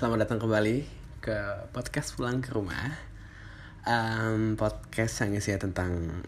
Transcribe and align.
Selamat 0.00 0.24
datang 0.24 0.40
kembali 0.40 0.88
ke 1.20 1.36
podcast 1.76 2.16
pulang 2.16 2.40
ke 2.40 2.56
rumah. 2.56 2.88
Um, 3.84 4.56
podcast 4.56 5.20
yang 5.20 5.36
isinya 5.36 5.68
tentang 5.68 6.24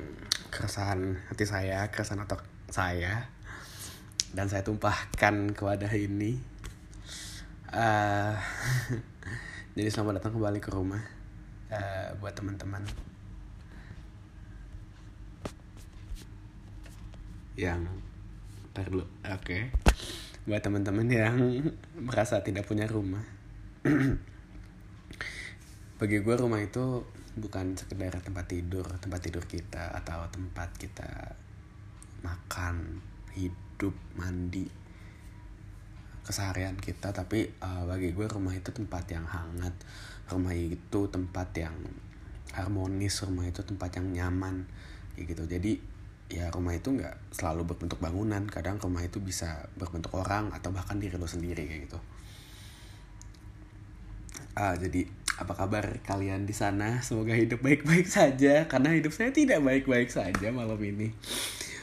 keresahan 0.53 1.17
hati 1.33 1.49
saya, 1.49 1.89
keresahan 1.89 2.21
otak 2.21 2.45
saya, 2.69 3.33
dan 4.37 4.53
saya 4.53 4.61
tumpahkan 4.61 5.57
ke 5.57 5.63
wadah 5.65 5.89
ini. 5.89 6.37
Uh, 7.73 8.37
jadi 9.81 9.89
selamat 9.89 10.21
datang 10.21 10.37
kembali 10.37 10.61
ke 10.61 10.69
rumah 10.69 11.01
uh, 11.73 12.13
buat 12.21 12.37
teman-teman 12.37 12.85
yang 17.57 17.89
ntar 18.77 18.93
oke. 18.93 19.09
Okay 19.41 19.73
buat 20.43 20.59
teman-teman 20.59 21.07
yang 21.07 21.39
merasa 22.11 22.43
tidak 22.43 22.67
punya 22.67 22.91
rumah 22.91 23.23
bagi 25.99 26.23
gue 26.23 26.35
rumah 26.39 26.63
itu 26.63 27.03
bukan 27.35 27.75
sekedar 27.75 28.15
tempat 28.23 28.47
tidur 28.47 28.87
tempat 29.03 29.21
tidur 29.27 29.43
kita 29.43 29.91
atau 29.99 30.23
tempat 30.31 30.71
kita 30.79 31.35
makan 32.23 33.03
hidup 33.35 33.97
mandi 34.15 34.71
keseharian 36.23 36.79
kita 36.79 37.11
tapi 37.11 37.51
uh, 37.59 37.83
bagi 37.91 38.15
gue 38.15 38.27
rumah 38.31 38.55
itu 38.55 38.71
tempat 38.71 39.11
yang 39.11 39.27
hangat. 39.27 39.75
Rumah 40.31 40.55
itu 40.55 41.11
tempat 41.11 41.51
yang 41.59 41.75
harmonis 42.55 43.27
rumah 43.27 43.51
itu 43.51 43.67
tempat 43.67 43.99
yang 43.99 44.07
nyaman 44.15 44.71
gitu. 45.19 45.43
Jadi 45.51 45.83
ya 46.31 46.49
rumah 46.55 46.79
itu 46.79 46.95
nggak 46.95 47.35
selalu 47.35 47.75
berbentuk 47.75 47.99
bangunan. 47.99 48.47
Kadang 48.47 48.79
rumah 48.79 49.03
itu 49.03 49.19
bisa 49.19 49.67
berbentuk 49.75 50.15
orang 50.15 50.55
atau 50.55 50.71
bahkan 50.71 51.03
diri 51.03 51.19
lo 51.19 51.27
sendiri 51.27 51.67
kayak 51.67 51.91
gitu 51.91 51.99
uh, 54.57 54.75
jadi 54.77 55.09
apa 55.41 55.53
kabar 55.57 55.85
kalian 56.05 56.45
di 56.45 56.55
sana? 56.55 57.01
Semoga 57.01 57.33
hidup 57.33 57.65
baik-baik 57.65 58.07
saja 58.07 58.69
karena 58.69 58.93
hidup 58.93 59.11
saya 59.11 59.33
tidak 59.33 59.65
baik-baik 59.65 60.13
saja 60.13 60.53
malam 60.53 60.79
ini. 60.81 61.13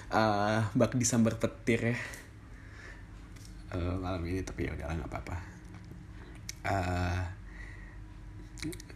Uh, 0.10 0.66
bak 0.74 0.98
disambar 0.98 1.38
petir 1.38 1.94
ya. 1.94 1.98
Uh, 3.70 3.98
malam 4.02 4.26
ini 4.26 4.42
tapi 4.42 4.70
ya 4.70 4.74
udahlah 4.74 4.96
nggak 5.02 5.10
apa-apa. 5.10 5.38
Uh, 6.66 7.22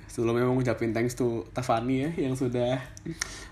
sebelumnya 0.09 0.45
mau 0.45 0.57
ngucapin 0.57 0.93
thanks 0.93 1.17
to 1.17 1.45
Tafani 1.53 2.05
ya 2.05 2.09
yang 2.29 2.37
sudah 2.37 2.77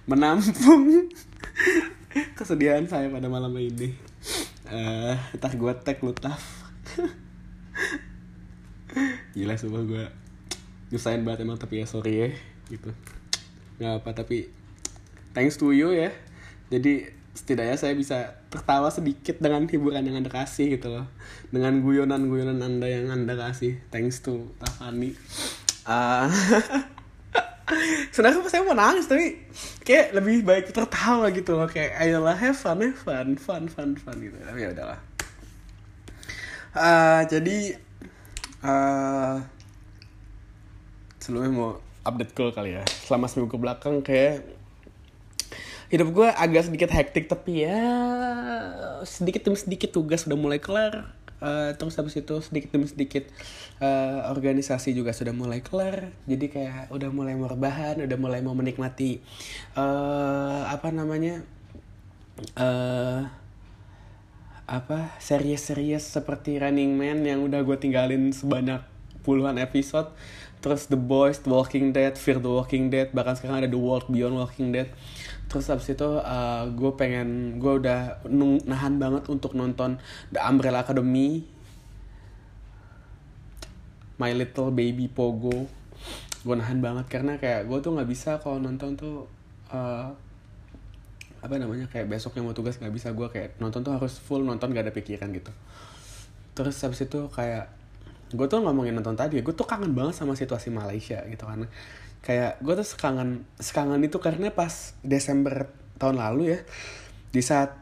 menampung 0.05 1.09
kesedihan 2.37 2.85
saya 2.85 3.09
pada 3.09 3.29
malam 3.29 3.53
ini. 3.57 3.93
Uh, 4.69 5.17
entah 5.33 5.51
gue 5.51 5.73
tag 5.81 5.99
lu 5.99 6.13
taf 6.13 6.39
gila 9.31 9.55
semua 9.55 9.81
gue 9.83 10.03
nyusahin 10.91 11.23
banget 11.23 11.47
emang 11.47 11.55
tapi 11.55 11.83
ya 11.83 11.85
sorry 11.87 12.13
ya 12.19 12.29
gitu. 12.67 12.91
Nggak 13.79 14.03
apa 14.03 14.09
tapi 14.23 14.51
thanks 15.31 15.55
to 15.55 15.71
you 15.71 15.95
ya. 15.95 16.11
Jadi 16.71 17.07
setidaknya 17.31 17.79
saya 17.79 17.95
bisa 17.95 18.43
tertawa 18.51 18.91
sedikit 18.91 19.39
dengan 19.39 19.63
hiburan 19.63 20.03
yang 20.03 20.19
anda 20.19 20.31
kasih 20.31 20.75
gitu 20.75 20.91
loh. 20.91 21.07
Dengan 21.47 21.79
guyonan-guyonan 21.79 22.59
anda 22.59 22.87
yang 22.91 23.07
anda 23.07 23.39
kasih. 23.39 23.79
Thanks 23.87 24.19
to 24.19 24.51
Tafani 24.59 25.15
uh, 25.87 26.27
sebenarnya 28.13 28.43
saya 28.51 28.67
mau 28.67 28.75
nangis 28.75 29.07
tapi 29.07 29.39
kayak 29.87 30.11
lebih 30.17 30.43
baik 30.43 30.75
tertawa 30.75 31.31
gitu 31.31 31.55
loh. 31.55 31.67
Kayak 31.71 31.97
ayolah 32.03 32.35
have 32.35 32.57
fun 32.57 32.83
have 32.83 32.99
fun 32.99 33.39
fun 33.39 33.71
fun 33.71 33.95
fun 33.95 34.15
gitu. 34.19 34.35
Tapi 34.35 34.59
ya 34.59 34.69
udahlah. 34.75 34.99
Uh, 36.71 37.21
jadi 37.27 37.75
uh, 38.65 39.41
sebelumnya 41.21 41.51
mau 41.53 41.69
update 42.01 42.33
goal 42.33 42.51
kali 42.53 42.77
ya. 42.77 42.83
Selama 43.05 43.29
seminggu 43.29 43.57
belakang 43.57 44.01
kayak 44.01 44.45
hidup 45.91 46.07
gue 46.15 46.27
agak 46.31 46.71
sedikit 46.71 46.87
hektik 46.87 47.27
tapi 47.27 47.67
ya 47.67 47.83
sedikit 49.03 49.43
demi 49.43 49.59
sedikit 49.59 49.91
tugas 49.91 50.23
sudah 50.25 50.39
mulai 50.39 50.57
kelar. 50.57 51.13
Uh, 51.41 51.73
terus 51.73 51.97
habis 51.97 52.13
itu 52.13 52.37
sedikit 52.45 52.69
demi 52.69 52.85
sedikit 52.85 53.25
uh, 53.81 54.29
organisasi 54.29 54.93
juga 54.93 55.09
sudah 55.09 55.33
mulai 55.33 55.65
kelar. 55.65 56.13
Jadi 56.29 56.53
kayak 56.53 56.93
udah 56.93 57.09
mulai 57.09 57.33
mau 57.33 57.49
udah 57.49 58.17
mulai 58.21 58.39
mau 58.45 58.53
menikmati 58.53 59.21
uh, 59.73 60.69
apa 60.69 60.93
namanya 60.93 61.41
uh, 62.61 63.25
apa 64.71 65.11
series-series 65.19 65.99
seperti 65.99 66.55
Running 66.55 66.95
Man 66.95 67.27
yang 67.27 67.43
udah 67.43 67.59
gue 67.59 67.75
tinggalin 67.75 68.31
sebanyak 68.31 68.79
puluhan 69.19 69.59
episode. 69.59 70.15
Terus 70.63 70.87
The 70.87 70.95
Boys, 70.95 71.43
The 71.43 71.51
Walking 71.51 71.91
Dead, 71.91 72.15
Fear 72.15 72.39
the 72.39 72.47
Walking 72.47 72.87
Dead 72.87 73.11
bahkan 73.11 73.35
sekarang 73.35 73.59
ada 73.59 73.69
The 73.69 73.75
World 73.75 74.07
Beyond 74.07 74.39
Walking 74.39 74.71
Dead. 74.71 74.87
Terus 75.51 75.67
abis 75.67 75.91
itu 75.91 76.07
uh, 76.07 76.71
gue 76.71 76.91
pengen 76.95 77.59
gue 77.59 77.83
udah 77.83 78.23
nahan 78.63 78.95
banget 78.95 79.27
untuk 79.27 79.59
nonton 79.59 79.99
The 80.31 80.39
Umbrella 80.39 80.87
Academy 80.87 81.43
My 84.15 84.31
Little 84.31 84.71
Baby 84.71 85.11
Pogo. 85.11 85.67
Gue 86.47 86.55
nahan 86.55 86.79
banget 86.79 87.11
karena 87.11 87.35
kayak 87.35 87.67
gue 87.67 87.77
tuh 87.83 87.91
nggak 87.91 88.07
bisa 88.07 88.39
kalau 88.39 88.55
nonton 88.63 88.95
tuh 88.95 89.27
uh, 89.67 90.15
apa 91.41 91.57
namanya 91.57 91.89
kayak 91.89 92.05
besoknya 92.05 92.45
mau 92.45 92.53
tugas 92.53 92.77
nggak 92.77 92.93
bisa 92.93 93.09
gue 93.11 93.27
kayak 93.27 93.57
nonton 93.57 93.81
tuh 93.81 93.97
harus 93.97 94.21
full 94.21 94.45
nonton 94.45 94.69
gak 94.71 94.85
ada 94.85 94.93
pikiran 94.93 95.33
gitu. 95.33 95.49
Terus 96.53 96.77
habis 96.85 97.01
itu 97.01 97.19
kayak 97.33 97.73
gue 98.31 98.47
tuh 98.47 98.63
ngomongin 98.63 98.95
nonton 98.95 99.17
tadi 99.17 99.41
gue 99.41 99.53
tuh 99.53 99.67
kangen 99.67 99.91
banget 99.91 100.15
sama 100.15 100.37
situasi 100.39 100.71
Malaysia 100.71 101.19
gitu 101.27 101.43
karena 101.43 101.67
kayak 102.23 102.63
gue 102.63 102.73
tuh 102.79 102.87
sekangen 102.87 103.43
sekangen 103.59 103.99
itu 104.05 104.21
karena 104.23 104.53
pas 104.53 104.95
Desember 105.03 105.67
tahun 105.99 106.21
lalu 106.21 106.55
ya 106.55 106.59
di 107.31 107.41
saat 107.43 107.75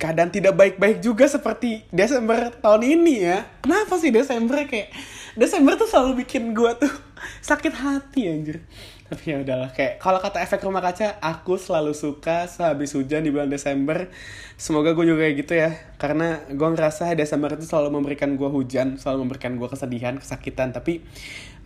keadaan 0.00 0.32
tidak 0.32 0.56
baik-baik 0.56 1.04
juga 1.04 1.28
seperti 1.28 1.84
Desember 1.92 2.48
tahun 2.58 2.82
ini 2.88 3.14
ya. 3.20 3.44
Kenapa 3.60 4.00
sih 4.00 4.08
Desember 4.08 4.64
kayak 4.64 4.88
Desember 5.36 5.76
tuh 5.76 5.86
selalu 5.86 6.24
bikin 6.24 6.56
gue 6.56 6.70
tuh 6.80 6.92
sakit 7.48 7.74
hati 7.76 8.20
anjir 8.26 8.64
tapi 9.10 9.34
ya 9.34 9.42
udahlah 9.42 9.74
kayak 9.74 9.98
kalau 9.98 10.22
kata 10.22 10.38
efek 10.38 10.62
rumah 10.62 10.78
kaca 10.78 11.18
aku 11.18 11.58
selalu 11.58 11.98
suka 11.98 12.46
sehabis 12.46 12.94
hujan 12.94 13.26
di 13.26 13.34
bulan 13.34 13.50
Desember. 13.50 14.06
Semoga 14.54 14.94
gue 14.94 15.02
juga 15.02 15.26
kayak 15.26 15.34
gitu 15.42 15.58
ya 15.58 15.74
karena 15.98 16.46
gue 16.46 16.68
ngerasa 16.70 17.18
Desember 17.18 17.50
itu 17.58 17.66
selalu 17.66 17.90
memberikan 17.90 18.38
gue 18.38 18.46
hujan 18.46 19.02
selalu 19.02 19.26
memberikan 19.26 19.58
gue 19.58 19.66
kesedihan 19.66 20.14
kesakitan. 20.14 20.70
Tapi 20.70 21.02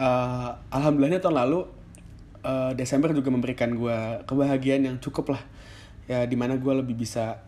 uh, 0.00 0.56
alhamdulillahnya 0.72 1.20
tahun 1.20 1.36
lalu 1.44 1.68
uh, 2.48 2.72
Desember 2.72 3.12
juga 3.12 3.28
memberikan 3.28 3.76
gue 3.76 4.24
kebahagiaan 4.24 4.88
yang 4.88 4.96
cukup 5.04 5.36
lah. 5.36 5.42
Ya 6.08 6.24
di 6.24 6.40
mana 6.40 6.56
gue 6.56 6.72
lebih 6.80 6.96
bisa 6.96 7.44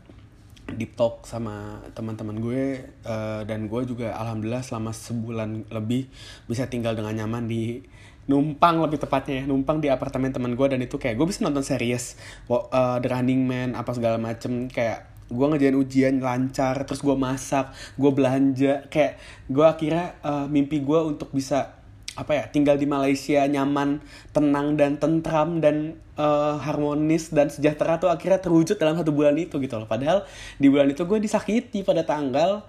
deep 0.76 0.92
talk 0.92 1.24
sama 1.24 1.80
teman-teman 1.96 2.36
gue 2.36 2.84
uh, 3.08 3.46
dan 3.48 3.64
gue 3.64 3.80
juga 3.88 4.12
alhamdulillah 4.12 4.60
selama 4.60 4.92
sebulan 4.92 5.72
lebih 5.72 6.10
bisa 6.50 6.68
tinggal 6.68 6.92
dengan 6.92 7.14
nyaman 7.14 7.48
di 7.48 7.86
numpang 8.26 8.82
lebih 8.82 8.98
tepatnya 8.98 9.42
ya 9.42 9.44
numpang 9.46 9.78
di 9.78 9.86
apartemen 9.86 10.34
teman 10.34 10.58
gue 10.58 10.66
dan 10.66 10.82
itu 10.82 10.98
kayak 10.98 11.14
gue 11.14 11.26
bisa 11.26 11.46
nonton 11.46 11.62
series. 11.62 12.18
Uh, 12.50 12.98
The 12.98 13.08
Running 13.10 13.46
Man 13.46 13.78
apa 13.78 13.94
segala 13.94 14.18
macem. 14.18 14.66
Kayak 14.66 15.06
gue 15.26 15.46
ngejalan 15.46 15.76
ujian 15.82 16.14
lancar 16.22 16.86
terus 16.86 17.02
gue 17.02 17.14
masak 17.14 17.70
gue 17.94 18.10
belanja. 18.10 18.86
Kayak 18.90 19.22
gue 19.46 19.66
akhirnya 19.66 20.18
uh, 20.26 20.46
mimpi 20.50 20.82
gue 20.82 21.00
untuk 21.02 21.30
bisa 21.30 21.78
apa 22.16 22.32
ya 22.32 22.44
tinggal 22.48 22.80
di 22.80 22.88
Malaysia 22.88 23.44
nyaman 23.44 24.00
tenang 24.32 24.72
dan 24.80 24.96
tentram 24.96 25.60
dan 25.60 26.00
uh, 26.16 26.56
harmonis 26.56 27.28
dan 27.28 27.52
sejahtera 27.52 28.00
tuh 28.00 28.08
akhirnya 28.08 28.40
terwujud 28.40 28.80
dalam 28.80 28.96
satu 28.96 29.14
bulan 29.14 29.38
itu 29.38 29.62
gitu 29.62 29.78
loh. 29.78 29.86
Padahal 29.86 30.26
di 30.58 30.66
bulan 30.66 30.90
itu 30.90 31.06
gue 31.06 31.22
disakiti 31.22 31.86
pada 31.86 32.02
tanggal 32.02 32.66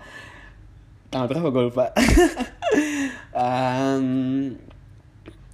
tanggal 1.09 1.27
berapa 1.33 1.49
gue 1.49 1.63
lupa. 1.73 1.85
Um, 3.37 4.57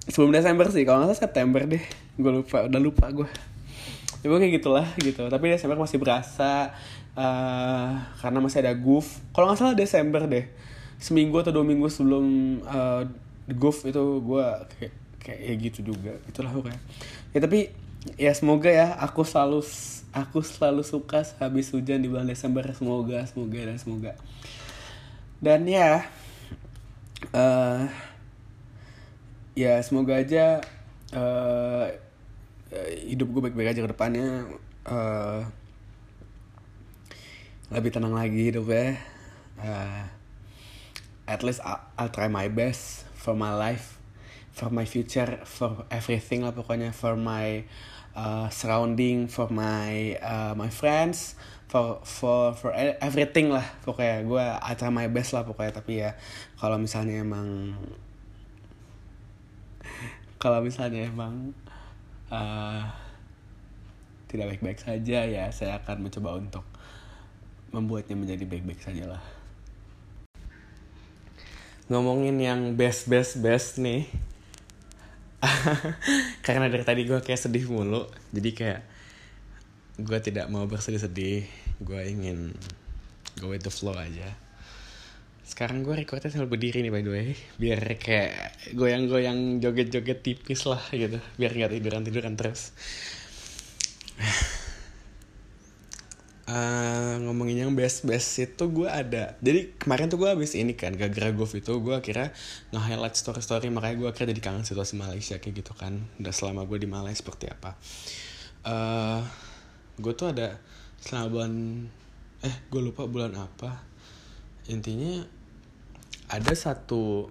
sebelum 0.08 0.36
Desember 0.36 0.68
sih 0.70 0.84
kalau 0.84 1.04
nggak 1.04 1.16
salah 1.16 1.22
September 1.28 1.62
deh. 1.64 1.84
Gue 2.20 2.32
lupa 2.32 2.68
udah 2.68 2.82
lupa 2.82 3.10
gue 3.12 3.30
ya 4.24 4.32
kayak 4.32 4.54
gitulah 4.64 4.88
gitu. 5.00 5.28
Tapi 5.28 5.46
Desember 5.52 5.78
masih 5.80 6.00
berasa 6.00 6.72
uh, 7.16 7.92
karena 8.24 8.40
masih 8.40 8.64
ada 8.64 8.74
goof 8.76 9.20
kalau 9.36 9.52
nggak 9.52 9.60
salah 9.60 9.76
Desember 9.76 10.24
deh. 10.28 10.48
Seminggu 11.00 11.36
atau 11.44 11.52
dua 11.52 11.68
minggu 11.68 11.92
sebelum 11.92 12.60
uh, 12.64 13.04
Goof 13.52 13.84
itu 13.84 14.24
gue 14.24 14.46
kayak 14.80 14.94
kayak 15.20 15.40
ya 15.44 15.54
gitu 15.60 15.80
juga. 15.92 16.16
Itulah 16.32 16.56
pokoknya. 16.56 16.80
Ya 17.36 17.40
tapi 17.44 17.76
ya 18.16 18.32
semoga 18.32 18.72
ya 18.72 18.96
aku 18.96 19.28
selalu 19.28 19.64
aku 20.16 20.40
selalu 20.40 20.84
suka 20.88 21.28
habis 21.44 21.68
hujan 21.76 22.00
di 22.00 22.08
bulan 22.08 22.24
Desember. 22.24 22.64
Semoga 22.72 23.28
semoga 23.28 23.60
dan 23.60 23.76
semoga. 23.76 24.16
Dan 25.44 25.68
ya 25.68 26.08
uh, 27.36 27.92
ya 29.54 29.78
semoga 29.86 30.18
aja 30.18 30.62
uh, 31.14 31.86
hidup 33.06 33.30
gue 33.30 33.42
baik-baik 33.50 33.78
aja 33.78 33.82
ke 33.86 33.92
depannya. 33.94 34.50
Uh, 34.84 35.46
lebih 37.70 37.94
tenang 37.94 38.14
lagi 38.14 38.54
hidupnya. 38.54 38.98
Uh, 39.58 40.06
at 41.30 41.42
least 41.46 41.62
I'll, 41.64 41.82
I'll 41.98 42.12
try 42.12 42.28
my 42.28 42.50
best 42.50 43.06
for 43.14 43.38
my 43.38 43.54
life 43.56 44.02
for 44.54 44.70
my 44.70 44.86
future 44.86 45.42
for 45.50 45.86
everything 45.90 46.46
lah 46.46 46.54
pokoknya. 46.54 46.94
For 46.94 47.18
my 47.18 47.66
uh, 48.14 48.50
surrounding 48.50 49.30
for 49.30 49.50
my 49.50 50.18
uh, 50.22 50.54
my 50.54 50.70
friends 50.70 51.38
for 51.70 52.06
for 52.06 52.54
for 52.54 52.74
everything 53.02 53.50
lah 53.54 53.66
pokoknya. 53.86 54.26
Gue 54.26 54.44
acara 54.44 54.90
my 54.94 55.10
best 55.10 55.34
lah 55.34 55.46
pokoknya. 55.46 55.74
Tapi 55.74 55.94
ya 56.06 56.18
kalau 56.58 56.78
misalnya 56.78 57.22
emang 57.22 57.78
kalau 60.44 60.60
misalnya 60.60 61.08
emang 61.08 61.56
uh, 62.28 62.84
tidak 64.28 64.52
baik-baik 64.52 64.84
saja 64.84 65.24
ya 65.24 65.48
saya 65.56 65.80
akan 65.80 66.04
mencoba 66.04 66.36
untuk 66.36 66.68
membuatnya 67.72 68.20
menjadi 68.20 68.44
baik-baik 68.44 68.84
saja 68.84 69.08
lah 69.08 69.24
ngomongin 71.88 72.40
yang 72.40 72.62
best 72.80 73.12
best 73.12 73.44
best 73.44 73.78
nih. 73.80 74.08
Karena 76.46 76.72
dari 76.72 76.88
tadi 76.88 77.04
gue 77.04 77.20
kayak 77.20 77.38
sedih 77.38 77.68
mulu. 77.68 78.08
Jadi 78.32 78.50
kayak 78.56 78.82
gue 80.00 80.20
tidak 80.24 80.48
mau 80.48 80.64
bersedih-sedih. 80.64 81.44
Gue 81.84 82.02
ingin 82.08 82.56
go 83.36 83.52
with 83.52 83.68
the 83.68 83.74
flow 83.74 83.94
aja 84.00 84.43
sekarang 85.44 85.84
gue 85.84 85.92
recordnya 85.92 86.32
sambil 86.32 86.48
berdiri 86.48 86.80
nih 86.80 86.92
by 86.92 87.04
the 87.04 87.12
way. 87.12 87.28
Biar 87.60 87.84
kayak 88.00 88.32
goyang-goyang 88.80 89.60
joget-joget 89.60 90.24
tipis 90.24 90.64
lah 90.64 90.80
gitu. 90.96 91.20
Biar 91.36 91.52
nggak 91.52 91.76
tiduran-tiduran 91.76 92.40
terus. 92.40 92.72
Uh, 96.44 97.24
ngomongin 97.24 97.68
yang 97.68 97.72
best 97.76 98.04
best 98.08 98.40
itu 98.40 98.64
gue 98.72 98.88
ada. 98.88 99.36
Jadi 99.44 99.80
kemarin 99.80 100.12
tuh 100.12 100.20
gue 100.20 100.32
habis 100.32 100.56
ini 100.56 100.76
kan 100.76 100.96
gara-gara 100.96 101.32
golf 101.32 101.56
itu 101.56 101.72
gue 101.80 101.98
kira 102.00 102.32
nge-highlight 102.72 103.16
story-story. 103.20 103.68
Makanya 103.68 103.96
gue 104.00 104.10
kira 104.16 104.32
jadi 104.32 104.42
kangen 104.44 104.64
situasi 104.64 104.96
Malaysia 104.96 105.36
kayak 105.44 105.60
gitu 105.60 105.76
kan. 105.76 106.08
Udah 106.24 106.32
selama 106.32 106.64
gue 106.64 106.80
di 106.80 106.88
Malaysia 106.88 107.20
seperti 107.20 107.52
apa. 107.52 107.76
Uh, 108.64 108.72
eh, 108.72 109.22
gue 110.00 110.14
tuh 110.16 110.32
ada 110.32 110.56
selama 111.04 111.28
bulan 111.28 111.54
eh 112.44 112.56
gue 112.72 112.82
lupa 112.84 113.08
bulan 113.08 113.36
apa 113.40 113.93
intinya 114.72 115.24
ada 116.32 116.54
satu 116.56 117.28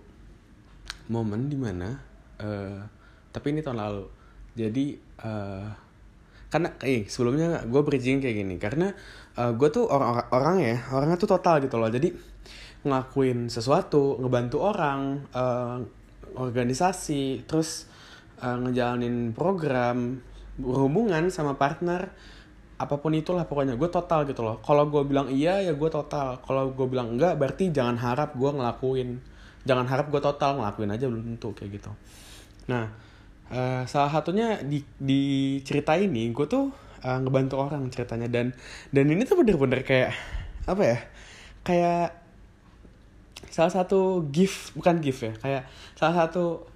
momen 1.09 1.49
di 1.49 1.59
mana 1.59 1.97
uh, 2.39 2.81
tapi 3.33 3.57
ini 3.57 3.65
tahun 3.65 3.81
lalu. 3.81 4.05
Jadi 4.53 4.87
uh, 5.25 5.67
karena 6.53 6.69
eh 6.85 7.09
sebelumnya 7.09 7.65
gue 7.65 7.81
bridging 7.81 8.21
kayak 8.21 8.37
gini 8.45 8.61
karena 8.61 8.93
uh, 9.41 9.49
eh, 9.49 9.53
gue 9.57 9.69
tuh 9.73 9.89
orang 9.89 10.29
orang 10.29 10.57
ya 10.61 10.77
orangnya 10.93 11.17
tuh 11.17 11.31
total 11.33 11.65
gitu 11.65 11.81
loh. 11.81 11.89
Jadi 11.89 12.13
ngelakuin 12.85 13.49
sesuatu 13.49 14.21
ngebantu 14.21 14.61
orang 14.61 15.25
uh, 15.33 15.81
organisasi 16.37 17.49
terus 17.49 17.89
uh, 18.45 18.59
ngejalanin 18.61 19.33
program 19.33 20.21
berhubungan 20.61 21.33
sama 21.33 21.57
partner 21.57 22.13
apa 22.83 22.99
pun 22.99 23.15
itulah 23.15 23.47
pokoknya. 23.47 23.79
Gue 23.79 23.87
total 23.87 24.27
gitu 24.27 24.43
loh. 24.43 24.59
Kalau 24.67 24.91
gue 24.91 25.03
bilang 25.07 25.31
iya 25.31 25.63
ya 25.63 25.73
gue 25.73 25.91
total. 25.91 26.43
Kalau 26.43 26.75
gue 26.75 26.87
bilang 26.91 27.15
enggak 27.15 27.39
berarti 27.39 27.71
jangan 27.71 27.95
harap 27.95 28.35
gue 28.35 28.51
ngelakuin. 28.51 29.23
Jangan 29.63 29.87
harap 29.87 30.11
gue 30.11 30.19
total 30.19 30.59
ngelakuin 30.59 30.91
aja 30.91 31.07
belum 31.07 31.23
tentu 31.35 31.55
kayak 31.55 31.71
gitu. 31.79 31.91
Nah 32.67 32.91
uh, 33.55 33.87
salah 33.87 34.11
satunya 34.11 34.59
di 34.67 34.83
di 34.99 35.23
cerita 35.63 35.95
ini 35.95 36.35
gue 36.35 36.47
tuh 36.51 36.75
uh, 37.07 37.19
ngebantu 37.23 37.63
orang 37.63 37.87
ceritanya. 37.95 38.27
Dan 38.27 38.51
dan 38.91 39.05
ini 39.07 39.23
tuh 39.23 39.39
bener-bener 39.39 39.87
kayak 39.87 40.11
apa 40.67 40.83
ya 40.83 40.99
kayak 41.63 42.19
salah 43.53 43.71
satu 43.71 44.27
gift 44.33 44.73
bukan 44.75 45.03
gift 45.03 45.21
ya 45.23 45.35
kayak 45.39 45.63
salah 45.95 46.27
satu 46.27 46.67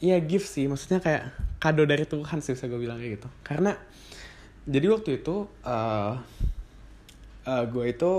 iya 0.00 0.16
gift 0.24 0.48
sih. 0.48 0.64
Maksudnya 0.64 1.04
kayak 1.04 1.28
kado 1.60 1.84
dari 1.84 2.04
Tuhan 2.04 2.40
sih 2.44 2.56
bisa 2.56 2.68
gue 2.68 2.80
bilang 2.80 2.96
kayak 2.96 3.20
gitu. 3.20 3.28
Karena 3.44 3.72
jadi 4.64 4.86
waktu 4.88 5.20
itu 5.20 5.44
uh, 5.64 6.12
uh, 7.44 7.64
gue 7.68 7.84
itu 7.92 8.12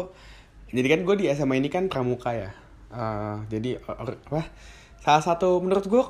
jadi 0.69 0.87
kan 0.97 0.99
gue 1.05 1.15
di 1.23 1.25
SMA 1.33 1.61
ini 1.61 1.69
kan 1.69 1.89
pramuka 1.89 2.33
ya. 2.33 2.51
Uh, 2.93 3.43
jadi 3.51 3.81
or, 3.89 4.15
apa 4.29 4.49
salah 5.01 5.23
satu 5.23 5.59
menurut 5.61 5.85
gue 5.89 6.03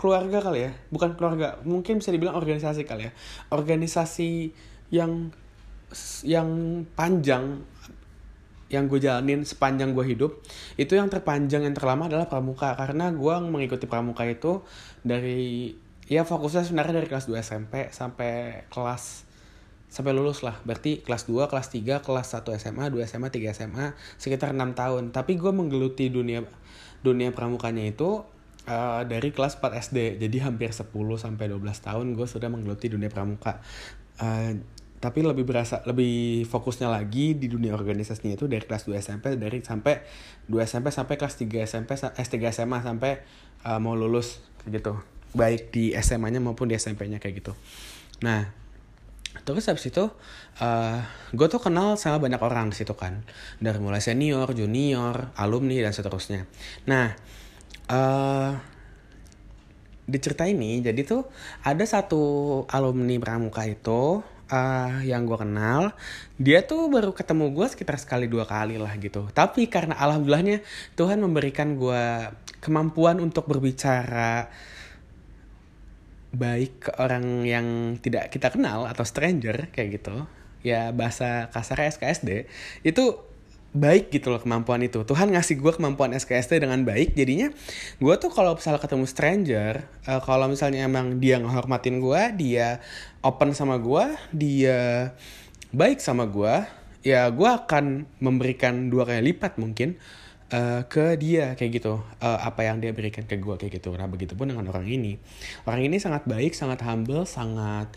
keluarga 0.00 0.40
kali 0.40 0.68
ya. 0.68 0.72
Bukan 0.88 1.16
keluarga 1.16 1.60
mungkin 1.66 2.00
bisa 2.00 2.08
dibilang 2.12 2.36
organisasi 2.36 2.88
kali 2.88 3.08
ya. 3.08 3.12
Organisasi 3.52 4.52
yang 4.92 5.32
yang 6.24 6.48
panjang 6.96 7.60
yang 8.72 8.88
gue 8.88 8.96
jalanin 9.04 9.44
sepanjang 9.44 9.92
gue 9.92 10.16
hidup 10.16 10.40
itu 10.80 10.96
yang 10.96 11.12
terpanjang 11.12 11.68
yang 11.68 11.76
terlama 11.76 12.08
adalah 12.08 12.30
pramuka. 12.30 12.72
Karena 12.78 13.12
gue 13.12 13.34
mengikuti 13.44 13.84
pramuka 13.84 14.24
itu 14.24 14.64
dari 15.04 15.76
ya 16.08 16.24
fokusnya 16.24 16.64
sebenarnya 16.64 17.04
dari 17.04 17.08
kelas 17.08 17.28
2 17.28 17.36
SMP 17.44 17.74
sampai 17.92 18.64
kelas 18.72 19.31
sampai 19.92 20.16
lulus 20.16 20.40
lah. 20.40 20.56
Berarti 20.64 21.04
kelas 21.04 21.28
2, 21.28 21.52
kelas 21.52 21.68
3, 21.68 22.00
kelas 22.00 22.26
1 22.32 22.56
SMA, 22.56 22.88
2 22.88 23.04
SMA, 23.04 23.28
3 23.28 23.52
SMA 23.52 23.86
sekitar 24.16 24.56
6 24.56 24.72
tahun. 24.72 25.12
Tapi 25.12 25.36
gue 25.36 25.52
menggeluti 25.52 26.08
dunia 26.08 26.48
dunia 27.04 27.28
pramukanya 27.34 27.84
itu 27.84 28.24
uh, 28.64 29.02
dari 29.04 29.34
kelas 29.34 29.60
4 29.60 29.82
SD 29.84 29.98
jadi 30.22 30.48
hampir 30.48 30.70
10 30.70 30.88
sampai 31.18 31.44
12 31.50 31.60
tahun 31.82 32.06
gue 32.14 32.24
sudah 32.24 32.48
menggeluti 32.48 32.88
dunia 32.88 33.12
pramuka. 33.12 33.60
Uh, 34.16 34.56
tapi 35.02 35.18
lebih 35.18 35.42
berasa 35.42 35.82
lebih 35.82 36.46
fokusnya 36.46 36.86
lagi 36.86 37.34
di 37.34 37.50
dunia 37.50 37.74
organisasinya 37.74 38.38
itu 38.38 38.46
dari 38.46 38.62
kelas 38.62 38.86
2 38.86 39.02
SMP 39.02 39.34
dari 39.34 39.58
sampai 39.60 39.98
2 40.46 40.54
SMP 40.62 40.94
sampai 40.94 41.18
kelas 41.18 41.34
3 41.42 41.66
SMP 41.66 41.90
S3 41.98 42.34
SMA 42.54 42.78
sampai 42.86 43.20
uh, 43.66 43.82
mau 43.82 43.98
lulus 43.98 44.40
gitu. 44.70 45.02
Baik 45.34 45.74
di 45.74 45.90
SMA-nya 45.98 46.38
maupun 46.38 46.70
di 46.70 46.78
SMP-nya 46.78 47.18
kayak 47.18 47.34
gitu. 47.42 47.52
Nah 48.22 48.61
terus 49.42 49.66
habis 49.66 49.88
itu 49.88 50.04
uh, 50.60 50.98
gue 51.32 51.46
tuh 51.48 51.58
kenal 51.58 51.96
sama 51.96 52.20
banyak 52.20 52.38
orang 52.38 52.70
di 52.70 52.76
situ 52.76 52.92
kan. 52.92 53.24
Dari 53.58 53.78
mulai 53.80 54.04
senior 54.04 54.52
junior 54.52 55.32
alumni 55.34 55.80
dan 55.80 55.92
seterusnya. 55.96 56.44
Nah 56.86 57.16
uh, 57.88 58.52
di 60.02 60.18
cerita 60.18 60.44
ini 60.44 60.82
jadi 60.82 61.00
tuh 61.06 61.24
ada 61.64 61.82
satu 61.86 62.22
alumni 62.68 63.16
pramuka 63.16 63.64
itu 63.64 64.20
uh, 64.52 64.92
yang 65.06 65.24
gue 65.24 65.38
kenal 65.40 65.96
dia 66.36 66.60
tuh 66.66 66.92
baru 66.92 67.16
ketemu 67.16 67.54
gue 67.54 67.66
sekitar 67.72 67.96
sekali 67.96 68.28
dua 68.28 68.44
kali 68.44 68.76
lah 68.76 68.92
gitu. 69.00 69.26
Tapi 69.32 69.66
karena 69.72 69.96
alhamdulillahnya 69.96 70.60
Tuhan 70.98 71.18
memberikan 71.24 71.80
gue 71.80 72.28
kemampuan 72.62 73.18
untuk 73.18 73.48
berbicara 73.48 74.46
baik 76.32 76.88
ke 76.88 76.90
orang 76.96 77.44
yang 77.44 77.96
tidak 78.00 78.32
kita 78.32 78.48
kenal 78.48 78.88
atau 78.88 79.04
stranger 79.04 79.68
kayak 79.68 80.00
gitu 80.00 80.24
ya 80.64 80.94
bahasa 80.94 81.52
kasar 81.52 81.84
SKSD 81.92 82.48
itu 82.86 83.04
baik 83.72 84.12
gitu 84.12 84.28
loh 84.28 84.36
kemampuan 84.36 84.84
itu. 84.84 85.00
Tuhan 85.00 85.32
ngasih 85.32 85.56
gue 85.56 85.72
kemampuan 85.72 86.12
SKST 86.12 86.60
dengan 86.60 86.84
baik 86.84 87.16
jadinya 87.16 87.48
gue 87.96 88.14
tuh 88.20 88.28
kalau 88.28 88.52
misalnya 88.52 88.80
ketemu 88.84 89.06
stranger 89.08 89.72
uh, 90.04 90.20
kalau 90.20 90.46
misalnya 90.48 90.84
emang 90.84 91.16
dia 91.20 91.40
ngehormatin 91.40 92.00
gue 92.00 92.22
dia 92.36 92.84
open 93.24 93.56
sama 93.56 93.80
gue 93.80 94.04
dia 94.32 95.12
baik 95.72 96.04
sama 96.04 96.28
gue 96.28 96.68
ya 97.02 97.26
gue 97.32 97.48
akan 97.48 98.04
memberikan 98.20 98.92
dua 98.92 99.08
kali 99.08 99.32
lipat 99.32 99.56
mungkin 99.56 99.96
uh, 100.52 100.84
ke 100.86 101.16
dia 101.16 101.56
kayak 101.56 101.82
gitu. 101.82 101.98
Uh, 102.20 102.38
apa 102.38 102.68
yang 102.68 102.78
dia 102.78 102.92
berikan 102.92 103.24
ke 103.24 103.40
gue 103.40 103.54
kayak 103.56 103.82
gitu. 103.82 103.90
Nah 103.96 104.06
begitu 104.06 104.36
pun 104.36 104.46
dengan 104.52 104.68
orang 104.68 104.86
ini. 104.86 105.16
Orang 105.64 105.82
ini 105.82 105.96
sangat 105.98 106.28
baik 106.28 106.52
sangat 106.52 106.84
humble 106.84 107.24
sangat 107.24 107.90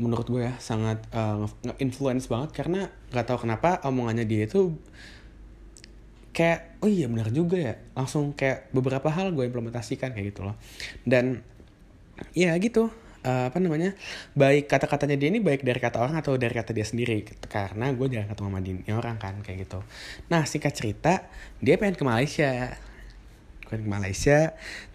menurut 0.00 0.26
gue 0.26 0.48
ya 0.48 0.54
sangat 0.58 1.04
uh, 1.12 1.44
influence 1.78 2.26
banget 2.26 2.56
karena 2.56 2.88
nggak 3.12 3.26
tahu 3.28 3.44
kenapa 3.44 3.84
omongannya 3.84 4.24
dia 4.24 4.48
itu 4.48 4.72
kayak 6.32 6.80
oh 6.80 6.90
iya 6.90 7.06
benar 7.06 7.30
juga 7.30 7.56
ya. 7.56 7.74
Langsung 7.94 8.34
kayak 8.34 8.74
beberapa 8.74 9.08
hal 9.08 9.30
gue 9.32 9.46
implementasikan 9.46 10.12
kayak 10.12 10.34
gitu 10.34 10.50
loh. 10.50 10.56
Dan 11.06 11.46
ya 12.36 12.52
gitu 12.60 12.92
uh, 13.24 13.52
apa 13.52 13.58
namanya 13.60 13.92
baik 14.32 14.68
kata-katanya 14.68 15.16
dia 15.20 15.28
ini 15.28 15.40
baik 15.40 15.64
dari 15.64 15.80
kata 15.80 16.00
orang 16.00 16.16
atau 16.20 16.36
dari 16.36 16.52
kata 16.52 16.72
dia 16.72 16.86
sendiri. 16.86 17.24
Karena 17.48 17.92
gue 17.92 18.06
jarang 18.08 18.30
ketemu 18.32 18.48
sama 18.48 18.60
dia 18.60 18.94
orang 18.96 19.16
kan 19.20 19.34
kayak 19.44 19.68
gitu. 19.68 19.80
Nah 20.32 20.44
singkat 20.48 20.72
cerita 20.76 21.28
dia 21.60 21.76
pengen 21.76 21.96
ke 21.96 22.04
Malaysia. 22.04 22.76
Pengen 23.68 23.82
ke 23.86 23.90
Malaysia. 23.90 24.38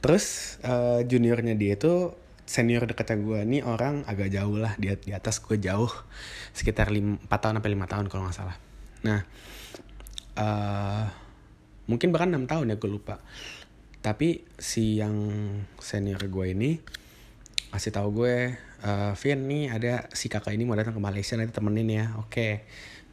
Terus 0.02 0.58
uh, 0.66 1.02
juniornya 1.06 1.54
dia 1.58 1.78
itu 1.78 2.14
senior 2.46 2.86
dekatnya 2.86 3.18
gue 3.18 3.40
nih 3.42 3.62
orang 3.66 4.06
agak 4.06 4.30
jauh 4.34 4.58
lah. 4.58 4.74
Dia 4.82 4.98
di 4.98 5.14
atas 5.14 5.42
gue 5.42 5.58
jauh. 5.58 5.92
Sekitar 6.56 6.90
4 6.90 7.26
tahun 7.30 7.62
sampai 7.62 7.72
lima 7.72 7.86
tahun 7.86 8.10
kalau 8.10 8.30
nggak 8.30 8.38
salah. 8.38 8.58
Nah 9.06 9.20
uh, 10.38 11.06
mungkin 11.86 12.10
bahkan 12.10 12.34
enam 12.34 12.50
tahun 12.50 12.74
ya 12.74 12.76
gue 12.78 12.90
lupa. 12.90 13.22
Tapi 14.06 14.46
si 14.62 15.02
yang 15.02 15.18
senior 15.82 16.22
gue 16.30 16.46
ini 16.54 16.78
kasih 17.76 17.92
tahu 17.92 18.24
gue 18.24 18.56
uh, 18.88 19.12
Vin 19.20 19.40
nih 19.52 19.68
ada 19.68 20.08
si 20.16 20.32
kakak 20.32 20.56
ini 20.56 20.64
mau 20.64 20.80
datang 20.80 20.96
ke 20.96 21.02
Malaysia 21.04 21.36
nanti 21.36 21.52
temenin 21.52 21.92
ya. 21.92 22.06
Oke. 22.18 22.32
Okay. 22.32 22.54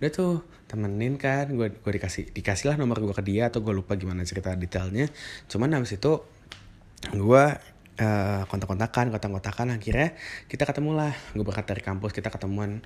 udah 0.03 0.11
tuh 0.11 0.35
temenin 0.67 1.15
kan 1.15 1.47
gue 1.47 1.79
gue 1.79 1.93
dikasih 1.95 2.35
dikasih 2.35 2.75
lah 2.75 2.77
nomor 2.79 2.99
gue 2.99 3.15
ke 3.15 3.23
dia 3.23 3.51
atau 3.51 3.63
gue 3.63 3.75
lupa 3.75 3.99
gimana 3.99 4.23
cerita 4.23 4.55
detailnya. 4.55 5.11
Cuman 5.51 5.75
habis 5.75 5.99
itu 5.99 6.23
gue 7.11 7.45
uh, 7.99 8.43
kontak-kontakan 8.47 9.11
kontak-kontakan 9.11 9.75
akhirnya 9.75 10.15
kita 10.47 10.63
ketemu 10.67 10.91
lah 10.95 11.13
gue 11.35 11.43
berangkat 11.43 11.67
dari 11.75 11.83
kampus 11.83 12.15
kita 12.15 12.31
ketemuan 12.31 12.83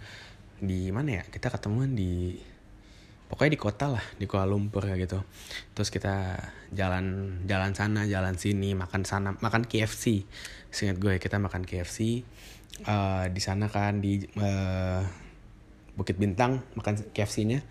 di 0.61 0.89
mana 0.93 1.21
ya? 1.21 1.23
Kita 1.29 1.53
ketemuan 1.53 1.93
di 1.93 2.37
pokoknya 3.27 3.53
di 3.53 3.61
kota 3.61 3.87
lah 3.91 4.05
di 4.17 4.25
Kuala 4.25 4.47
Lumpur 4.47 4.87
kayak 4.87 5.09
gitu. 5.09 5.21
Terus 5.75 5.89
kita 5.91 6.39
jalan 6.73 7.39
jalan 7.45 7.73
sana 7.75 8.07
jalan 8.07 8.39
sini 8.39 8.73
makan 8.79 9.03
sana 9.03 9.35
makan 9.41 9.67
KFC 9.67 10.25
seingat 10.77 11.01
gue 11.01 11.17
kita 11.17 11.41
makan 11.41 11.65
KFC 11.65 12.21
uh, 12.85 13.25
di 13.33 13.41
sana 13.41 13.73
kan 13.73 14.05
di 14.05 14.21
uh, 14.37 15.01
Bukit 15.97 16.21
Bintang 16.21 16.61
makan 16.77 17.01
KFC-nya 17.17 17.65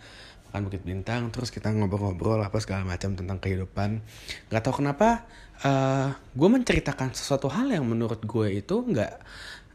makan 0.56 0.72
Bukit 0.72 0.88
Bintang 0.88 1.30
terus 1.36 1.52
kita 1.52 1.68
ngobrol-ngobrol 1.68 2.40
apa 2.40 2.56
segala 2.64 2.88
macam 2.88 3.12
tentang 3.12 3.44
kehidupan. 3.44 4.00
Nggak 4.48 4.62
tahu 4.64 4.80
kenapa 4.80 5.28
uh, 5.62 5.68
eh, 5.68 6.08
gue 6.16 6.50
menceritakan 6.50 7.12
sesuatu 7.12 7.52
hal 7.52 7.68
yang 7.68 7.84
menurut 7.84 8.24
gue 8.24 8.64
itu 8.64 8.72
nggak 8.72 9.14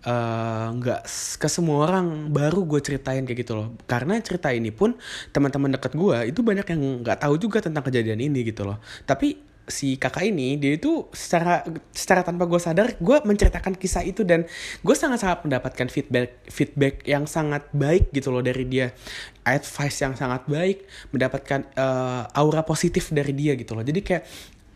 eh, 0.09 0.67
nggak 0.81 1.01
uh, 1.05 1.37
ke 1.37 1.49
semua 1.53 1.85
orang 1.85 2.33
baru 2.33 2.65
gue 2.65 2.81
ceritain 2.81 3.29
kayak 3.29 3.45
gitu 3.45 3.61
loh. 3.61 3.77
Karena 3.85 4.17
cerita 4.25 4.49
ini 4.57 4.73
pun 4.73 4.97
teman-teman 5.37 5.77
dekat 5.77 5.93
gue 5.93 6.33
itu 6.33 6.41
banyak 6.41 6.65
yang 6.65 7.05
nggak 7.05 7.29
tahu 7.29 7.37
juga 7.37 7.61
tentang 7.61 7.85
kejadian 7.85 8.17
ini 8.17 8.41
gitu 8.49 8.65
loh. 8.65 8.81
Tapi 9.05 9.50
si 9.71 9.97
kakak 9.97 10.29
ini 10.29 10.59
dia 10.59 10.77
itu 10.77 11.07
secara 11.15 11.65
secara 11.95 12.27
tanpa 12.27 12.45
gue 12.45 12.61
sadar 12.61 12.99
gue 12.99 13.17
menceritakan 13.23 13.79
kisah 13.79 14.05
itu 14.05 14.27
dan 14.27 14.45
gue 14.83 14.97
sangat 14.99 15.23
sangat 15.23 15.47
mendapatkan 15.47 15.87
feedback 15.89 16.43
feedback 16.51 16.95
yang 17.07 17.25
sangat 17.25 17.65
baik 17.71 18.11
gitu 18.11 18.35
loh 18.35 18.43
dari 18.43 18.67
dia. 18.67 18.93
Advice 19.47 20.05
yang 20.05 20.15
sangat 20.19 20.45
baik 20.51 20.85
mendapatkan 21.15 21.65
uh, 21.79 22.29
aura 22.37 22.61
positif 22.67 23.09
dari 23.15 23.33
dia 23.33 23.57
gitu 23.57 23.73
loh. 23.73 23.87
Jadi 23.87 24.05
kayak 24.05 24.27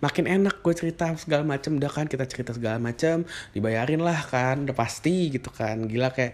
makin 0.00 0.24
enak 0.30 0.62
gue 0.62 0.74
cerita 0.76 1.10
segala 1.18 1.44
macem 1.44 1.76
udah 1.76 1.90
kan 1.92 2.06
kita 2.08 2.24
cerita 2.28 2.52
segala 2.52 2.76
macem 2.76 3.24
dibayarin 3.56 4.00
lah 4.00 4.24
kan 4.24 4.64
udah 4.64 4.76
pasti 4.76 5.34
gitu 5.34 5.50
kan. 5.52 5.84
Gila 5.84 6.14
kayak 6.14 6.32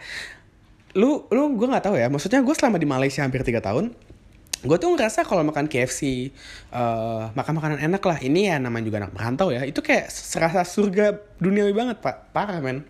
lu 0.95 1.27
lu 1.31 1.55
gue 1.55 1.67
nggak 1.71 1.85
tahu 1.87 1.97
ya 1.99 2.11
maksudnya 2.11 2.43
gue 2.43 2.55
selama 2.55 2.77
di 2.83 2.87
Malaysia 2.89 3.23
hampir 3.23 3.47
tiga 3.47 3.63
tahun 3.63 3.95
gue 4.61 4.77
tuh 4.77 4.93
ngerasa 4.93 5.25
kalau 5.25 5.41
makan 5.41 5.73
KFC 5.73 6.29
uh, 6.69 6.77
eh, 6.77 7.25
makan 7.33 7.53
makanan 7.57 7.79
enak 7.81 8.03
lah. 8.05 8.19
Ini 8.21 8.41
ya 8.53 8.57
namanya 8.61 8.85
juga 8.93 8.99
anak 9.01 9.13
merantau 9.17 9.49
ya. 9.49 9.65
Itu 9.65 9.81
kayak 9.81 10.13
serasa 10.13 10.69
surga 10.69 11.17
duniawi 11.41 11.73
banget 11.73 11.97
pak. 12.05 12.29
Parah 12.37 12.61
men. 12.61 12.85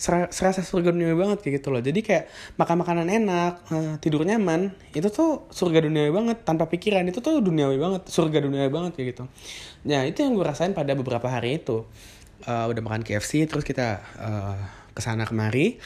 Serasa 0.00 0.64
surga 0.64 0.96
duniawi 0.96 1.16
banget 1.20 1.38
kayak 1.44 1.54
gitu 1.60 1.68
loh. 1.68 1.84
Jadi 1.84 2.00
kayak 2.00 2.24
makan 2.56 2.76
makanan 2.80 3.06
enak 3.12 3.52
uh, 3.68 3.94
tidur 4.00 4.24
nyaman 4.24 4.72
itu 4.96 5.12
tuh 5.12 5.44
surga 5.52 5.84
duniawi 5.84 6.08
banget. 6.08 6.36
Tanpa 6.40 6.64
pikiran 6.72 7.04
itu 7.04 7.20
tuh 7.20 7.44
duniawi 7.44 7.76
banget. 7.76 8.08
Surga 8.08 8.40
duniawi 8.40 8.70
banget 8.72 8.92
kayak 8.96 9.08
gitu. 9.12 9.24
Nah 9.84 10.08
itu 10.08 10.24
yang 10.24 10.32
gue 10.32 10.44
rasain 10.48 10.72
pada 10.72 10.96
beberapa 10.96 11.28
hari 11.28 11.60
itu. 11.60 11.84
Uh, 12.48 12.72
udah 12.72 12.80
makan 12.80 13.04
KFC 13.04 13.44
terus 13.44 13.68
kita 13.68 14.00
uh, 14.16 14.56
ke 14.96 15.04
sana 15.04 15.28
kemari. 15.28 15.76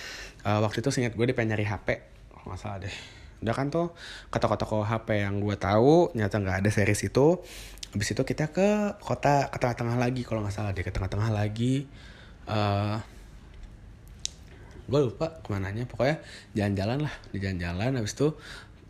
Uh, 0.47 0.63
waktu 0.63 0.79
itu 0.79 0.95
seingat 0.95 1.19
gue 1.19 1.27
dia 1.27 1.35
nyari 1.43 1.67
HP 1.67 2.15
nggak 2.45 2.61
salah 2.61 2.79
deh 2.85 3.14
udah 3.45 3.53
kan 3.53 3.69
tuh 3.69 3.93
ke 4.33 4.41
toko-toko 4.41 4.81
HP 4.81 5.21
yang 5.21 5.37
gue 5.45 5.53
tahu 5.61 6.17
nyata 6.17 6.41
nggak 6.41 6.65
ada 6.65 6.71
series 6.73 7.05
itu. 7.05 7.45
Habis 7.93 8.17
itu 8.17 8.23
kita 8.25 8.51
ke 8.51 8.99
kota 8.99 9.53
ke 9.53 9.61
tengah-tengah 9.61 10.01
lagi 10.01 10.25
kalau 10.25 10.43
nggak 10.43 10.57
salah 10.57 10.73
deh 10.73 10.83
ke 10.83 10.91
tengah-tengah 10.91 11.31
lagi. 11.31 11.87
Uh, 12.49 12.99
gue 14.89 15.01
lupa 15.13 15.45
ke 15.45 15.49
mananya. 15.53 15.85
Pokoknya 15.85 16.25
jalan-jalan 16.57 17.05
lah 17.05 17.15
di 17.31 17.39
jalan-jalan. 17.39 18.01
Habis 18.01 18.17
itu 18.17 18.29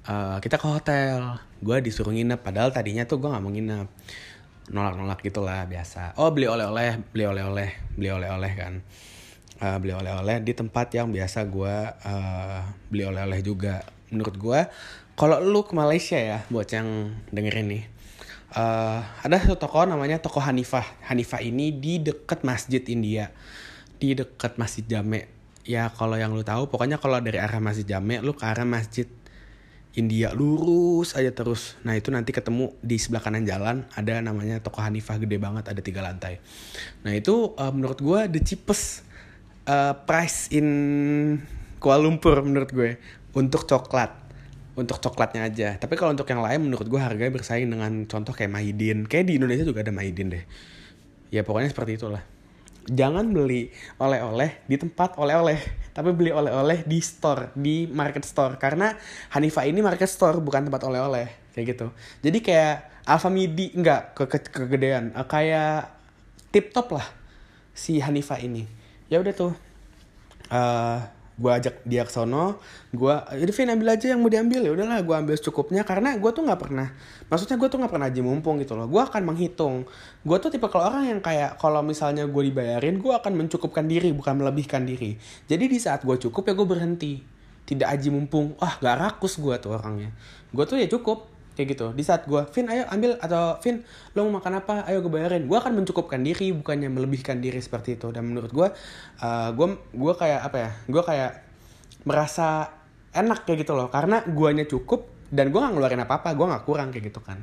uh, 0.08 0.38
kita 0.38 0.56
ke 0.56 0.66
hotel. 0.70 1.42
Gue 1.60 1.82
disuruh 1.82 2.14
nginep. 2.14 2.40
Padahal 2.40 2.70
tadinya 2.70 3.04
tuh 3.04 3.18
gue 3.20 3.28
nggak 3.28 3.42
mau 3.44 3.52
nginep. 3.52 3.88
Nolak-nolak 4.72 5.20
gitulah 5.20 5.68
biasa. 5.68 6.16
Oh 6.16 6.32
beli 6.32 6.48
oleh-oleh 6.48 7.02
beli 7.12 7.24
oleh-oleh 7.26 7.70
beli 7.98 8.08
oleh-oleh 8.08 8.52
kan. 8.56 8.80
Uh, 9.60 9.76
beli 9.82 9.92
oleh-oleh 9.92 10.40
di 10.40 10.56
tempat 10.56 10.90
yang 10.96 11.12
biasa 11.12 11.44
gue 11.46 11.76
uh, 11.92 12.60
beli 12.88 13.04
oleh-oleh 13.04 13.44
juga 13.44 13.84
menurut 14.14 14.36
gue 14.38 14.60
kalau 15.18 15.42
lu 15.42 15.66
ke 15.66 15.74
Malaysia 15.74 16.16
ya 16.16 16.38
buat 16.48 16.70
yang 16.70 17.12
dengerin 17.34 17.66
nih 17.68 17.84
uh, 18.54 19.02
ada 19.26 19.36
satu 19.42 19.58
toko 19.58 19.82
namanya 19.84 20.22
toko 20.22 20.38
Hanifah 20.38 20.86
Hanifah 21.10 21.42
ini 21.42 21.74
di 21.74 21.98
dekat 21.98 22.46
Masjid 22.46 22.80
India 22.86 23.34
di 23.98 24.14
dekat 24.14 24.56
Masjid 24.56 24.86
Jame 24.86 25.26
ya 25.66 25.90
kalau 25.90 26.14
yang 26.14 26.32
lu 26.32 26.46
tahu 26.46 26.70
pokoknya 26.70 27.02
kalau 27.02 27.18
dari 27.18 27.42
arah 27.42 27.58
Masjid 27.58 27.84
Jame 27.84 28.22
lu 28.22 28.32
ke 28.32 28.46
arah 28.46 28.64
Masjid 28.64 29.10
India 29.94 30.34
lurus 30.34 31.14
aja 31.14 31.30
terus. 31.30 31.78
Nah 31.86 31.94
itu 31.94 32.10
nanti 32.10 32.34
ketemu 32.34 32.74
di 32.82 32.98
sebelah 32.98 33.22
kanan 33.22 33.46
jalan 33.46 33.86
ada 33.94 34.18
namanya 34.18 34.58
toko 34.58 34.82
Hanifah 34.82 35.22
gede 35.22 35.38
banget 35.38 35.70
ada 35.70 35.78
tiga 35.78 36.02
lantai. 36.02 36.42
Nah 37.06 37.14
itu 37.14 37.54
uh, 37.54 37.70
menurut 37.70 38.02
gue 38.02 38.20
the 38.34 38.42
cheapest 38.42 39.06
uh, 39.70 39.94
price 40.02 40.50
in 40.50 40.66
Kuala 41.78 42.02
Lumpur 42.02 42.42
menurut 42.42 42.70
gue 42.74 42.98
untuk 43.34 43.66
coklat. 43.66 44.10
Untuk 44.74 44.98
coklatnya 44.98 45.46
aja. 45.46 45.68
Tapi 45.78 45.94
kalau 45.94 46.14
untuk 46.18 46.26
yang 46.26 46.42
lain 46.42 46.66
menurut 46.66 46.86
gue 46.90 46.98
harganya 46.98 47.30
bersaing 47.30 47.70
dengan 47.70 48.10
contoh 48.10 48.34
kayak 48.34 48.50
Maidin 48.50 49.06
kayak 49.06 49.30
di 49.30 49.38
Indonesia 49.38 49.62
juga 49.62 49.86
ada 49.86 49.94
Maidin 49.94 50.34
deh. 50.34 50.44
Ya 51.30 51.46
pokoknya 51.46 51.70
seperti 51.70 51.94
itulah. 51.94 52.22
Jangan 52.90 53.30
beli 53.30 53.70
oleh-oleh 54.02 54.66
di 54.66 54.76
tempat 54.76 55.14
oleh-oleh 55.16 55.56
tapi 55.94 56.10
beli 56.10 56.34
oleh-oleh 56.34 56.82
di 56.82 56.98
store 56.98 57.54
di 57.54 57.86
market 57.86 58.26
store. 58.26 58.58
Karena 58.58 58.90
Hanifa 59.30 59.62
ini 59.62 59.78
market 59.78 60.10
store 60.10 60.42
bukan 60.42 60.66
tempat 60.66 60.82
oleh-oleh. 60.82 61.54
Kayak 61.54 61.66
gitu. 61.78 61.86
Jadi 62.26 62.38
kayak 62.42 63.06
Alfa 63.06 63.30
Midi 63.30 63.70
enggak 63.78 64.18
ke, 64.18 64.26
ke 64.26 64.38
kegedean. 64.50 65.14
Uh, 65.14 65.22
kayak 65.22 65.94
tip 66.50 66.74
top 66.74 66.98
lah 66.98 67.06
si 67.70 68.02
Hanifa 68.02 68.42
ini. 68.42 68.66
Ya 69.06 69.22
udah 69.22 69.34
tuh. 69.38 69.54
Uh, 70.50 70.98
gue 71.34 71.50
ajak 71.50 71.82
dia 71.82 72.06
ke 72.06 72.14
sono 72.14 72.62
gue 72.94 73.14
jadi 73.34 73.50
Vin 73.50 73.70
ambil 73.74 73.88
aja 73.98 74.06
yang 74.14 74.22
mau 74.22 74.30
diambil. 74.30 74.60
Ya 74.62 74.70
udahlah 74.70 75.02
gue 75.02 75.14
ambil 75.18 75.34
secukupnya 75.34 75.82
karena 75.82 76.14
gue 76.14 76.30
tuh 76.30 76.46
nggak 76.46 76.60
pernah 76.62 76.94
maksudnya 77.26 77.58
gue 77.58 77.68
tuh 77.68 77.78
nggak 77.82 77.92
pernah 77.92 78.06
aja 78.06 78.22
mumpung 78.22 78.62
gitu 78.62 78.78
loh. 78.78 78.86
Gue 78.86 79.02
akan 79.02 79.22
menghitung. 79.26 79.82
Gue 80.22 80.36
tuh 80.38 80.54
tipe 80.54 80.70
kalau 80.70 80.94
orang 80.94 81.10
yang 81.10 81.20
kayak 81.20 81.58
kalau 81.58 81.82
misalnya 81.82 82.30
gue 82.30 82.42
dibayarin 82.46 83.02
gue 83.02 83.12
akan 83.12 83.32
mencukupkan 83.34 83.82
diri 83.90 84.14
bukan 84.14 84.38
melebihkan 84.38 84.86
diri. 84.86 85.18
Jadi 85.50 85.64
di 85.66 85.78
saat 85.82 86.06
gue 86.06 86.14
cukup 86.14 86.46
ya 86.46 86.54
gue 86.54 86.66
berhenti. 86.70 87.14
Tidak 87.64 87.88
aji 87.88 88.08
mumpung. 88.14 88.54
Wah 88.62 88.78
gak 88.78 88.96
rakus 89.00 89.40
gue 89.42 89.54
tuh 89.58 89.74
orangnya. 89.74 90.14
Gue 90.54 90.64
tuh 90.70 90.78
ya 90.78 90.86
cukup 90.86 91.33
kayak 91.54 91.68
gitu. 91.78 91.86
Di 91.94 92.02
saat 92.02 92.26
gue 92.26 92.42
Vin 92.50 92.66
ayo 92.68 92.84
ambil 92.90 93.16
atau 93.18 93.56
Vin 93.62 93.80
lo 94.12 94.26
mau 94.28 94.38
makan 94.42 94.60
apa? 94.60 94.74
Ayo 94.90 95.00
gue 95.00 95.12
bayarin. 95.14 95.46
Gue 95.46 95.58
akan 95.58 95.72
mencukupkan 95.82 96.20
diri 96.20 96.50
bukannya 96.50 96.90
melebihkan 96.90 97.38
diri 97.38 97.62
seperti 97.62 97.96
itu. 97.96 98.10
Dan 98.10 98.28
menurut 98.28 98.50
gue 98.50 98.68
uh, 99.22 99.50
gue 99.54 99.66
gue 99.94 100.14
kayak 100.14 100.40
apa 100.44 100.56
ya 100.58 100.70
gue 100.90 101.02
kayak 101.02 101.32
merasa 102.04 102.68
enak 103.14 103.46
kayak 103.46 103.64
gitu 103.64 103.72
loh. 103.78 103.88
Karena 103.88 104.20
guanya 104.26 104.66
cukup 104.66 105.08
dan 105.30 105.50
gue 105.50 105.58
gak 105.58 105.72
ngeluarin 105.72 106.02
apa 106.04 106.20
apa 106.20 106.28
gue 106.34 106.46
gak 106.46 106.64
kurang 106.66 106.88
kayak 106.90 107.14
gitu 107.14 107.22
kan. 107.22 107.40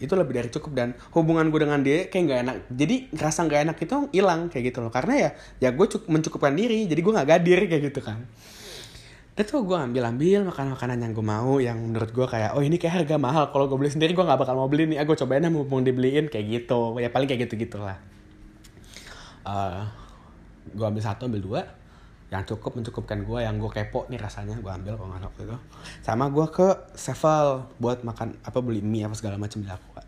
Itu 0.00 0.16
lebih 0.16 0.32
dari 0.40 0.48
cukup 0.48 0.72
dan 0.72 0.96
hubungan 1.12 1.52
gue 1.52 1.60
dengan 1.60 1.80
dia 1.84 2.08
kayak 2.08 2.24
gak 2.24 2.40
enak. 2.48 2.56
Jadi 2.72 2.96
ngerasa 3.14 3.38
gak 3.46 3.60
enak 3.68 3.76
itu 3.84 3.96
hilang 4.16 4.48
kayak 4.48 4.72
gitu 4.72 4.80
loh. 4.80 4.88
Karena 4.88 5.14
ya 5.28 5.30
ya 5.60 5.70
gue 5.76 5.86
mencukupkan 6.08 6.56
diri 6.56 6.88
jadi 6.88 7.00
gue 7.00 7.12
gak 7.20 7.28
gadir 7.28 7.60
kayak 7.68 7.82
gitu 7.92 8.00
kan 8.00 8.24
tuh 9.46 9.66
gue 9.66 9.78
ambil-ambil 9.78 10.46
makanan-makanan 10.48 10.98
yang 11.04 11.12
gue 11.12 11.26
mau 11.26 11.60
yang 11.60 11.78
menurut 11.78 12.10
gue 12.10 12.26
kayak 12.26 12.56
oh 12.56 12.62
ini 12.64 12.76
kayak 12.80 13.04
harga 13.04 13.16
mahal. 13.20 13.44
Kalau 13.52 13.68
gue 13.70 13.78
beli 13.78 13.90
sendiri 13.92 14.12
gue 14.16 14.24
nggak 14.24 14.40
bakal 14.40 14.54
mau 14.56 14.66
beli 14.66 14.90
nih. 14.90 14.98
Ah 15.00 15.04
gue 15.04 15.16
cobain 15.16 15.44
aja 15.44 15.50
mau 15.50 15.80
dibeliin 15.80 16.26
kayak 16.32 16.46
gitu. 16.48 16.98
Ya 16.98 17.12
paling 17.12 17.26
kayak 17.28 17.48
gitu 17.48 17.56
gitulah 17.56 17.98
uh, 19.46 19.50
eh, 19.52 19.80
gue 20.74 20.86
ambil 20.86 21.02
satu 21.02 21.26
ambil 21.28 21.42
dua. 21.42 21.62
Yang 22.30 22.54
cukup 22.54 22.78
mencukupkan 22.78 23.26
gue 23.26 23.38
yang 23.42 23.58
gue 23.58 23.70
kepo 23.74 24.06
nih 24.06 24.22
rasanya 24.22 24.54
gue 24.62 24.70
ambil 24.70 24.94
kalau 24.94 25.10
nggak 25.10 25.34
itu 25.34 25.56
sama 25.98 26.30
gue 26.30 26.46
ke 26.46 26.94
Sevel 26.94 27.66
buat 27.82 28.06
makan 28.06 28.38
apa 28.46 28.58
beli 28.62 28.78
mie 28.78 29.02
apa 29.02 29.18
segala 29.18 29.34
macam 29.34 29.58
di 29.58 29.66
aku 29.66 29.98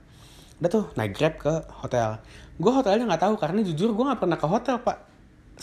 udah 0.63 0.71
tuh 0.71 0.87
naik 0.95 1.19
grab 1.19 1.35
ke 1.43 1.51
hotel. 1.83 2.23
Gue 2.55 2.71
hotelnya 2.71 3.11
nggak 3.11 3.27
tahu 3.27 3.35
karena 3.35 3.67
jujur 3.67 3.91
gue 3.91 4.05
nggak 4.07 4.23
pernah 4.23 4.39
ke 4.39 4.47
hotel 4.47 4.79
pak 4.79 5.12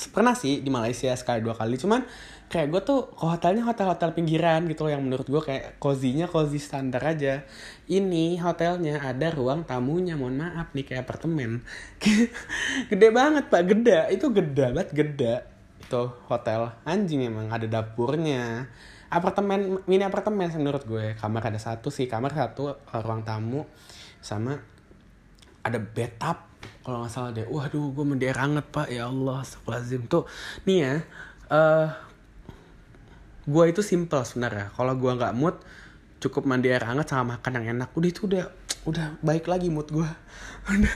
pernah 0.08 0.32
sih 0.32 0.64
di 0.64 0.72
Malaysia 0.72 1.12
sekali 1.20 1.44
dua 1.44 1.60
kali. 1.60 1.76
Cuman 1.76 2.08
kayak 2.48 2.68
gue 2.72 2.82
tuh 2.82 3.00
ke 3.14 3.26
hotelnya 3.28 3.68
hotel-hotel 3.68 4.16
pinggiran 4.16 4.64
gitu 4.72 4.88
loh 4.88 4.92
yang 4.96 5.04
menurut 5.04 5.28
gue 5.28 5.42
kayak 5.44 5.76
cozy-nya 5.84 6.32
cozy 6.32 6.58
standar 6.58 7.04
aja. 7.04 7.44
Ini 7.92 8.40
hotelnya 8.40 9.04
ada 9.04 9.28
ruang 9.36 9.68
tamunya 9.68 10.16
mohon 10.16 10.40
maaf 10.40 10.72
nih 10.72 10.88
kayak 10.88 11.04
apartemen. 11.04 11.60
Gede 12.90 13.08
banget 13.12 13.52
pak. 13.52 13.62
Gede 13.68 14.16
itu 14.16 14.32
gede 14.32 14.68
banget 14.72 14.90
gede 14.96 15.36
itu 15.84 16.04
hotel. 16.32 16.72
Anjing 16.88 17.28
emang 17.28 17.52
ada 17.52 17.68
dapurnya. 17.68 18.72
Apartemen 19.10 19.84
mini 19.90 20.08
apartemen 20.08 20.48
menurut 20.56 20.88
gue. 20.88 21.20
Kamar 21.20 21.52
ada 21.52 21.60
satu 21.60 21.92
sih. 21.92 22.08
Kamar 22.08 22.32
satu 22.32 22.80
ruang 23.04 23.28
tamu 23.28 23.68
sama 24.24 24.79
ada 25.70 25.80
bathtub 25.80 26.50
kalau 26.90 27.06
nggak 27.06 27.14
salah 27.14 27.32
deh. 27.36 27.46
Waduh 27.46 27.94
gue 27.94 28.06
mandi 28.08 28.26
air 28.26 28.40
hangat 28.40 28.66
pak. 28.74 28.90
Ya 28.90 29.06
Allah 29.06 29.46
Astagfirullahaladzim. 29.46 30.10
Tuh 30.10 30.26
nih 30.66 30.78
ya 30.82 30.94
uh, 31.54 31.88
gue 33.46 33.64
itu 33.70 33.82
simple 33.86 34.22
sebenarnya. 34.26 34.74
Kalau 34.74 34.94
gue 34.98 35.12
nggak 35.12 35.34
mood 35.38 35.62
cukup 36.18 36.50
mandi 36.50 36.74
air 36.74 36.82
hangat 36.82 37.14
sama 37.14 37.38
makan 37.38 37.62
yang 37.62 37.78
enak. 37.78 37.94
Udah 37.94 38.10
itu 38.10 38.26
udah 38.26 38.46
udah 38.88 39.22
baik 39.22 39.46
lagi 39.46 39.70
mood 39.70 39.92
gue 39.92 40.08
udah. 40.74 40.96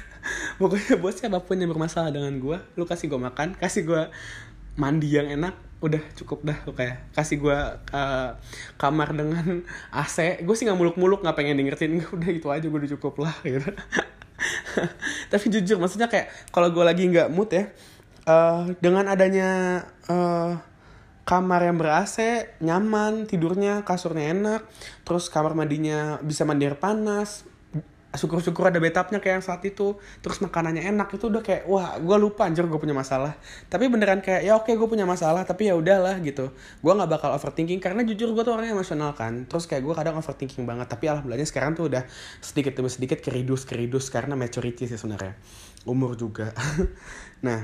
Pokoknya 0.58 0.98
buat 0.98 1.14
siapa 1.14 1.44
pun 1.44 1.60
yang 1.60 1.70
bermasalah 1.70 2.10
dengan 2.10 2.34
gue 2.40 2.58
lu 2.80 2.88
kasih 2.88 3.12
gue 3.12 3.20
makan 3.20 3.60
kasih 3.60 3.84
gue 3.84 4.02
mandi 4.80 5.14
yang 5.14 5.30
enak 5.30 5.54
udah 5.84 6.00
cukup 6.16 6.48
dah 6.48 6.58
kayak. 6.74 7.12
Kasih 7.12 7.38
gue 7.44 7.58
uh, 7.94 8.30
kamar 8.80 9.14
dengan 9.14 9.62
AC 9.92 10.42
gue 10.42 10.56
sih 10.58 10.64
nggak 10.64 10.80
muluk-muluk 10.80 11.22
nggak 11.22 11.36
pengen 11.38 11.60
dengerin 11.60 12.02
udah 12.16 12.30
itu 12.32 12.48
aja 12.48 12.66
gue 12.66 12.80
udah 12.82 12.92
cukup 12.98 13.30
lah 13.30 13.36
gitu 13.44 13.68
tapi 15.32 15.46
jujur 15.50 15.78
maksudnya 15.80 16.10
kayak 16.10 16.30
kalau 16.50 16.74
gue 16.74 16.84
lagi 16.84 17.08
nggak 17.08 17.30
mood 17.32 17.50
ya 17.54 17.70
uh, 18.28 18.68
dengan 18.80 19.08
adanya 19.08 19.82
uh, 20.10 20.58
kamar 21.24 21.64
yang 21.64 21.80
ber 21.80 22.04
AC 22.04 22.20
nyaman 22.60 23.24
tidurnya 23.24 23.88
kasurnya 23.88 24.36
enak 24.36 24.62
terus 25.08 25.32
kamar 25.32 25.56
mandinya 25.56 26.20
bisa 26.20 26.44
mandi 26.44 26.68
panas 26.76 27.48
syukur-syukur 28.14 28.70
ada 28.70 28.78
betapnya 28.78 29.18
kayak 29.18 29.42
yang 29.42 29.46
saat 29.46 29.62
itu. 29.66 29.98
Terus 30.22 30.38
makanannya 30.46 30.86
enak 30.86 31.18
itu 31.18 31.26
udah 31.34 31.42
kayak 31.42 31.66
wah 31.66 31.98
gue 31.98 32.18
lupa 32.22 32.46
anjir 32.46 32.66
gue 32.70 32.78
punya 32.78 32.94
masalah. 32.94 33.34
Tapi 33.68 33.90
beneran 33.90 34.22
kayak 34.22 34.46
ya 34.46 34.54
oke 34.54 34.70
gue 34.70 34.88
punya 34.88 35.04
masalah 35.04 35.42
tapi 35.44 35.70
ya 35.70 35.74
udahlah 35.74 36.22
gitu. 36.22 36.54
Gue 36.54 36.94
nggak 36.94 37.10
bakal 37.10 37.34
overthinking 37.34 37.82
karena 37.82 38.06
jujur 38.06 38.30
gue 38.38 38.44
tuh 38.46 38.54
orangnya 38.54 38.78
emosional 38.78 39.18
kan. 39.18 39.50
Terus 39.50 39.66
kayak 39.66 39.82
gue 39.82 39.94
kadang 39.98 40.16
overthinking 40.22 40.64
banget 40.70 40.88
tapi 40.94 41.10
alhamdulillahnya 41.10 41.50
sekarang 41.50 41.74
tuh 41.74 41.90
udah 41.90 42.06
sedikit 42.38 42.78
demi 42.78 42.90
sedikit 42.94 43.20
keridus 43.20 43.66
keridus 43.66 44.14
karena 44.14 44.38
maturity 44.38 44.86
sih 44.86 44.98
sebenarnya. 44.98 45.34
Umur 45.90 46.14
juga. 46.14 46.54
Nah 47.44 47.60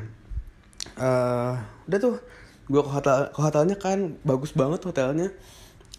uh, 1.00 1.56
udah 1.88 2.00
tuh 2.04 2.20
gue 2.68 2.82
ke 2.84 2.92
hotel 2.92 3.32
ke 3.32 3.40
hotelnya 3.40 3.80
kan 3.80 4.20
bagus 4.28 4.52
banget 4.52 4.84
hotelnya. 4.84 5.32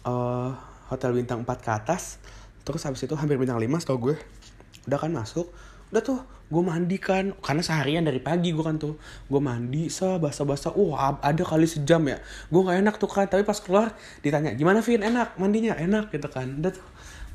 Uh, 0.05 0.53
hotel 0.91 1.15
bintang 1.15 1.47
4 1.47 1.65
ke 1.65 1.71
atas. 1.71 2.19
Terus 2.61 2.85
habis 2.85 3.01
itu 3.01 3.15
hampir 3.17 3.41
bintang 3.41 3.57
5 3.57 3.65
tau 3.87 3.97
gue 3.97 4.40
udah 4.87 4.99
kan 4.99 5.11
masuk? 5.13 5.49
Udah 5.91 6.01
tuh 6.01 6.19
gue 6.51 6.63
mandi 6.63 6.97
kan. 6.97 7.35
Karena 7.39 7.61
seharian 7.61 8.03
dari 8.05 8.21
pagi 8.21 8.55
gue 8.55 8.63
kan 8.63 8.79
tuh. 8.79 8.95
Gue 9.27 9.41
mandi 9.43 9.91
sa 9.91 10.17
basa 10.17 10.47
basa 10.47 10.71
wah 10.71 11.19
ada 11.19 11.43
kali 11.43 11.67
sejam 11.67 12.01
ya. 12.07 12.17
Gue 12.47 12.61
nggak 12.63 12.77
enak 12.85 12.95
tuh 12.97 13.09
kan. 13.11 13.27
Tapi 13.27 13.43
pas 13.43 13.59
keluar 13.59 13.93
ditanya 14.23 14.55
gimana 14.55 14.79
Vin? 14.79 15.03
Enak? 15.03 15.37
Mandinya 15.37 15.75
enak 15.75 16.09
gitu 16.11 16.27
kan. 16.31 16.47
Udah 16.59 16.71
tuh. 16.71 16.85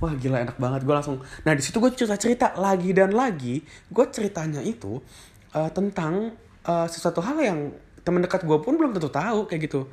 Wah 0.01 0.13
gila 0.17 0.45
enak 0.45 0.57
banget. 0.57 0.85
Gue 0.85 0.95
langsung 0.97 1.21
nah 1.45 1.53
di 1.53 1.63
situ 1.65 1.77
gue 1.79 1.91
cerita 1.93 2.17
cerita 2.17 2.47
lagi 2.57 2.93
dan 2.93 3.13
lagi 3.13 3.65
gue 3.93 4.05
ceritanya 4.13 4.61
itu 4.61 5.01
uh, 5.57 5.71
tentang 5.73 6.37
uh, 6.69 6.87
sesuatu 6.91 7.25
hal 7.25 7.39
yang 7.41 7.59
teman 8.07 8.23
dekat 8.23 8.47
gue 8.47 8.59
pun 8.63 8.79
belum 8.79 8.95
tentu 8.95 9.11
tahu 9.11 9.51
kayak 9.51 9.67
gitu 9.67 9.91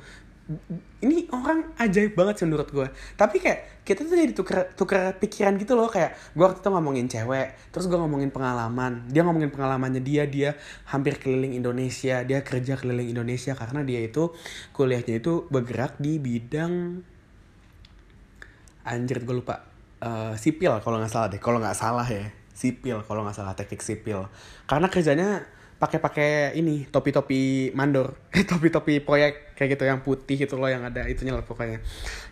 ini 1.00 1.24
orang 1.32 1.72
ajaib 1.80 2.12
banget 2.12 2.44
sih 2.44 2.44
menurut 2.44 2.68
gue 2.68 2.84
tapi 3.16 3.40
kayak 3.40 3.74
kita 3.84 4.08
tuh 4.08 4.16
jadi 4.16 4.32
tuker 4.32 4.58
tuker 4.72 5.12
pikiran 5.20 5.60
gitu 5.60 5.76
loh. 5.76 5.92
Kayak 5.92 6.16
gue 6.32 6.40
waktu 6.40 6.64
itu 6.64 6.68
ngomongin 6.72 7.06
cewek 7.06 7.48
terus 7.68 7.84
gue 7.86 7.98
ngomongin 8.00 8.32
pengalaman. 8.32 9.04
Dia 9.12 9.22
ngomongin 9.28 9.52
pengalamannya 9.52 10.00
dia 10.00 10.24
dia 10.24 10.56
hampir 10.88 11.20
keliling 11.20 11.52
Indonesia. 11.52 12.24
Dia 12.24 12.40
kerja 12.40 12.80
keliling 12.80 13.12
Indonesia 13.12 13.52
karena 13.52 13.84
dia 13.84 14.00
itu 14.00 14.32
kuliahnya 14.72 15.20
itu 15.20 15.44
bergerak 15.52 16.00
di 16.00 16.16
bidang 16.16 17.04
anjir 18.88 19.20
gue 19.20 19.36
lupa. 19.36 19.68
Uh, 20.04 20.36
sipil 20.40 20.80
kalau 20.80 20.96
nggak 20.96 21.12
salah 21.12 21.28
deh. 21.28 21.40
Kalau 21.40 21.60
nggak 21.60 21.76
salah 21.76 22.08
ya 22.08 22.32
sipil. 22.56 23.04
Kalau 23.04 23.20
nggak 23.20 23.36
salah 23.36 23.52
teknik 23.52 23.84
sipil. 23.84 24.32
Karena 24.64 24.88
kerjanya 24.88 25.44
pakai-pakai 25.76 26.56
ini 26.56 26.88
topi-topi 26.88 27.68
mandor. 27.76 28.16
Topi-topi 28.50 29.04
proyek 29.04 29.43
kayak 29.54 29.78
gitu 29.78 29.84
yang 29.86 30.02
putih 30.02 30.36
itu 30.36 30.54
loh 30.58 30.66
yang 30.66 30.82
ada 30.82 31.06
itunya 31.06 31.30
lah 31.30 31.46
pokoknya 31.46 31.78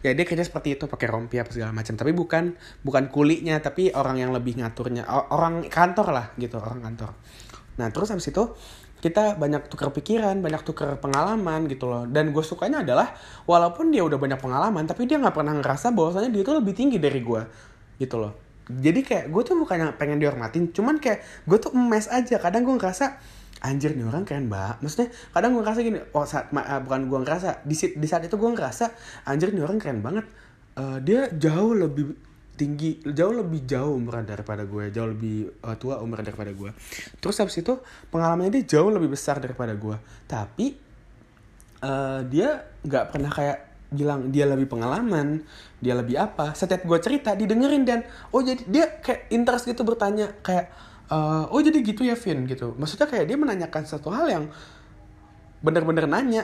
ya 0.03 0.11
dia 0.13 0.27
kerja 0.27 0.43
seperti 0.43 0.75
itu 0.75 0.85
pakai 0.91 1.07
rompi 1.07 1.39
apa 1.39 1.55
segala 1.55 1.71
macam 1.71 1.95
tapi 1.95 2.11
bukan 2.11 2.59
bukan 2.83 3.09
kulinya 3.09 3.63
tapi 3.63 3.95
orang 3.95 4.19
yang 4.19 4.31
lebih 4.35 4.59
ngaturnya 4.59 5.07
orang 5.09 5.71
kantor 5.71 6.11
lah 6.11 6.27
gitu 6.37 6.59
orang 6.59 6.83
kantor 6.83 7.15
nah 7.79 7.89
terus 7.89 8.11
habis 8.11 8.29
itu 8.29 8.53
kita 9.03 9.35
banyak 9.35 9.67
tukar 9.67 9.91
pikiran, 9.91 10.39
banyak 10.39 10.63
tukar 10.63 10.95
pengalaman 11.03 11.67
gitu 11.67 11.91
loh. 11.91 12.07
Dan 12.07 12.31
gue 12.31 12.45
sukanya 12.47 12.87
adalah 12.87 13.11
walaupun 13.51 13.91
dia 13.91 14.07
udah 14.07 14.15
banyak 14.15 14.39
pengalaman, 14.39 14.87
tapi 14.87 15.11
dia 15.11 15.19
nggak 15.19 15.35
pernah 15.35 15.59
ngerasa 15.59 15.91
bahwasanya 15.91 16.31
dia 16.31 16.47
tuh 16.47 16.63
lebih 16.63 16.71
tinggi 16.71 17.03
dari 17.03 17.19
gue 17.19 17.43
gitu 17.99 18.23
loh. 18.23 18.39
Jadi 18.71 19.03
kayak 19.03 19.35
gue 19.35 19.43
tuh 19.43 19.59
bukannya 19.59 19.99
pengen 19.99 20.23
dihormatin, 20.23 20.71
cuman 20.71 21.03
kayak 21.03 21.27
gue 21.51 21.59
tuh 21.59 21.75
emes 21.75 22.07
aja. 22.07 22.39
Kadang 22.39 22.63
gue 22.63 22.79
ngerasa 22.79 23.19
anjir 23.63 23.95
nih 23.95 24.07
orang 24.07 24.27
keren 24.27 24.51
banget. 24.51 24.83
Maksudnya 24.83 25.09
kadang 25.31 25.55
gue 25.55 25.63
ngerasa 25.63 25.81
gini 25.81 25.99
oh 26.13 26.27
saat 26.27 26.51
uh, 26.51 26.81
bukan 26.83 27.01
gue 27.07 27.19
ngerasa 27.23 27.49
di, 27.63 27.75
di 27.79 28.07
saat 28.11 28.27
itu 28.27 28.35
gue 28.35 28.51
ngerasa 28.51 28.85
anjir 29.31 29.55
nih 29.55 29.63
orang 29.63 29.79
keren 29.79 30.03
banget. 30.03 30.27
Uh, 30.75 30.99
dia 31.01 31.31
jauh 31.31 31.73
lebih 31.77 32.17
tinggi 32.53 33.01
jauh 33.01 33.33
lebih 33.33 33.65
jauh 33.65 33.97
umur 33.97 34.21
daripada 34.29 34.69
gue 34.69 34.93
jauh 34.93 35.09
lebih 35.09 35.49
uh, 35.65 35.77
tua 35.81 36.05
umur 36.05 36.21
daripada 36.21 36.53
gue 36.53 36.69
terus 37.17 37.41
habis 37.41 37.57
itu 37.57 37.81
pengalamannya 38.13 38.61
dia 38.61 38.77
jauh 38.77 38.93
lebih 38.93 39.17
besar 39.17 39.41
daripada 39.41 39.73
gue 39.73 39.97
tapi 40.29 40.77
uh, 41.81 42.21
dia 42.29 42.61
nggak 42.85 43.05
pernah 43.09 43.33
kayak 43.33 43.73
bilang 43.93 44.33
dia 44.33 44.49
lebih 44.49 44.67
pengalaman 44.67 45.45
dia 45.83 45.93
lebih 45.93 46.17
apa. 46.17 46.57
Setiap 46.57 46.87
gue 46.87 46.99
cerita 47.03 47.37
didengerin 47.37 47.85
dan 47.85 48.01
oh 48.33 48.41
jadi 48.41 48.63
dia 48.65 48.87
kayak 49.03 49.29
interest 49.29 49.69
gitu 49.69 49.85
bertanya 49.85 50.33
kayak 50.41 50.73
uh, 51.13 51.45
oh 51.53 51.61
jadi 51.61 51.79
gitu 51.85 52.03
ya 52.09 52.17
Vin 52.17 52.49
gitu. 52.49 52.73
Maksudnya 52.81 53.07
kayak 53.07 53.29
dia 53.29 53.37
menanyakan 53.37 53.85
satu 53.85 54.09
hal 54.09 54.27
yang 54.33 54.45
bener-bener 55.63 56.11
nanya 56.11 56.43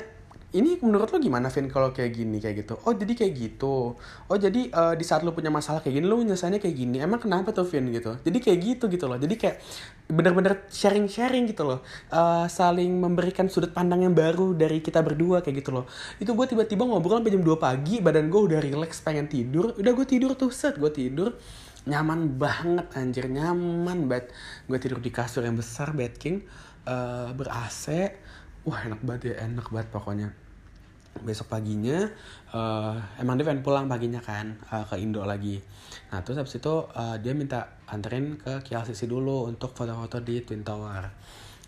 ini 0.49 0.81
menurut 0.81 1.13
lo 1.13 1.21
gimana 1.21 1.53
Vin 1.53 1.69
kalau 1.69 1.93
kayak 1.93 2.09
gini 2.17 2.41
kayak 2.41 2.65
gitu? 2.65 2.81
Oh 2.89 2.97
jadi 2.97 3.13
kayak 3.13 3.33
gitu. 3.37 4.01
Oh 4.01 4.37
jadi 4.41 4.73
uh, 4.73 4.95
di 4.97 5.05
saat 5.05 5.21
lo 5.21 5.37
punya 5.37 5.53
masalah 5.53 5.85
kayak 5.85 6.01
gini 6.01 6.07
lo 6.09 6.17
nyelesainya 6.25 6.57
kayak 6.57 6.73
gini. 6.73 7.05
Emang 7.05 7.21
kenapa 7.21 7.53
tuh 7.53 7.69
Vin? 7.69 7.93
Gitu. 7.93 8.17
Jadi 8.25 8.39
kayak 8.41 8.59
gitu 8.65 8.85
gitu 8.89 9.05
loh. 9.05 9.21
Jadi 9.21 9.37
kayak 9.37 9.61
bener-bener 10.09 10.65
sharing-sharing 10.73 11.53
gitu 11.53 11.69
loh. 11.69 11.85
Uh, 12.09 12.49
saling 12.49 12.89
memberikan 12.97 13.45
sudut 13.53 13.77
pandang 13.77 14.09
yang 14.09 14.17
baru 14.17 14.57
dari 14.57 14.81
kita 14.81 15.05
berdua 15.05 15.45
kayak 15.45 15.61
gitu 15.61 15.71
loh. 15.77 15.85
Itu 16.17 16.33
gue 16.33 16.47
tiba-tiba 16.49 16.89
ngobrol 16.89 17.21
sampai 17.21 17.33
jam 17.37 17.45
2 17.45 17.53
pagi 17.61 18.01
badan 18.01 18.33
gue 18.33 18.41
udah 18.49 18.61
relax 18.65 19.05
pengen 19.05 19.29
tidur. 19.29 19.77
Udah 19.77 19.93
gue 19.93 20.07
tidur 20.09 20.33
tuh 20.33 20.49
set 20.49 20.81
gue 20.81 20.89
tidur 20.89 21.37
nyaman 21.89 22.37
banget 22.37 22.87
anjir. 22.95 23.27
Nyaman 23.33 24.07
banget. 24.07 24.31
Gue 24.69 24.77
tidur 24.77 25.01
di 25.01 25.09
kasur 25.09 25.43
yang 25.43 25.57
besar 25.57 25.97
bed 25.97 26.21
king 26.21 26.45
uh, 26.85 27.33
ber 27.33 27.49
AC 27.49 28.13
wah 28.69 28.85
enak 28.85 29.01
banget 29.01 29.33
ya 29.33 29.49
enak 29.49 29.73
banget 29.73 29.89
pokoknya. 29.89 30.29
Besok 31.19 31.51
paginya 31.51 32.07
uh, 32.55 32.95
emang 33.19 33.41
dia 33.41 33.49
pengen 33.49 33.65
pulang 33.65 33.91
paginya 33.91 34.21
kan 34.21 34.61
uh, 34.71 34.85
ke 34.85 35.01
Indo 35.01 35.25
lagi. 35.25 35.59
Nah 36.13 36.21
terus 36.21 36.39
habis 36.39 36.61
itu 36.61 36.75
uh, 36.95 37.17
dia 37.19 37.33
minta 37.33 37.81
anterin 37.89 38.37
ke 38.39 38.63
KLCC 38.63 39.09
dulu 39.09 39.49
untuk 39.49 39.73
foto-foto 39.73 40.21
di 40.21 40.45
Twin 40.45 40.63
Tower. 40.63 41.09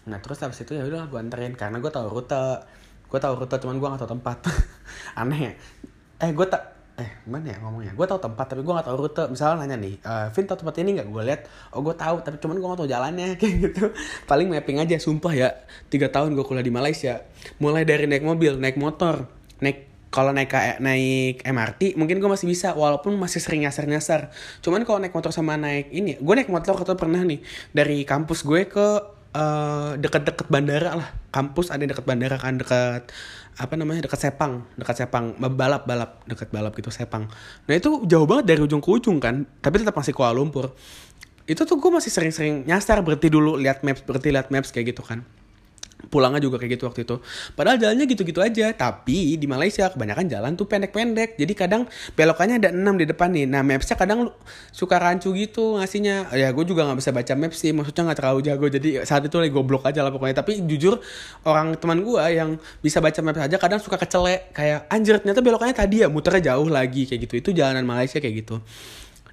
Nah 0.06 0.18
terus 0.20 0.38
habis 0.44 0.61
itu 0.62 0.76
ya 0.76 0.85
udah 0.87 1.09
gue 1.09 1.18
anterin. 1.18 1.56
Karena 1.56 1.80
gue 1.80 1.90
tahu 1.90 2.06
rute. 2.12 2.62
Gue 3.11 3.18
tahu 3.18 3.42
rute 3.42 3.59
cuman 3.59 3.76
gue 3.80 3.88
gak 3.90 4.00
tahu 4.06 4.12
tempat. 4.20 4.38
Aneh 5.20 5.40
ya. 5.50 5.52
Eh 6.20 6.30
gue 6.30 6.46
tak 6.46 6.80
eh 7.00 7.10
gimana 7.24 7.46
ya 7.50 7.56
ngomongnya? 7.64 7.92
Gue 7.96 8.06
tau 8.06 8.20
tempat 8.20 8.46
tapi 8.52 8.60
gue 8.60 8.72
gak 8.72 8.86
tau 8.86 8.96
rute. 9.00 9.24
Misalnya 9.32 9.64
nanya 9.64 9.76
nih 9.80 9.94
uh, 10.04 10.28
Vin 10.30 10.44
tau 10.44 10.58
tempat 10.60 10.74
ini 10.84 11.00
nggak? 11.00 11.08
Gue 11.08 11.22
lihat 11.24 11.40
oh 11.72 11.80
gue 11.80 11.94
tahu 11.96 12.20
tapi 12.20 12.36
cuman 12.36 12.60
gue 12.60 12.68
gak 12.68 12.80
tau 12.84 12.88
jalannya 12.88 13.28
kayak 13.40 13.54
gitu. 13.64 13.84
Paling 14.28 14.46
mapping 14.52 14.78
aja 14.78 15.00
sumpah 15.00 15.32
ya 15.32 15.48
tiga 15.88 16.12
tahun 16.12 16.36
gue 16.36 16.44
kuliah 16.44 16.64
di 16.64 16.72
Malaysia. 16.72 17.24
Mulai 17.58 17.88
dari 17.88 18.04
naik 18.04 18.22
mobil 18.22 18.60
naik 18.60 18.76
motor 18.76 19.24
naik 19.64 19.88
kalau 20.10 20.34
naik 20.34 20.50
naik 20.82 21.40
MRT 21.46 21.94
mungkin 21.94 22.18
gue 22.18 22.26
masih 22.26 22.50
bisa 22.50 22.74
walaupun 22.74 23.14
masih 23.14 23.38
sering 23.38 23.62
nyasar 23.62 23.86
nyasar 23.86 24.34
cuman 24.58 24.82
kalau 24.82 24.98
naik 24.98 25.14
motor 25.14 25.30
sama 25.30 25.54
naik 25.54 25.86
ini 25.94 26.18
gue 26.18 26.34
naik 26.34 26.50
motor 26.50 26.74
atau 26.74 26.98
pernah 26.98 27.22
nih 27.22 27.38
dari 27.70 28.02
kampus 28.02 28.42
gue 28.42 28.66
ke 28.66 28.86
uh, 29.34 29.92
deket-deket 29.98 30.46
bandara 30.50 30.98
lah. 30.98 31.08
Kampus 31.30 31.70
ada 31.70 31.86
deket 31.86 32.02
bandara 32.02 32.36
kan 32.38 32.58
deket 32.58 33.10
apa 33.58 33.74
namanya 33.74 34.06
dekat 34.06 34.20
Sepang 34.20 34.68
dekat 34.78 35.02
Sepang 35.02 35.34
balap 35.38 35.88
balap 35.88 36.22
dekat 36.28 36.52
balap 36.54 36.72
gitu 36.76 36.92
Sepang. 36.92 37.26
Nah 37.66 37.74
itu 37.74 38.04
jauh 38.06 38.28
banget 38.28 38.54
dari 38.54 38.60
ujung 38.62 38.78
ke 38.78 38.90
ujung 38.92 39.18
kan 39.18 39.48
tapi 39.58 39.82
tetap 39.82 39.96
masih 39.96 40.14
Kuala 40.14 40.36
Lumpur. 40.36 40.70
Itu 41.48 41.66
tuh 41.66 41.82
gue 41.82 41.90
masih 41.90 42.14
sering-sering 42.14 42.62
nyasar 42.62 43.02
berhenti 43.02 43.26
dulu 43.26 43.58
lihat 43.58 43.82
maps 43.82 44.06
berhenti 44.06 44.30
lihat 44.30 44.54
maps 44.54 44.70
kayak 44.70 44.94
gitu 44.94 45.02
kan 45.02 45.26
pulangnya 46.11 46.42
juga 46.42 46.59
kayak 46.59 46.77
gitu 46.77 46.85
waktu 46.90 47.07
itu. 47.07 47.16
Padahal 47.55 47.79
jalannya 47.79 48.05
gitu-gitu 48.11 48.42
aja. 48.42 48.75
Tapi 48.75 49.38
di 49.38 49.46
Malaysia 49.46 49.88
kebanyakan 49.88 50.27
jalan 50.27 50.53
tuh 50.59 50.66
pendek-pendek. 50.66 51.38
Jadi 51.38 51.53
kadang 51.55 51.87
belokannya 52.18 52.59
ada 52.59 52.75
6 52.75 53.01
di 53.01 53.07
depan 53.07 53.31
nih. 53.31 53.46
Nah 53.46 53.62
mapsnya 53.62 53.94
kadang 53.94 54.35
suka 54.75 54.99
rancu 54.99 55.31
gitu 55.33 55.79
ngasihnya. 55.79 56.35
Ya 56.35 56.51
gue 56.51 56.64
juga 56.66 56.85
gak 56.90 56.99
bisa 56.99 57.11
baca 57.14 57.33
maps 57.38 57.57
sih. 57.62 57.70
Maksudnya 57.70 58.11
gak 58.11 58.18
terlalu 58.18 58.40
jago. 58.44 58.66
Jadi 58.66 59.07
saat 59.07 59.23
itu 59.23 59.37
lagi 59.38 59.55
goblok 59.55 59.87
aja 59.87 60.03
lah 60.03 60.11
pokoknya. 60.11 60.42
Tapi 60.42 60.66
jujur 60.66 60.99
orang 61.46 61.79
teman 61.79 62.03
gue 62.03 62.25
yang 62.35 62.59
bisa 62.83 62.99
baca 62.99 63.23
maps 63.23 63.40
aja 63.46 63.57
kadang 63.57 63.79
suka 63.79 63.96
kecelek. 63.96 64.51
Kayak 64.51 64.90
anjir 64.90 65.16
ternyata 65.23 65.40
belokannya 65.40 65.79
tadi 65.79 66.03
ya 66.03 66.11
muternya 66.11 66.53
jauh 66.53 66.66
lagi 66.66 67.07
kayak 67.07 67.31
gitu. 67.31 67.35
Itu 67.38 67.51
jalanan 67.55 67.87
Malaysia 67.87 68.18
kayak 68.18 68.44
gitu 68.44 68.59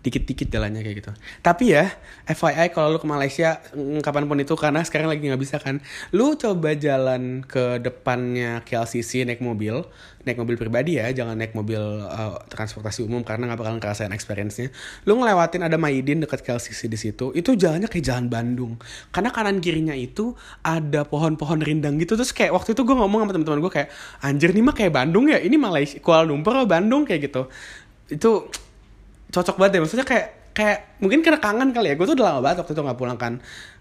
dikit-dikit 0.07 0.47
jalannya 0.47 0.79
kayak 0.79 0.97
gitu. 1.03 1.11
Tapi 1.43 1.75
ya 1.75 1.91
FYI 2.23 2.71
kalau 2.71 2.95
lu 2.95 2.99
ke 3.03 3.07
Malaysia 3.07 3.59
mm, 3.75 3.99
kapan 3.99 4.23
pun 4.31 4.39
itu 4.39 4.55
karena 4.55 4.79
sekarang 4.87 5.11
lagi 5.11 5.27
nggak 5.27 5.41
bisa 5.43 5.59
kan. 5.59 5.83
Lu 6.15 6.39
coba 6.39 6.71
jalan 6.79 7.43
ke 7.43 7.83
depannya 7.83 8.63
KLCC 8.63 9.27
naik 9.27 9.43
mobil 9.43 9.83
naik 10.27 10.43
mobil 10.43 10.59
pribadi 10.59 10.99
ya 10.99 11.07
jangan 11.15 11.39
naik 11.39 11.55
mobil 11.55 11.79
uh, 12.03 12.35
transportasi 12.51 13.07
umum 13.07 13.23
karena 13.23 13.47
nggak 13.47 13.59
bakal 13.63 13.73
ngerasain 13.79 14.11
experience-nya. 14.11 14.71
Lu 15.07 15.15
ngelewatin 15.15 15.63
ada 15.63 15.79
Maidin 15.79 16.19
dekat 16.19 16.43
KLCC 16.43 16.91
di 16.91 16.99
situ 16.99 17.31
itu 17.31 17.55
jalannya 17.55 17.87
kayak 17.87 18.03
jalan 18.03 18.25
Bandung. 18.27 18.75
Karena 19.15 19.31
kanan 19.31 19.63
kirinya 19.63 19.95
itu 19.95 20.35
ada 20.63 21.07
pohon-pohon 21.07 21.63
rindang 21.63 21.95
gitu. 21.99 22.19
Terus 22.19 22.35
kayak 22.35 22.51
waktu 22.51 22.75
itu 22.75 22.83
gue 22.83 22.95
ngomong 22.95 23.23
sama 23.23 23.31
teman-teman 23.31 23.59
gue 23.63 23.71
kayak 23.71 23.89
anjir 24.19 24.51
nih 24.51 24.63
mah 24.63 24.75
kayak 24.75 24.91
Bandung 24.91 25.31
ya? 25.31 25.39
Ini 25.39 25.55
Malaysia 25.55 25.97
Kuala 26.03 26.27
Lumpur 26.27 26.59
Bandung? 26.67 27.07
Kayak 27.07 27.31
gitu. 27.31 27.41
Itu 28.11 28.51
cocok 29.31 29.55
banget 29.59 29.79
ya 29.79 29.81
maksudnya 29.83 30.07
kayak 30.07 30.27
kayak 30.57 30.97
mungkin 30.97 31.21
karena 31.21 31.37
kangen 31.37 31.69
kali 31.69 31.93
ya. 31.93 31.95
Gue 31.95 32.09
tuh 32.09 32.15
udah 32.17 32.33
lama 32.33 32.39
banget 32.41 32.65
waktu 32.65 32.73
itu 32.73 32.81
nggak 32.81 32.97
pulang 32.97 33.17
kan. 33.21 33.33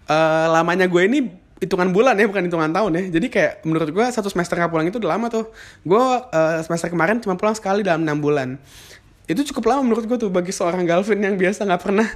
Uh, 0.05 0.45
lamanya 0.53 0.85
gue 0.85 1.01
ini 1.01 1.19
hitungan 1.57 1.89
bulan 1.89 2.13
ya 2.21 2.29
bukan 2.29 2.45
hitungan 2.45 2.69
tahun 2.69 2.91
ya. 2.93 3.03
Jadi 3.17 3.27
kayak 3.33 3.65
menurut 3.65 3.89
gue 3.89 4.05
satu 4.13 4.29
semester 4.29 4.61
nggak 4.61 4.69
pulang 4.69 4.85
itu 4.85 5.01
udah 5.01 5.17
lama 5.17 5.27
tuh. 5.33 5.49
Gue 5.81 5.97
uh, 5.97 6.61
semester 6.61 6.93
kemarin 6.93 7.17
cuma 7.17 7.33
pulang 7.33 7.57
sekali 7.57 7.81
dalam 7.81 8.05
enam 8.05 8.21
bulan. 8.21 8.61
Itu 9.27 9.43
cukup 9.51 9.73
lama 9.73 9.81
menurut 9.83 10.05
gue 10.05 10.17
tuh 10.21 10.29
bagi 10.29 10.53
seorang 10.53 10.85
Galvin 10.85 11.19
yang 11.19 11.35
biasa 11.35 11.65
nggak 11.65 11.81
pernah 11.81 12.07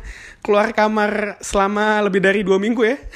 keluar 0.45 0.71
kamar 0.71 1.41
selama 1.41 2.05
lebih 2.05 2.21
dari 2.21 2.45
dua 2.45 2.61
minggu 2.61 2.85
ya. 2.85 2.97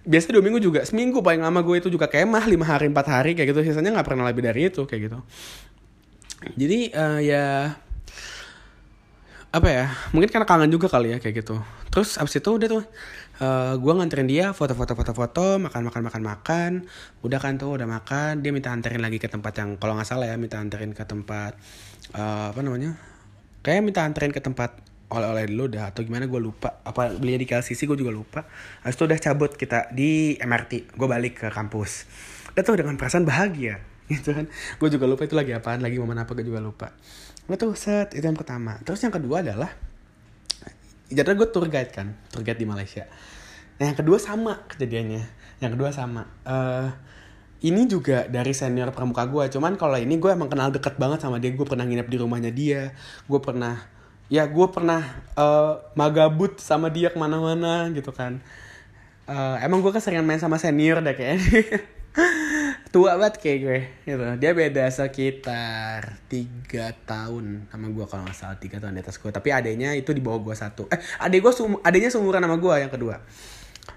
Biasa 0.00 0.32
dua 0.32 0.40
minggu 0.40 0.64
juga. 0.64 0.80
Seminggu 0.82 1.20
paling 1.20 1.44
lama 1.44 1.60
gue 1.60 1.76
itu 1.76 1.92
juga 1.92 2.08
kemah 2.08 2.48
lima 2.48 2.64
hari 2.64 2.88
empat 2.88 3.06
hari 3.06 3.36
kayak 3.36 3.52
gitu. 3.52 3.60
Sisanya 3.68 4.00
nggak 4.00 4.08
pernah 4.08 4.24
lebih 4.24 4.42
dari 4.42 4.72
itu 4.72 4.88
kayak 4.88 5.12
gitu. 5.12 5.18
Jadi 6.56 6.88
uh, 6.96 7.20
ya 7.20 7.76
apa 9.50 9.66
ya 9.66 9.90
mungkin 10.14 10.30
karena 10.30 10.46
kangen 10.46 10.70
juga 10.70 10.86
kali 10.86 11.10
ya 11.10 11.18
kayak 11.18 11.42
gitu. 11.42 11.58
Terus 11.90 12.22
abis 12.22 12.38
itu 12.38 12.50
udah 12.54 12.68
tuh 12.70 12.84
uh, 13.42 13.74
gue 13.74 13.92
nganterin 13.98 14.30
dia 14.30 14.54
foto-foto 14.54 14.94
foto-foto 14.94 15.58
makan 15.58 15.90
makan 15.90 16.02
makan 16.06 16.22
makan. 16.22 16.70
Udah 17.26 17.42
kan 17.42 17.58
tuh 17.58 17.74
udah 17.74 17.86
makan. 17.90 18.46
Dia 18.46 18.54
minta 18.54 18.70
anterin 18.70 19.02
lagi 19.02 19.18
ke 19.18 19.26
tempat 19.26 19.58
yang 19.58 19.74
kalau 19.74 19.98
nggak 19.98 20.06
salah 20.06 20.30
ya 20.30 20.38
minta 20.38 20.62
anterin 20.62 20.94
ke 20.94 21.02
tempat 21.02 21.58
uh, 22.14 22.54
apa 22.54 22.60
namanya 22.62 22.94
kayak 23.66 23.82
minta 23.82 24.06
anterin 24.06 24.30
ke 24.30 24.38
tempat 24.38 24.78
oleh-oleh 25.10 25.50
dulu 25.50 25.66
dah 25.66 25.90
atau 25.90 26.06
gimana 26.06 26.30
gue 26.30 26.38
lupa. 26.38 26.78
Apa 26.86 27.10
belinya 27.18 27.42
di 27.42 27.50
KLCC 27.50 27.90
gue 27.90 27.98
juga 27.98 28.14
lupa. 28.14 28.46
Habis 28.86 28.94
itu 28.94 29.04
udah 29.10 29.18
cabut 29.18 29.50
kita 29.58 29.90
di 29.90 30.38
MRT 30.38 30.94
gue 30.94 31.08
balik 31.10 31.42
ke 31.42 31.48
kampus. 31.50 32.06
Udah 32.54 32.62
tuh 32.62 32.78
dengan 32.78 32.94
perasaan 32.94 33.26
bahagia 33.26 33.82
gitu 34.14 34.30
kan. 34.30 34.46
Gue 34.78 34.94
juga 34.94 35.10
lupa 35.10 35.26
itu 35.26 35.34
lagi 35.34 35.50
apaan 35.50 35.82
lagi 35.82 35.98
momen 35.98 36.22
apa 36.22 36.38
gue 36.38 36.46
juga 36.46 36.62
lupa 36.62 36.94
gue 37.50 37.58
tuh 37.58 37.74
set 37.74 38.14
itu 38.14 38.22
yang 38.22 38.38
pertama. 38.38 38.78
Terus 38.86 39.02
yang 39.02 39.10
kedua 39.10 39.42
adalah 39.42 39.74
jadi 41.10 41.34
gue 41.34 41.50
tour 41.50 41.66
guide 41.66 41.90
kan 41.90 42.14
tour 42.30 42.46
guide 42.46 42.62
di 42.62 42.68
Malaysia. 42.70 43.10
Nah 43.82 43.90
yang 43.90 43.98
kedua 43.98 44.22
sama 44.22 44.62
kejadiannya. 44.70 45.26
Yang 45.58 45.70
kedua 45.74 45.90
sama. 45.90 46.30
Uh, 46.46 46.94
ini 47.66 47.90
juga 47.90 48.30
dari 48.30 48.54
senior 48.54 48.94
pramuka 48.94 49.26
gue 49.26 49.50
cuman 49.50 49.74
kalau 49.74 49.98
ini 49.98 50.16
gue 50.22 50.30
emang 50.30 50.46
kenal 50.46 50.70
deket 50.70 50.94
banget 50.94 51.26
sama 51.26 51.42
dia. 51.42 51.50
Gue 51.50 51.66
pernah 51.66 51.82
nginep 51.82 52.06
di 52.06 52.16
rumahnya 52.22 52.54
dia. 52.54 52.94
Gue 53.26 53.42
pernah 53.42 53.82
ya 54.30 54.46
gue 54.46 54.66
pernah 54.70 55.02
uh, 55.34 55.82
magabut 55.98 56.62
sama 56.62 56.86
dia 56.86 57.10
ke 57.10 57.18
mana-mana 57.18 57.90
gitu 57.90 58.14
kan. 58.14 58.38
Uh, 59.26 59.58
emang 59.58 59.82
gue 59.82 59.90
keseringan 59.90 60.22
main 60.22 60.38
sama 60.38 60.54
senior 60.54 61.02
deh 61.02 61.14
kayaknya 61.18 61.38
tua 62.90 63.14
banget 63.14 63.38
kayak 63.38 63.58
gue 63.62 63.80
gitu. 64.06 64.24
Dia 64.42 64.50
beda 64.50 64.84
sekitar 64.90 66.18
tiga 66.26 66.90
tahun 67.06 67.70
sama 67.70 67.86
gue 67.90 68.04
kalau 68.10 68.26
nggak 68.26 68.36
salah 68.36 68.58
tiga 68.58 68.82
tahun 68.82 68.98
di 68.98 69.02
atas 69.02 69.18
gue 69.22 69.30
tapi 69.30 69.54
adanya 69.54 69.94
itu 69.94 70.10
di 70.10 70.22
bawah 70.22 70.42
gue 70.42 70.54
satu. 70.58 70.90
Eh 70.90 70.98
adek 71.22 71.38
gue 71.42 71.52
sum 71.54 71.78
adanya 71.86 72.10
seumuran 72.10 72.42
sama 72.42 72.58
gue 72.58 72.74
yang 72.82 72.92
kedua. 72.92 73.22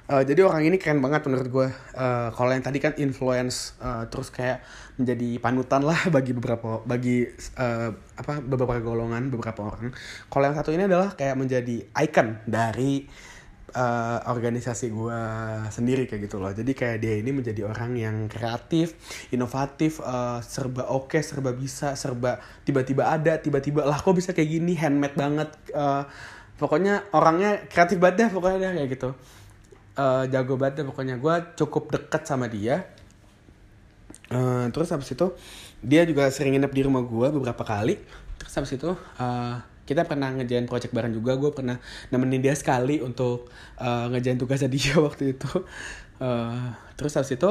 Uh, 0.04 0.20
jadi 0.26 0.44
orang 0.44 0.68
ini 0.68 0.76
keren 0.82 1.00
banget 1.00 1.24
menurut 1.30 1.48
gue 1.48 1.68
uh, 1.96 2.30
kalau 2.34 2.52
yang 2.52 2.66
tadi 2.66 2.82
kan 2.82 2.92
influence 3.00 3.78
uh, 3.80 4.04
terus 4.12 4.34
kayak 4.34 4.60
menjadi 5.00 5.40
panutan 5.40 5.82
lah 5.86 5.98
bagi 6.16 6.36
beberapa 6.36 6.84
bagi 6.84 7.24
uh, 7.56 7.90
apa 8.18 8.42
beberapa 8.44 8.78
golongan 8.84 9.32
beberapa 9.34 9.74
orang. 9.74 9.94
Kalau 10.28 10.44
yang 10.44 10.58
satu 10.58 10.70
ini 10.76 10.86
adalah 10.86 11.16
kayak 11.16 11.40
menjadi 11.40 11.88
icon 12.04 12.42
dari 12.46 13.08
uh, 13.74 14.20
organisasi 14.30 14.94
gue 14.94 15.20
sendiri 15.74 16.06
kayak 16.06 16.30
gitu 16.30 16.38
loh. 16.40 16.54
Jadi 16.54 16.72
kayak 16.74 16.98
dia 17.02 17.20
ini 17.20 17.34
menjadi 17.34 17.66
orang 17.68 17.98
yang 17.98 18.16
kreatif 18.30 18.96
inovatif 19.34 20.00
uh, 20.02 20.40
serba 20.40 20.90
oke 20.90 21.18
okay, 21.18 21.22
serba 21.26 21.52
bisa 21.54 21.98
serba 21.98 22.40
tiba-tiba 22.64 23.10
ada 23.10 23.38
tiba-tiba 23.42 23.84
lah 23.84 24.00
kok 24.00 24.14
bisa 24.14 24.32
kayak 24.32 24.50
gini? 24.50 24.74
Handmade 24.78 25.18
banget. 25.18 25.50
Uh, 25.74 26.06
pokoknya 26.58 27.04
orangnya 27.12 27.66
kreatif 27.68 27.98
banget 27.98 28.16
deh 28.26 28.30
pokoknya 28.32 28.58
deh 28.62 28.72
kayak 28.82 28.90
gitu. 28.94 29.10
Uh, 29.94 30.26
jago 30.30 30.58
banget 30.58 30.82
deh 30.82 30.86
pokoknya. 30.88 31.16
Gue 31.18 31.36
cukup 31.58 31.94
deket 31.94 32.24
sama 32.30 32.48
dia. 32.48 32.88
Uh, 34.32 34.70
terus 34.74 34.90
habis 34.94 35.10
itu 35.14 35.34
dia 35.84 36.08
juga 36.08 36.30
sering 36.32 36.56
nginep 36.56 36.72
di 36.72 36.82
rumah 36.86 37.04
gue 37.04 37.28
beberapa 37.34 37.66
kali. 37.66 38.00
Terus 38.40 38.54
habis 38.56 38.72
itu 38.78 38.92
uh, 38.96 39.73
kita 39.84 40.08
pernah 40.08 40.32
ngejain 40.32 40.67
project 40.67 40.96
bareng 40.96 41.12
juga 41.12 41.36
gue 41.36 41.52
pernah 41.52 41.78
nemenin 42.10 42.39
dia 42.39 42.56
sekali 42.56 43.04
untuk 43.04 43.52
uh, 43.80 44.08
ngejain 44.12 44.39
tugasnya 44.39 44.72
dia 44.76 44.96
waktu 45.00 45.36
itu. 45.36 45.52
Uh, 46.24 46.72
terus 46.96 47.17
habis 47.17 47.36
itu 47.36 47.50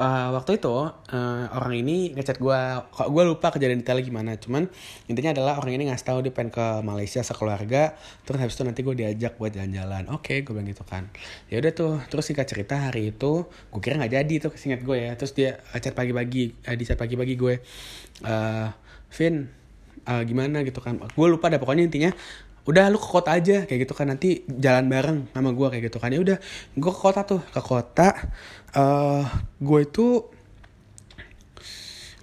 uh, 0.00 0.28
waktu 0.34 0.56
itu 0.56 0.72
uh, 0.72 1.44
orang 1.52 1.74
ini 1.76 2.16
ngechat 2.16 2.40
gue 2.40 2.60
kok 2.90 3.08
gue 3.12 3.22
lupa 3.22 3.52
kejadian 3.52 3.84
detailnya 3.84 4.04
gimana? 4.04 4.30
Cuman 4.40 4.66
intinya 5.06 5.36
adalah 5.36 5.60
orang 5.60 5.76
ini 5.76 5.92
ngasih 5.92 6.06
tahu 6.08 6.18
dia 6.24 6.32
pengen 6.32 6.50
ke 6.50 6.66
Malaysia 6.80 7.20
sekeluarga 7.20 7.94
terus 8.24 8.40
habis 8.40 8.56
itu 8.56 8.64
nanti 8.64 8.80
gue 8.80 8.94
diajak 8.96 9.36
buat 9.36 9.52
jalan-jalan. 9.52 10.08
Oke 10.10 10.34
okay, 10.34 10.38
gue 10.42 10.52
bilang 10.56 10.66
gitu 10.66 10.82
kan. 10.88 11.12
Ya 11.52 11.60
udah 11.60 11.72
tuh 11.76 11.92
terus 12.08 12.24
singkat 12.26 12.48
cerita 12.48 12.90
hari 12.90 13.12
itu 13.12 13.46
gue 13.46 13.80
kira 13.84 14.00
nggak 14.00 14.12
jadi 14.16 14.34
tuh 14.48 14.52
singkat 14.56 14.80
gue 14.82 14.96
ya. 14.96 15.12
Terus 15.14 15.32
dia 15.36 15.60
chat 15.78 15.92
pagi-pagi 15.92 16.66
uh, 16.66 16.74
di 16.74 16.84
chat 16.88 16.96
pagi-pagi 16.96 17.34
gue 17.36 17.54
uh, 18.24 18.68
Vin 19.10 19.59
uh, 20.10 20.22
gimana 20.26 20.66
gitu 20.66 20.82
kan. 20.82 20.98
Gue 20.98 21.26
lupa 21.30 21.46
dah 21.46 21.62
pokoknya 21.62 21.86
intinya 21.86 22.10
udah 22.68 22.92
lu 22.92 23.00
ke 23.00 23.08
kota 23.08 23.30
aja 23.32 23.64
kayak 23.64 23.86
gitu 23.86 23.94
kan. 23.94 24.10
Nanti 24.10 24.42
jalan 24.50 24.90
bareng 24.90 25.18
sama 25.30 25.54
gue 25.54 25.66
kayak 25.70 25.84
gitu 25.86 25.98
kan. 26.02 26.10
Ya 26.10 26.20
udah 26.20 26.38
gue 26.74 26.92
ke 26.92 27.00
kota 27.00 27.22
tuh. 27.22 27.40
Ke 27.54 27.62
kota 27.62 28.08
uh, 28.74 29.24
gue 29.62 29.80
itu 29.86 30.26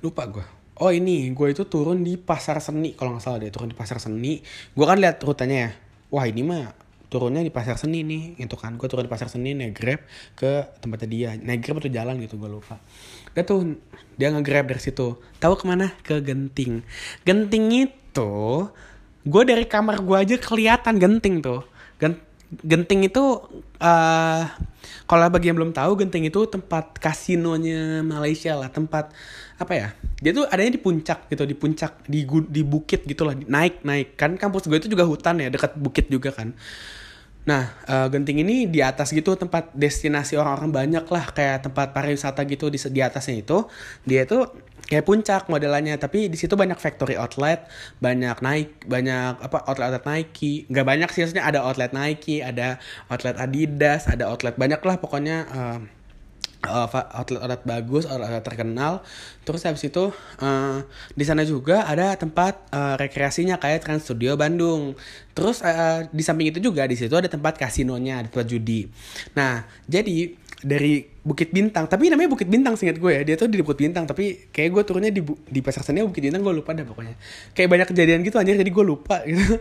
lupa 0.03 0.27
gue 0.27 0.45
oh 0.83 0.91
ini. 0.91 1.31
Gue 1.31 1.55
itu 1.55 1.63
turun 1.65 2.03
di 2.03 2.19
pasar 2.19 2.59
seni 2.59 2.93
kalau 2.93 3.15
nggak 3.15 3.23
salah 3.23 3.39
deh 3.39 3.49
turun 3.49 3.71
di 3.71 3.77
pasar 3.77 3.97
seni. 4.03 4.43
Gue 4.75 4.85
kan 4.85 4.99
lihat 4.99 5.23
rutenya 5.23 5.57
ya. 5.57 5.71
Wah 6.11 6.27
ini 6.27 6.43
mah 6.43 6.71
turunnya 7.07 7.39
di 7.39 7.51
pasar 7.51 7.79
seni 7.79 8.03
nih 8.03 8.35
gitu 8.35 8.59
kan. 8.59 8.75
Gue 8.75 8.91
turun 8.91 9.07
di 9.07 9.11
pasar 9.11 9.31
seni 9.31 9.55
naik 9.55 9.73
grab 9.73 10.03
ke 10.35 10.75
tempatnya 10.83 11.07
dia. 11.07 11.29
Naik 11.39 11.63
grab 11.63 11.79
atau 11.79 11.91
jalan 11.91 12.19
gitu 12.19 12.35
gue 12.35 12.51
lupa 12.51 12.77
dia 13.37 13.45
tuh 13.45 13.77
dia 14.17 14.33
nge-grab 14.33 14.73
dari 14.73 14.81
situ. 14.81 15.13
Tahu 15.37 15.53
ke 15.61 15.63
mana? 15.69 15.93
Ke 16.01 16.17
genting. 16.25 16.81
Genting 17.21 17.85
itu 17.85 18.33
gue 19.21 19.43
dari 19.45 19.69
kamar 19.69 20.01
gue 20.01 20.17
aja 20.17 20.35
kelihatan 20.41 20.97
genting 20.97 21.45
tuh. 21.45 21.61
Genting 22.65 23.05
itu 23.05 23.21
uh, 23.77 24.41
kalau 25.05 25.29
bagi 25.29 25.53
yang 25.53 25.61
belum 25.61 25.69
tahu 25.69 26.01
genting 26.01 26.25
itu 26.25 26.49
tempat 26.49 26.97
kasinonya 26.97 28.01
Malaysia 28.01 28.57
lah. 28.57 28.73
Tempat 28.73 29.13
apa 29.61 29.73
ya? 29.77 29.87
Dia 30.17 30.33
tuh 30.33 30.49
adanya 30.49 30.73
di 30.73 30.81
puncak 30.81 31.29
gitu 31.29 31.45
di 31.45 31.53
puncak 31.53 32.09
di 32.09 32.25
di 32.49 32.65
bukit 32.65 33.05
gitulah. 33.05 33.37
Naik 33.37 33.85
naik. 33.85 34.17
Kan 34.17 34.33
kampus 34.41 34.65
gue 34.65 34.81
itu 34.81 34.89
juga 34.89 35.05
hutan 35.05 35.37
ya 35.37 35.53
dekat 35.53 35.77
bukit 35.77 36.09
juga 36.09 36.33
kan 36.33 36.57
Nah, 37.47 37.71
uh, 37.87 38.07
Genting 38.11 38.43
ini 38.43 38.67
di 38.67 38.83
atas 38.83 39.15
gitu 39.15 39.39
tempat 39.39 39.71
destinasi 39.71 40.35
orang-orang 40.35 40.71
banyak 40.83 41.05
lah 41.07 41.31
kayak 41.31 41.71
tempat 41.71 41.95
pariwisata 41.95 42.43
gitu 42.43 42.67
di 42.67 42.75
di 42.91 42.99
atasnya 42.99 43.39
itu. 43.39 43.63
Dia 44.03 44.27
itu 44.27 44.43
kayak 44.87 45.03
puncak 45.03 45.41
modelannya 45.51 45.95
tapi 45.99 46.27
di 46.27 46.35
situ 46.35 46.59
banyak 46.59 46.75
factory 46.79 47.15
outlet, 47.15 47.67
banyak 48.03 48.39
naik 48.43 48.83
banyak 48.87 49.39
apa 49.39 49.63
outlet 49.67 49.95
outlet 49.95 50.05
Nike, 50.07 50.67
nggak 50.67 50.85
banyak 50.87 51.09
sih 51.11 51.19
maksudnya 51.23 51.47
ada 51.47 51.59
outlet 51.63 51.91
Nike, 51.95 52.43
ada 52.43 52.79
outlet 53.11 53.35
Adidas, 53.39 54.11
ada 54.11 54.27
outlet 54.27 54.55
banyak 54.55 54.79
lah 54.83 54.95
pokoknya 54.99 55.37
uh, 55.51 55.79
uh, 56.67 56.87
outlet 56.91 57.39
outlet 57.41 57.61
bagus 57.63 58.03
outlet, 58.05 58.27
outlet 58.27 58.45
terkenal. 58.45 58.93
Terus 59.47 59.63
habis 59.63 59.83
itu 59.87 60.11
uh, 60.43 60.77
di 61.15 61.23
sana 61.23 61.47
juga 61.47 61.87
ada 61.87 62.13
tempat 62.19 62.67
uh, 62.75 62.99
rekreasinya 62.99 63.57
kayak 63.57 63.87
Trans 63.87 64.03
Studio 64.03 64.35
Bandung. 64.35 64.93
Terus 65.31 65.63
uh, 65.63 66.05
di 66.11 66.23
samping 66.23 66.51
itu 66.51 66.59
juga 66.59 66.83
di 66.85 66.99
situ 66.99 67.15
ada 67.15 67.31
tempat 67.31 67.55
kasinonya 67.55 68.21
ada 68.21 68.27
tempat 68.27 68.47
judi. 68.51 68.91
Nah 69.33 69.63
jadi 69.87 70.35
dari 70.57 71.05
Bukit 71.21 71.53
Bintang 71.53 71.85
tapi 71.85 72.09
namanya 72.11 72.33
Bukit 72.33 72.51
Bintang 72.51 72.75
singkat 72.75 72.99
gue 72.99 73.11
ya. 73.15 73.21
Dia 73.23 73.35
tuh 73.39 73.47
di 73.47 73.63
Bukit 73.63 73.79
Bintang 73.79 74.03
tapi 74.03 74.51
kayak 74.51 74.69
gue 74.75 74.83
turunnya 74.83 75.11
di 75.15 75.23
di 75.25 75.59
pasar 75.63 75.81
seni 75.81 76.03
Bukit 76.03 76.21
Bintang 76.21 76.43
gue 76.43 76.53
lupa 76.53 76.75
dah 76.75 76.83
pokoknya. 76.83 77.15
Kayak 77.55 77.69
banyak 77.71 77.87
kejadian 77.95 78.19
gitu 78.27 78.37
aja 78.37 78.51
jadi 78.51 78.71
gue 78.71 78.85
lupa 78.85 79.23
gitu 79.23 79.57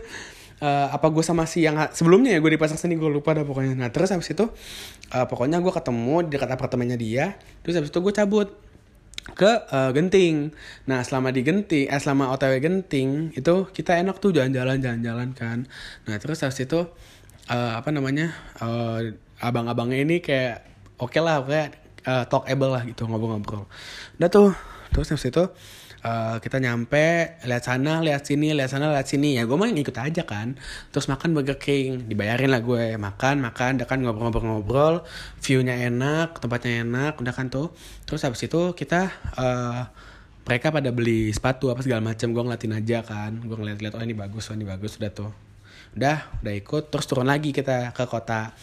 uh, 0.61 0.87
apa 0.93 1.07
gue 1.09 1.23
sama 1.25 1.45
si 1.45 1.65
yang 1.65 1.77
sebelumnya 1.93 2.33
ya 2.35 2.39
gue 2.41 2.51
di 2.53 2.59
pasar 2.59 2.77
seni 2.77 2.97
gue 2.97 3.09
lupa 3.09 3.33
dah 3.33 3.45
pokoknya 3.45 3.77
nah 3.77 3.89
terus 3.93 4.09
habis 4.13 4.29
itu 4.29 4.45
uh, 5.13 5.25
pokoknya 5.29 5.61
gue 5.61 5.73
ketemu 5.73 6.15
di 6.25 6.29
dekat 6.37 6.49
apartemennya 6.53 6.97
dia 6.97 7.37
terus 7.61 7.77
habis 7.77 7.89
itu 7.93 7.99
gue 8.01 8.13
cabut 8.13 8.49
ke 9.35 9.51
uh, 9.67 9.91
Genting. 9.91 10.55
Nah 10.87 11.03
selama 11.03 11.35
di 11.35 11.43
Genting, 11.43 11.91
eh 11.91 11.99
selama 11.99 12.31
OTW 12.31 12.63
Genting 12.63 13.35
itu 13.35 13.67
kita 13.75 13.99
enak 13.99 14.23
tuh 14.23 14.31
jalan-jalan 14.31 14.79
jalan-jalan 14.79 15.35
kan. 15.35 15.67
Nah 16.07 16.15
terus 16.15 16.39
habis 16.47 16.63
itu 16.63 16.87
uh, 17.51 17.71
apa 17.75 17.89
namanya 17.91 18.31
uh, 18.63 19.03
abang-abangnya 19.43 19.99
ini 19.99 20.23
kayak 20.23 20.63
oke 20.95 21.11
okay 21.11 21.19
lah 21.19 21.43
kayak 21.43 21.75
uh, 22.07 22.23
talkable 22.31 22.71
lah 22.71 22.87
gitu 22.87 23.03
ngobrol-ngobrol. 23.03 23.67
Udah 24.15 24.29
tuh 24.31 24.55
terus 24.95 25.11
habis 25.11 25.27
itu 25.27 25.43
Uh, 25.97 26.37
kita 26.37 26.61
nyampe 26.61 27.35
lihat 27.41 27.63
sana 27.65 27.99
lihat 28.05 28.21
sini 28.21 28.53
lihat 28.53 28.69
sana 28.69 28.93
lihat 28.93 29.09
sini. 29.09 29.41
Ya 29.41 29.49
gue 29.49 29.57
mah 29.57 29.65
ngikut 29.65 29.97
aja 29.97 30.23
kan. 30.23 30.53
Terus 30.93 31.09
makan 31.09 31.33
Burger 31.33 31.57
King. 31.57 32.05
Dibayarin 32.05 32.53
lah 32.53 32.61
gue. 32.61 32.95
Makan 32.95 33.41
makan 33.41 33.81
udah 33.81 33.87
kan 33.89 33.99
ngobrol-ngobrol 34.05 35.01
viewnya 35.41 35.73
enak 35.89 36.37
tempatnya 36.37 36.85
enak 36.85 37.17
udah 37.17 37.33
kan 37.33 37.49
tuh. 37.49 37.73
Terus 38.05 38.21
habis 38.23 38.45
itu 38.45 38.77
kita 38.77 39.09
uh, 39.41 39.89
mereka 40.47 40.71
pada 40.71 40.93
beli 40.93 41.33
sepatu 41.33 41.73
apa 41.73 41.81
segala 41.83 41.99
macam 41.99 42.29
gue 42.29 42.43
ngeliatin 42.45 42.73
aja 42.77 42.97
kan. 43.01 43.33
Gue 43.41 43.57
ngeliat-liat 43.57 43.93
oh 43.97 44.03
ini 44.05 44.13
bagus 44.13 44.47
oh 44.49 44.55
ini 44.55 44.69
bagus. 44.69 45.01
Udah 45.01 45.11
tuh. 45.11 45.31
Udah 45.97 46.29
udah 46.45 46.53
ikut. 46.53 46.93
Terus 46.93 47.05
turun 47.09 47.25
lagi 47.25 47.49
kita 47.49 47.91
ke 47.91 48.05
kota 48.05 48.53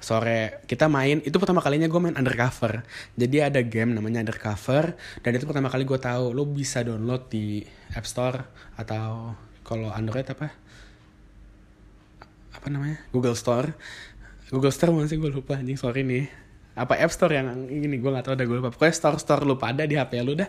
sore. 0.00 0.62
Kita 0.68 0.86
main 0.86 1.24
itu 1.24 1.36
pertama 1.40 1.64
kalinya 1.64 1.88
gue 1.88 2.00
main 2.00 2.16
undercover. 2.16 2.84
Jadi 3.16 3.36
ada 3.40 3.60
game 3.64 3.96
namanya 3.96 4.22
undercover 4.22 4.94
dan 5.24 5.30
itu 5.36 5.44
pertama 5.48 5.72
kali 5.72 5.88
gue 5.88 5.98
tahu 5.98 6.36
lo 6.36 6.44
bisa 6.44 6.84
download 6.84 7.28
di 7.32 7.64
App 7.96 8.06
Store 8.06 8.44
atau 8.76 9.34
kalau 9.64 9.90
Android 9.90 10.26
apa? 10.28 10.52
Apa 12.54 12.66
namanya? 12.68 13.00
Google 13.10 13.36
Store. 13.36 13.72
Google 14.52 14.72
Store 14.72 14.92
masih 14.94 15.18
gue 15.18 15.32
lupa 15.32 15.58
anjing 15.58 15.80
sorry 15.80 16.06
nih. 16.06 16.28
Apa 16.76 17.00
App 17.00 17.10
Store 17.10 17.32
yang 17.32 17.66
ini? 17.72 17.96
Gue 17.96 18.12
gak 18.12 18.28
tahu 18.28 18.34
ada 18.36 18.44
gue 18.44 18.56
lupa. 18.60 18.68
Pokoknya 18.68 18.94
store 18.94 19.16
store 19.16 19.48
lupa 19.48 19.72
ada 19.72 19.88
di 19.88 19.96
HP 19.96 20.20
lu 20.20 20.36
dah. 20.36 20.48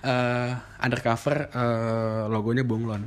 Uh, 0.00 0.56
undercover 0.80 1.52
uh, 1.52 2.24
logonya 2.32 2.64
bunglon 2.64 3.04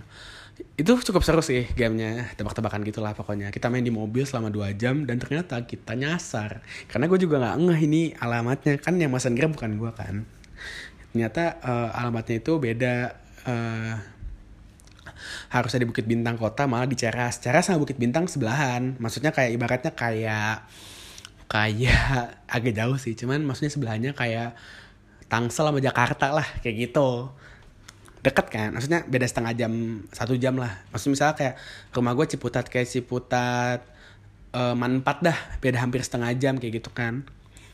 itu 0.75 0.91
cukup 0.97 1.21
seru 1.21 1.41
sih 1.45 1.69
gamenya 1.77 2.33
tebak-tebakan 2.35 2.81
gitulah 2.83 3.13
pokoknya. 3.13 3.53
Kita 3.53 3.69
main 3.69 3.85
di 3.85 3.93
mobil 3.93 4.25
selama 4.25 4.49
dua 4.49 4.73
jam 4.73 5.05
dan 5.05 5.21
ternyata 5.21 5.63
kita 5.63 5.93
nyasar. 5.93 6.65
Karena 6.89 7.05
gue 7.07 7.19
juga 7.21 7.37
nggak 7.41 7.57
ngeh 7.61 7.81
ini 7.85 8.01
alamatnya. 8.17 8.77
Kan 8.81 8.97
yang 8.97 9.13
mesen 9.13 9.37
grab 9.37 9.53
bukan 9.53 9.77
gue 9.77 9.91
kan. 9.93 10.15
Ternyata 11.11 11.59
uh, 11.61 11.99
alamatnya 12.01 12.41
itu 12.41 12.57
beda. 12.57 12.95
Uh, 13.45 13.95
harusnya 15.51 15.83
di 15.83 15.87
Bukit 15.87 16.07
Bintang 16.07 16.39
kota 16.39 16.65
malah 16.65 16.87
di 16.87 16.97
Ceras. 16.97 17.37
Ceras 17.43 17.69
sama 17.69 17.83
Bukit 17.83 17.99
Bintang 17.99 18.25
sebelahan. 18.25 18.97
Maksudnya 18.97 19.35
kayak 19.35 19.51
ibaratnya 19.53 19.91
kayak 19.93 20.65
kayak 21.51 22.41
agak 22.47 22.73
jauh 22.73 22.97
sih. 22.97 23.13
Cuman 23.13 23.43
maksudnya 23.43 23.71
sebelahnya 23.71 24.11
kayak 24.15 24.55
Tangsel 25.31 25.63
sama 25.63 25.79
Jakarta 25.79 26.35
lah 26.35 26.47
kayak 26.59 26.91
gitu 26.91 27.31
deket 28.21 28.47
kan 28.53 28.69
maksudnya 28.69 29.01
beda 29.09 29.25
setengah 29.25 29.53
jam 29.57 29.73
satu 30.13 30.37
jam 30.37 30.53
lah. 30.57 30.69
Maksudnya 30.93 31.13
misalnya 31.17 31.35
kayak 31.37 31.55
rumah 31.93 32.13
gue 32.13 32.25
Ciputat 32.29 32.65
kayak 32.69 32.87
Ciputat 32.87 33.81
uh, 34.53 34.77
Manpat 34.77 35.25
dah 35.25 35.37
beda 35.57 35.81
hampir 35.81 36.05
setengah 36.05 36.29
jam 36.37 36.61
kayak 36.61 36.81
gitu 36.81 36.93
kan. 36.93 37.25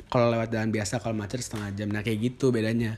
Kalau 0.07 0.31
lewat 0.31 0.55
jalan 0.55 0.71
biasa 0.71 1.03
kalau 1.03 1.19
macet 1.19 1.43
setengah 1.43 1.75
jam. 1.75 1.91
Nah 1.91 1.99
kayak 1.99 2.19
gitu 2.23 2.55
bedanya. 2.55 2.95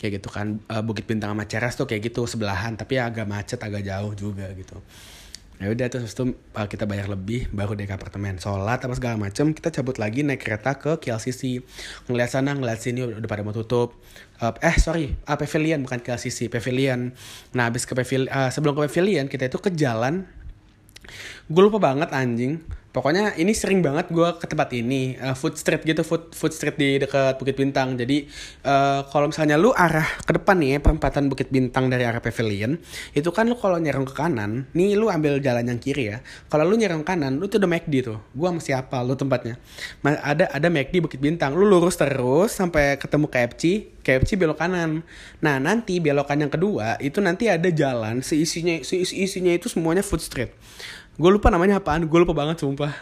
Kayak 0.00 0.20
gitu 0.20 0.28
kan 0.32 0.60
uh, 0.72 0.80
Bukit 0.80 1.04
Bintang 1.04 1.36
sama 1.36 1.44
Ceras 1.44 1.76
tuh 1.76 1.84
kayak 1.84 2.12
gitu 2.12 2.24
sebelahan 2.24 2.76
tapi 2.76 2.96
agak 2.96 3.28
macet 3.28 3.60
agak 3.60 3.84
jauh 3.84 4.12
juga 4.16 4.48
gitu 4.56 4.80
ya 5.56 5.72
udah 5.72 5.86
terus 5.88 6.12
itu 6.12 6.36
uh, 6.52 6.68
kita 6.68 6.84
bayar 6.84 7.08
lebih 7.08 7.48
baru 7.48 7.72
deh 7.72 7.88
ke 7.88 7.94
apartemen. 7.96 8.36
Sholat 8.36 8.84
apa 8.84 8.92
segala 8.92 9.16
macem 9.16 9.56
kita 9.56 9.72
cabut 9.72 9.96
lagi 9.96 10.20
naik 10.20 10.44
kereta 10.44 10.76
ke 10.76 11.00
KLCC 11.00 11.64
ngeliat 12.12 12.28
sana 12.28 12.52
ngeliat 12.52 12.80
sini 12.80 13.04
udah, 13.08 13.24
pada 13.24 13.40
mau 13.40 13.56
tutup. 13.56 13.96
Uh, 14.36 14.52
eh 14.60 14.76
sorry 14.76 15.16
uh, 15.24 15.36
pavilion 15.36 15.80
bukan 15.80 16.04
KLCC 16.04 16.52
pavilion. 16.52 17.16
Nah 17.56 17.72
habis 17.72 17.88
ke 17.88 17.96
pavilion 17.96 18.28
sebelum 18.52 18.76
ke 18.76 18.80
pavilion 18.90 19.26
kita 19.32 19.48
itu 19.48 19.56
ke 19.56 19.72
jalan. 19.72 20.28
Gue 21.46 21.62
lupa 21.62 21.78
banget 21.78 22.10
anjing 22.10 22.60
pokoknya 22.96 23.36
ini 23.36 23.52
sering 23.52 23.84
banget 23.84 24.08
gue 24.08 24.24
ke 24.40 24.48
tempat 24.48 24.72
ini 24.72 25.20
uh, 25.20 25.36
food 25.36 25.60
street 25.60 25.84
gitu 25.84 26.00
food 26.00 26.32
food 26.32 26.56
street 26.56 26.80
di 26.80 26.96
dekat 26.96 27.36
Bukit 27.36 27.52
Bintang. 27.52 27.92
Jadi 28.00 28.24
uh, 28.64 29.04
kalau 29.12 29.28
misalnya 29.28 29.60
lu 29.60 29.68
arah 29.76 30.08
ke 30.24 30.32
depan 30.32 30.56
nih 30.56 30.80
perempatan 30.80 31.28
Bukit 31.28 31.52
Bintang 31.52 31.92
dari 31.92 32.08
arah 32.08 32.24
Pavilion 32.24 32.80
itu 33.12 33.28
kan 33.36 33.44
lu 33.44 33.60
kalau 33.60 33.76
nyerong 33.76 34.08
ke 34.08 34.16
kanan 34.16 34.64
nih 34.72 34.96
lu 34.96 35.12
ambil 35.12 35.36
jalan 35.44 35.68
yang 35.68 35.76
kiri 35.76 36.16
ya. 36.16 36.24
Kalau 36.48 36.64
lu 36.64 36.80
nyerong 36.80 37.04
kanan 37.04 37.36
lu 37.36 37.52
tuh 37.52 37.60
udah 37.60 37.68
McD 37.68 37.94
tuh. 38.00 38.16
Gue 38.32 38.48
masih 38.48 38.72
apa 38.80 39.04
lu 39.04 39.12
tempatnya? 39.12 39.60
Ada 40.00 40.48
ada 40.56 40.68
McD 40.72 41.04
Bukit 41.04 41.20
Bintang. 41.20 41.52
Lu 41.52 41.68
lurus 41.68 42.00
terus 42.00 42.56
sampai 42.56 42.96
ketemu 42.96 43.28
KFC 43.28 43.92
KFC 44.00 44.40
belok 44.40 44.56
kanan. 44.56 45.04
Nah 45.44 45.60
nanti 45.60 46.00
belokan 46.00 46.40
yang 46.40 46.48
kedua 46.48 46.96
itu 47.04 47.20
nanti 47.20 47.52
ada 47.52 47.68
jalan 47.68 48.24
seisinya 48.24 48.80
seisinya 48.80 49.52
itu 49.52 49.68
semuanya 49.68 50.00
food 50.00 50.24
street 50.24 50.56
gue 51.16 51.30
lupa 51.32 51.48
namanya 51.48 51.80
apaan 51.80 52.04
gue 52.04 52.18
lupa 52.20 52.36
banget 52.36 52.60
sumpah. 52.60 52.92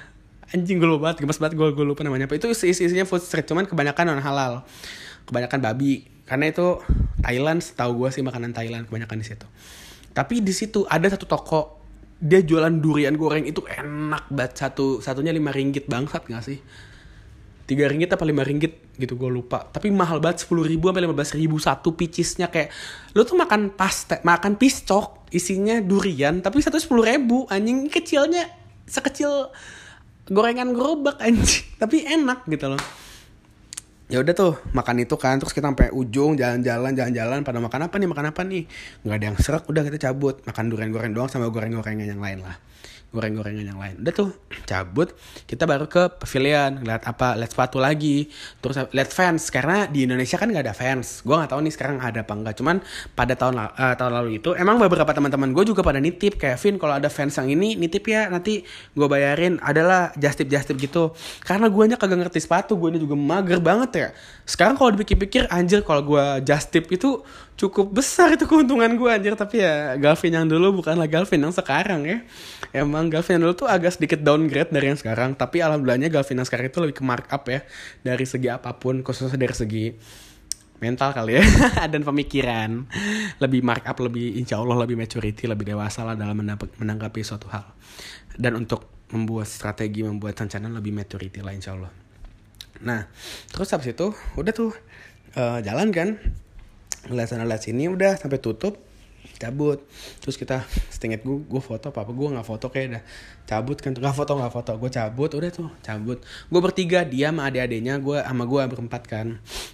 Anjing 0.54 0.78
gue 0.78 0.86
lupa 0.86 1.10
banget 1.10 1.26
gemes 1.26 1.38
banget 1.42 1.54
gue 1.58 1.66
gue 1.74 1.86
lupa 1.86 2.06
namanya 2.06 2.30
apa. 2.30 2.38
Itu 2.38 2.50
isi 2.50 2.70
isinya 2.70 3.04
food 3.06 3.22
street 3.22 3.46
cuman 3.50 3.66
kebanyakan 3.66 4.14
non 4.14 4.22
halal. 4.22 4.62
Kebanyakan 5.26 5.58
babi. 5.60 6.06
Karena 6.24 6.48
itu 6.48 6.80
Thailand 7.20 7.60
setahu 7.60 8.06
gue 8.06 8.08
sih 8.14 8.22
makanan 8.24 8.54
Thailand 8.54 8.86
kebanyakan 8.88 9.18
di 9.20 9.26
situ. 9.26 9.46
Tapi 10.14 10.40
di 10.40 10.54
situ 10.54 10.86
ada 10.86 11.10
satu 11.10 11.26
toko 11.26 11.82
dia 12.22 12.40
jualan 12.40 12.72
durian 12.78 13.18
goreng. 13.18 13.44
Itu 13.44 13.66
enak 13.66 14.30
banget 14.30 14.52
satu 14.56 15.02
satunya 15.02 15.34
lima 15.34 15.50
ringgit 15.50 15.90
bangsat 15.90 16.30
gak 16.30 16.44
sih 16.46 16.62
tiga 17.64 17.88
ringgit 17.88 18.12
apa 18.12 18.24
lima 18.28 18.44
ringgit 18.44 18.96
gitu 19.00 19.16
gue 19.16 19.30
lupa. 19.32 19.64
Tapi 19.64 19.88
mahal 19.88 20.20
banget 20.20 20.44
sepuluh 20.44 20.64
ribu 20.64 20.88
sampai 20.88 21.04
lima 21.04 21.16
belas 21.16 21.32
ribu 21.32 21.56
satu 21.56 21.96
picisnya 21.96 22.52
kayak 22.52 22.68
lu 23.16 23.24
tuh 23.24 23.36
makan 23.36 23.72
paste 23.72 24.20
makan 24.22 24.60
piscok 24.60 25.28
isinya 25.32 25.80
durian 25.80 26.44
tapi 26.44 26.60
satu 26.60 26.76
sepuluh 26.76 27.08
ribu 27.08 27.48
anjing 27.48 27.88
kecilnya 27.88 28.46
sekecil 28.84 29.50
gorengan 30.28 30.76
gerobak 30.76 31.18
anjing 31.24 31.64
tapi 31.82 32.04
enak 32.04 32.44
gitu 32.48 32.68
loh. 32.72 32.82
Ya 34.12 34.20
udah 34.20 34.36
tuh 34.36 34.60
makan 34.76 35.00
itu 35.00 35.16
kan 35.16 35.40
terus 35.40 35.56
kita 35.56 35.72
sampai 35.72 35.88
ujung 35.88 36.36
jalan-jalan 36.36 36.92
jalan-jalan 36.92 37.40
pada 37.40 37.56
makan 37.56 37.88
apa 37.88 37.96
nih 37.96 38.08
makan 38.12 38.26
apa 38.30 38.40
nih? 38.44 38.68
Nggak 39.00 39.16
ada 39.16 39.24
yang 39.32 39.36
serak 39.40 39.64
udah 39.64 39.80
kita 39.80 39.98
cabut. 40.12 40.44
Makan 40.44 40.64
durian 40.68 40.92
goreng 40.92 41.16
doang 41.16 41.32
sama 41.32 41.48
goreng-gorengan 41.48 42.04
yang 42.04 42.20
lain 42.20 42.44
lah 42.44 42.60
goreng-gorengan 43.14 43.70
yang 43.70 43.78
lain. 43.78 44.02
Udah 44.02 44.12
tuh 44.12 44.30
cabut 44.66 45.14
kita 45.46 45.64
baru 45.64 45.86
ke 45.86 46.10
pavilion 46.18 46.82
lihat 46.82 47.06
apa 47.06 47.38
lihat 47.38 47.54
sepatu 47.54 47.78
lagi 47.78 48.26
terus 48.58 48.74
lihat 48.90 49.14
fans 49.14 49.46
karena 49.54 49.86
di 49.86 50.02
Indonesia 50.02 50.34
kan 50.34 50.50
nggak 50.50 50.64
ada 50.66 50.74
fans. 50.74 51.22
Gue 51.22 51.38
nggak 51.38 51.54
tahu 51.54 51.60
nih 51.62 51.72
sekarang 51.72 51.96
ada 52.02 52.26
apa 52.26 52.32
enggak 52.34 52.54
cuman 52.58 52.82
pada 53.14 53.38
tahun 53.38 53.54
uh, 53.70 53.94
tahun 53.94 54.12
lalu 54.18 54.42
itu 54.42 54.58
emang 54.58 54.82
beberapa 54.82 55.14
teman-teman 55.14 55.54
gue 55.54 55.64
juga 55.70 55.86
pada 55.86 56.02
nitip 56.02 56.34
Kevin 56.34 56.74
kalau 56.82 56.98
ada 56.98 57.06
fans 57.06 57.38
yang 57.38 57.54
ini 57.54 57.78
nitip 57.78 58.02
ya 58.10 58.26
nanti 58.26 58.66
gue 58.66 59.06
bayarin. 59.06 59.62
Adalah 59.62 60.10
just 60.18 60.42
tip 60.42 60.50
just 60.50 60.66
tip 60.66 60.76
gitu. 60.82 61.14
Karena 61.46 61.70
gue 61.70 61.84
nya 61.86 61.94
kagak 61.94 62.18
ngerti 62.26 62.42
sepatu 62.42 62.74
gue 62.74 62.90
ini 62.90 62.98
juga 62.98 63.14
mager 63.14 63.62
banget 63.62 63.90
ya. 63.94 64.08
Sekarang 64.42 64.74
kalau 64.74 64.90
dipikir-pikir 64.90 65.46
anjir 65.54 65.86
kalau 65.86 66.02
gue 66.02 66.24
just 66.42 66.74
tip 66.74 66.90
itu 66.90 67.22
cukup 67.54 67.94
besar 67.94 68.34
itu 68.34 68.44
keuntungan 68.46 68.90
gue 68.98 69.10
anjir. 69.10 69.34
Tapi 69.38 69.62
ya 69.62 69.94
Galvin 69.98 70.32
yang 70.34 70.46
dulu 70.46 70.82
bukanlah 70.82 71.06
Galvin 71.06 71.40
yang 71.46 71.54
sekarang 71.54 72.02
ya. 72.06 72.18
Emang 72.74 73.08
Galvin 73.10 73.38
yang 73.38 73.42
dulu 73.50 73.54
tuh 73.64 73.68
agak 73.70 73.94
sedikit 73.94 74.20
downgrade 74.20 74.70
dari 74.74 74.90
yang 74.90 74.98
sekarang. 74.98 75.38
Tapi 75.38 75.62
alhamdulillahnya 75.62 76.10
Galvin 76.10 76.42
yang 76.42 76.48
sekarang 76.48 76.66
itu 76.68 76.78
lebih 76.82 76.96
ke 77.00 77.04
markup 77.06 77.42
ya. 77.46 77.62
Dari 78.02 78.26
segi 78.26 78.48
apa 78.50 78.74
pun 78.76 79.00
khususnya 79.06 79.38
dari 79.38 79.54
segi 79.54 79.84
mental 80.82 81.14
kali 81.14 81.38
ya. 81.38 81.44
Dan 81.92 82.02
pemikiran. 82.02 82.70
Lebih 83.38 83.60
markup 83.62 84.02
lebih 84.02 84.36
insya 84.36 84.58
Allah 84.58 84.82
lebih 84.82 84.98
maturity 84.98 85.46
lebih 85.46 85.74
dewasa 85.74 86.02
lah 86.02 86.18
dalam 86.18 86.36
menanggapi 86.78 87.22
suatu 87.22 87.46
hal. 87.54 87.64
Dan 88.34 88.58
untuk 88.58 88.94
membuat 89.14 89.46
strategi 89.46 90.02
membuat 90.02 90.34
rencana 90.42 90.66
lebih 90.74 90.90
maturity 90.90 91.38
lah 91.38 91.54
insya 91.54 91.78
Allah. 91.78 91.92
Nah 92.82 93.06
terus 93.54 93.70
habis 93.70 93.94
itu 93.94 94.10
udah 94.34 94.50
tuh 94.50 94.74
uh, 95.38 95.62
jalan 95.62 95.94
kan 95.94 96.18
ngeliat 97.10 97.28
sana 97.28 97.44
lihat 97.44 97.62
sini 97.62 97.88
udah 97.90 98.16
sampai 98.16 98.40
tutup 98.40 98.80
cabut. 99.38 99.82
Terus 100.22 100.36
kita 100.38 100.62
setingkat 100.92 101.24
gue 101.24 101.36
gue 101.44 101.62
foto 101.62 101.90
apa 101.90 102.04
apa 102.04 102.12
gue 102.12 102.28
nggak 102.32 102.46
foto 102.46 102.66
kayak 102.70 102.88
dah. 102.96 103.02
Cabut 103.44 103.76
kan 103.80 103.92
nggak 103.92 104.14
foto 104.14 104.32
nggak 104.38 104.52
foto. 104.52 104.72
Gue 104.78 104.90
cabut 104.92 105.30
udah 105.32 105.50
tuh 105.50 105.68
cabut. 105.84 106.18
Gue 106.48 106.60
bertiga 106.60 107.02
dia 107.04 107.32
sama 107.32 107.48
adik-adiknya 107.48 107.98
gue 108.00 108.18
sama 108.20 108.44
gue 108.48 108.60
berempat 108.64 109.02
kan. 109.04 109.26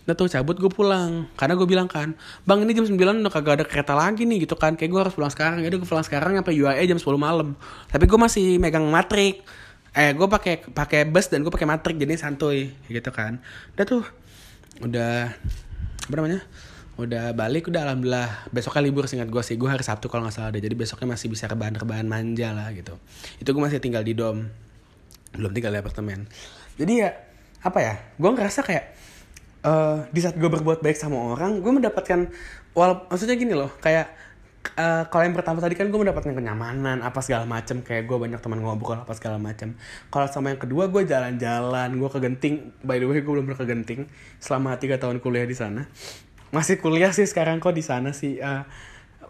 Udah 0.07 0.15
tuh 0.17 0.29
cabut 0.31 0.57
gue 0.59 0.71
pulang. 0.71 1.29
Karena 1.37 1.55
gue 1.55 1.67
bilang 1.69 1.89
kan 1.91 2.17
bang 2.47 2.59
ini 2.65 2.73
jam 2.75 2.87
9 2.87 2.97
udah 2.99 3.33
kagak 3.33 3.55
ada 3.63 3.65
kereta 3.67 3.95
lagi 3.95 4.25
nih 4.27 4.49
gitu 4.49 4.55
kan. 4.57 4.75
Kayak 4.75 4.91
gue 4.91 5.01
harus 5.07 5.15
pulang 5.15 5.33
sekarang. 5.33 5.63
Ya 5.63 5.69
udah 5.71 5.79
gue 5.83 5.89
pulang 5.89 6.07
sekarang 6.07 6.33
sampai 6.41 6.55
UAE 6.57 6.85
jam 6.89 6.99
10 6.99 7.07
malam. 7.21 7.55
Tapi 7.91 8.05
gue 8.07 8.19
masih 8.19 8.47
megang 8.59 8.87
matrik. 8.89 9.43
Eh 9.91 10.15
gue 10.15 10.27
pakai 10.31 10.71
pakai 10.71 11.03
bus 11.11 11.27
dan 11.27 11.43
gue 11.43 11.51
pakai 11.51 11.67
matrik 11.67 11.99
jadi 11.99 12.15
santuy 12.15 12.71
gitu 12.87 13.11
kan. 13.11 13.43
Udah 13.75 13.87
tuh 13.87 14.03
udah 14.81 15.35
apa 16.01 16.15
namanya 16.17 16.41
udah 17.01 17.33
balik 17.33 17.73
udah 17.73 17.89
alhamdulillah. 17.89 18.53
Besoknya 18.53 18.83
libur 18.85 19.09
singkat 19.09 19.33
gue 19.33 19.43
sih. 19.43 19.57
Gue 19.57 19.73
hari 19.73 19.81
sabtu 19.81 20.13
kalau 20.13 20.29
nggak 20.29 20.37
salah 20.37 20.51
deh. 20.53 20.61
Jadi 20.61 20.77
besoknya 20.77 21.17
masih 21.17 21.33
bisa 21.33 21.49
rebahan 21.49 21.75
rebahan 21.75 22.05
manja 22.05 22.53
lah 22.53 22.69
gitu. 22.77 23.01
Itu 23.41 23.57
gue 23.57 23.63
masih 23.63 23.81
tinggal 23.81 24.05
di 24.05 24.13
dom. 24.13 24.47
Belum 25.33 25.53
tinggal 25.57 25.73
di 25.73 25.79
apartemen. 25.81 26.29
Jadi 26.77 26.93
ya 27.01 27.11
apa 27.65 27.79
ya? 27.81 27.95
Gue 28.21 28.31
ngerasa 28.37 28.61
kayak 28.61 28.85
uh, 29.65 30.05
di 30.13 30.21
saat 30.21 30.37
gue 30.37 30.49
berbuat 30.49 30.85
baik 30.85 30.97
sama 30.97 31.33
orang 31.33 31.65
gue 31.65 31.73
mendapatkan 31.73 32.29
wal 32.77 33.09
maksudnya 33.09 33.37
gini 33.41 33.57
loh. 33.57 33.73
Kayak 33.81 34.13
uh, 34.77 35.09
kalau 35.09 35.25
yang 35.25 35.33
pertama 35.33 35.65
tadi 35.65 35.75
kan 35.81 35.89
gue 35.89 36.01
mendapatkan 36.01 36.37
kenyamanan 36.37 37.01
apa 37.01 37.25
segala 37.25 37.49
macem. 37.49 37.81
Kayak 37.81 38.07
gue 38.07 38.17
banyak 38.21 38.41
teman 38.45 38.61
ngobrol 38.61 39.01
apa 39.01 39.17
segala 39.17 39.41
macem. 39.41 39.73
Kalau 40.13 40.29
sama 40.29 40.53
yang 40.53 40.61
kedua 40.61 40.93
gue 40.93 41.09
jalan-jalan. 41.09 41.97
Gue 41.97 42.09
ke 42.13 42.19
Genting 42.21 42.77
by 42.85 43.01
the 43.01 43.09
way 43.09 43.25
gue 43.25 43.33
belum 43.33 43.49
pernah 43.49 43.61
ke 43.61 43.67
Genting 43.67 44.01
selama 44.37 44.77
tiga 44.77 45.01
tahun 45.01 45.25
kuliah 45.25 45.49
di 45.49 45.57
sana 45.57 45.89
masih 46.51 46.83
kuliah 46.83 47.15
sih 47.15 47.27
sekarang 47.27 47.63
kok 47.63 47.75
di 47.75 47.83
sana 47.83 48.11
sih 48.11 48.43
uh, 48.43 48.67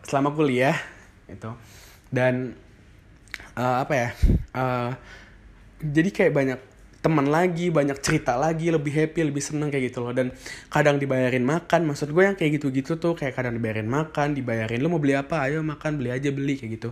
selama 0.05 0.33
kuliah 0.33 0.77
itu 1.29 1.53
dan 2.09 2.57
uh, 3.55 3.85
apa 3.85 3.95
ya 3.95 4.09
uh, 4.57 4.91
jadi 5.81 6.09
kayak 6.13 6.33
banyak 6.33 6.61
teman 7.01 7.33
lagi 7.33 7.73
banyak 7.73 7.97
cerita 8.05 8.37
lagi 8.37 8.69
lebih 8.69 8.93
happy 8.93 9.25
lebih 9.25 9.41
seneng 9.41 9.73
kayak 9.73 9.93
gitu 9.93 10.05
loh. 10.05 10.13
Dan 10.13 10.37
kadang 10.69 11.01
dibayarin 11.01 11.41
makan 11.41 11.89
maksud 11.89 12.13
gue 12.13 12.23
yang 12.29 12.37
kayak 12.37 12.61
gitu-gitu 12.61 13.01
tuh 13.01 13.17
kayak 13.17 13.33
kadang 13.33 13.57
dibayarin 13.57 13.89
makan 13.89 14.37
dibayarin 14.37 14.85
lo 14.85 14.93
mau 14.93 15.01
beli 15.01 15.17
apa? 15.17 15.49
Ayo 15.49 15.65
makan 15.65 15.97
beli 15.97 16.13
aja 16.13 16.29
beli 16.29 16.61
kayak 16.61 16.71
gitu. 16.77 16.91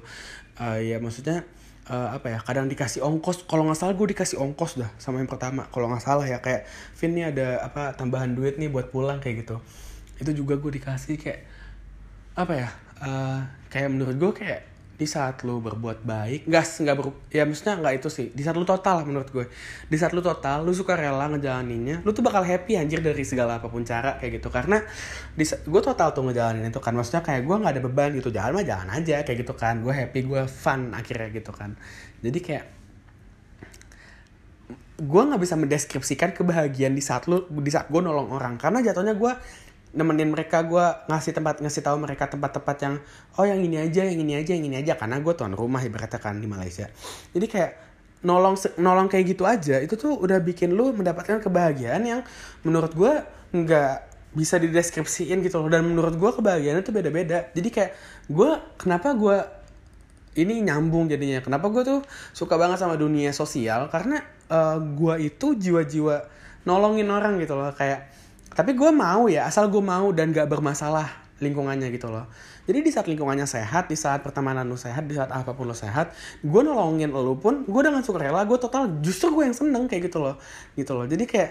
Uh, 0.56 0.80
ya 0.80 0.96
maksudnya 0.96 1.44
uh, 1.92 2.16
apa 2.16 2.32
ya 2.32 2.38
kadang 2.40 2.72
dikasih 2.72 3.04
ongkos 3.04 3.44
kalau 3.44 3.68
nggak 3.68 3.78
salah 3.78 3.94
gue 3.94 4.08
dikasih 4.16 4.40
ongkos 4.40 4.80
dah 4.80 4.90
sama 4.96 5.20
yang 5.20 5.28
pertama 5.28 5.68
kalau 5.68 5.92
nggak 5.92 6.00
salah 6.00 6.24
ya. 6.24 6.40
Kayak 6.40 6.64
Vin 6.96 7.12
nih 7.12 7.24
ada 7.28 7.68
apa 7.68 7.92
tambahan 7.92 8.32
duit 8.32 8.56
nih 8.56 8.72
buat 8.72 8.88
pulang 8.88 9.20
kayak 9.20 9.44
gitu 9.44 9.60
itu 10.18 10.30
juga 10.44 10.58
gue 10.58 10.70
dikasih 10.78 11.16
kayak 11.18 11.40
apa 12.38 12.52
ya 12.54 12.68
uh, 13.02 13.40
kayak 13.70 13.88
menurut 13.90 14.14
gue 14.18 14.32
kayak 14.44 14.60
di 14.98 15.06
saat 15.06 15.46
lu 15.46 15.62
berbuat 15.62 16.02
baik 16.02 16.50
nggak 16.50 16.64
nggak 16.82 16.96
ber 16.98 17.06
ya 17.30 17.46
maksudnya 17.46 17.78
nggak 17.78 18.02
itu 18.02 18.08
sih 18.10 18.26
di 18.34 18.42
saat 18.42 18.58
lu 18.58 18.66
total 18.66 19.06
menurut 19.06 19.30
gue 19.30 19.46
di 19.86 19.94
saat 19.94 20.10
lu 20.10 20.18
total 20.18 20.66
lu 20.66 20.74
suka 20.74 20.98
rela 20.98 21.30
ngejalaninnya 21.30 22.02
lu 22.02 22.10
tuh 22.10 22.26
bakal 22.26 22.42
happy 22.42 22.74
anjir 22.74 22.98
dari 22.98 23.22
segala 23.22 23.62
apa 23.62 23.70
pun 23.70 23.86
cara 23.86 24.18
kayak 24.18 24.42
gitu. 24.42 24.50
Karena 24.50 24.82
di 25.38 25.46
gue 25.46 25.82
total 25.86 26.10
tuh 26.10 26.26
ngejalanin 26.26 26.66
itu 26.66 26.82
kan 26.82 26.98
maksudnya 26.98 27.22
kayak 27.22 27.46
gue 27.46 27.56
nggak 27.62 27.72
ada 27.78 27.82
beban 27.86 28.10
gitu. 28.18 28.34
Jalan 28.34 28.58
mah 28.58 28.66
jalan 28.66 28.88
aja 28.90 29.22
kayak 29.22 29.38
gitu 29.46 29.54
kan. 29.54 29.86
Gue 29.86 29.94
happy 29.94 30.26
gue 30.26 30.42
fun 30.50 30.90
akhirnya 30.90 31.30
gitu 31.30 31.54
kan. 31.54 31.78
Jadi 32.18 32.38
kayak 32.42 32.64
gue 34.98 35.22
nggak 35.30 35.38
bisa 35.38 35.54
mendeskripsikan 35.54 36.34
kebahagiaan 36.34 36.98
di 36.98 37.02
saat 37.06 37.30
lu 37.30 37.46
di 37.46 37.70
saat 37.70 37.86
gue 37.86 38.02
nolong 38.02 38.34
orang. 38.34 38.58
Karena 38.58 38.82
jatuhnya 38.82 39.14
gue 39.14 39.32
nemenin 39.96 40.28
mereka 40.28 40.60
gue 40.64 40.84
ngasih 41.08 41.32
tempat 41.32 41.64
ngasih 41.64 41.80
tahu 41.80 41.96
mereka 41.96 42.28
tempat-tempat 42.28 42.76
yang 42.84 42.94
oh 43.40 43.44
yang 43.48 43.60
ini 43.62 43.80
aja 43.80 44.04
yang 44.04 44.20
ini 44.20 44.36
aja 44.36 44.52
yang 44.52 44.64
ini 44.68 44.76
aja. 44.80 44.94
Karena 45.00 45.20
gue 45.20 45.32
tuan 45.32 45.52
rumah 45.56 45.80
ibaratnya 45.80 46.20
kan 46.20 46.36
di 46.38 46.48
Malaysia. 46.48 46.88
Jadi 47.32 47.46
kayak 47.48 47.72
nolong 48.24 48.58
nolong 48.82 49.06
kayak 49.06 49.24
gitu 49.30 49.46
aja 49.46 49.78
itu 49.78 49.94
tuh 49.94 50.18
udah 50.18 50.42
bikin 50.42 50.74
lu 50.74 50.90
mendapatkan 50.90 51.38
kebahagiaan 51.38 52.02
yang 52.02 52.20
menurut 52.66 52.90
gue 52.98 53.12
nggak 53.54 53.94
bisa 54.36 54.60
dideskripsiin 54.60 55.40
gitu 55.40 55.64
loh. 55.64 55.72
Dan 55.72 55.88
menurut 55.88 56.14
gue 56.18 56.30
kebahagiaan 56.30 56.84
itu 56.84 56.92
beda-beda. 56.92 57.48
Jadi 57.56 57.68
kayak 57.72 57.92
gue 58.28 58.50
kenapa 58.76 59.16
gue 59.16 59.36
ini 60.38 60.62
nyambung 60.62 61.10
jadinya? 61.10 61.42
Kenapa 61.42 61.66
gue 61.72 61.82
tuh 61.82 62.00
suka 62.36 62.54
banget 62.54 62.78
sama 62.78 62.94
dunia 62.94 63.34
sosial? 63.34 63.90
Karena 63.90 64.22
uh, 64.52 64.76
eh, 64.76 64.78
gue 64.94 65.14
itu 65.32 65.56
jiwa-jiwa 65.58 66.16
nolongin 66.68 67.08
orang 67.10 67.40
gitu 67.42 67.58
loh. 67.58 67.72
Kayak 67.74 68.17
tapi 68.58 68.74
gue 68.74 68.90
mau 68.90 69.30
ya 69.30 69.46
asal 69.46 69.70
gue 69.70 69.78
mau 69.78 70.10
dan 70.10 70.34
gak 70.34 70.50
bermasalah 70.50 71.06
lingkungannya 71.38 71.94
gitu 71.94 72.10
loh. 72.10 72.26
Jadi 72.66 72.82
di 72.82 72.90
saat 72.90 73.06
lingkungannya 73.06 73.46
sehat 73.46 73.86
di 73.86 73.94
saat 73.94 74.26
pertemanan 74.26 74.66
lu 74.66 74.74
sehat 74.74 75.06
di 75.06 75.14
saat 75.14 75.30
apa 75.30 75.54
pun 75.54 75.70
lu 75.70 75.76
sehat 75.78 76.10
gue 76.42 76.60
nolongin 76.66 77.14
lu 77.14 77.38
pun 77.38 77.62
gue 77.62 77.82
dengan 77.86 78.02
suka 78.02 78.18
rela 78.18 78.42
gue 78.42 78.58
total 78.58 78.98
justru 78.98 79.30
gue 79.30 79.46
yang 79.46 79.54
seneng 79.54 79.86
kayak 79.86 80.10
gitu 80.10 80.18
loh. 80.18 80.34
Gitu 80.74 80.90
loh. 80.90 81.06
Jadi 81.06 81.24
kayak 81.30 81.50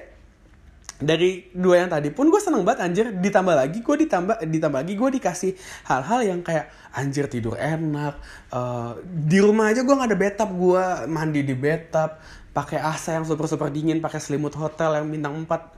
dari 0.97 1.47
dua 1.53 1.85
yang 1.85 1.89
tadi 1.93 2.09
pun 2.09 2.27
gue 2.27 2.41
seneng 2.41 2.65
banget 2.65 2.89
anjir 2.89 3.05
ditambah 3.13 3.53
lagi 3.53 3.85
gue 3.85 3.95
ditambah 4.03 4.43
ditambah 4.49 4.79
lagi 4.81 4.93
gue 4.97 5.09
dikasih 5.21 5.51
hal-hal 5.85 6.19
yang 6.25 6.39
kayak 6.41 6.73
anjir 6.89 7.29
tidur 7.29 7.53
enak 7.53 8.17
uh, 8.49 8.97
di 9.05 9.37
rumah 9.37 9.69
aja 9.69 9.85
gue 9.85 9.93
nggak 9.93 10.09
ada 10.09 10.17
bathtub 10.17 10.49
gue 10.57 10.83
mandi 11.05 11.45
di 11.45 11.53
bathtub 11.53 12.17
pakai 12.49 12.81
AC 12.81 13.13
yang 13.13 13.25
super 13.29 13.45
super 13.45 13.69
dingin 13.69 14.01
pakai 14.01 14.17
selimut 14.17 14.57
hotel 14.57 14.97
yang 14.97 15.05
bintang 15.05 15.37
4 15.45 15.77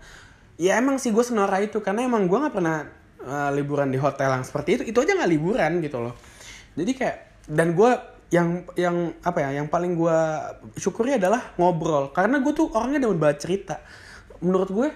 ya 0.59 0.75
emang 0.75 0.99
sih 0.99 1.15
gue 1.15 1.23
senora 1.23 1.63
itu 1.63 1.79
karena 1.79 2.03
emang 2.03 2.27
gue 2.27 2.35
nggak 2.35 2.53
pernah 2.53 2.83
uh, 3.23 3.49
liburan 3.55 3.87
di 3.87 3.97
hotel 3.97 4.35
yang 4.35 4.43
seperti 4.43 4.69
itu. 4.75 4.83
Itu 4.91 4.99
aja 4.99 5.15
nggak 5.15 5.31
liburan 5.31 5.79
gitu 5.79 5.97
loh. 6.03 6.13
Jadi 6.75 6.91
kayak 6.91 7.17
dan 7.47 7.71
gue 7.73 7.91
yang 8.29 8.67
yang 8.77 9.15
apa 9.25 9.41
ya 9.41 9.63
yang 9.63 9.71
paling 9.71 9.95
gue 9.95 10.19
syukuri 10.75 11.15
adalah 11.15 11.55
ngobrol. 11.55 12.11
Karena 12.11 12.43
gue 12.43 12.51
tuh 12.51 12.67
orangnya 12.75 13.07
demen 13.07 13.17
banget 13.17 13.47
cerita 13.47 13.79
menurut 14.43 14.69
gue 14.71 14.87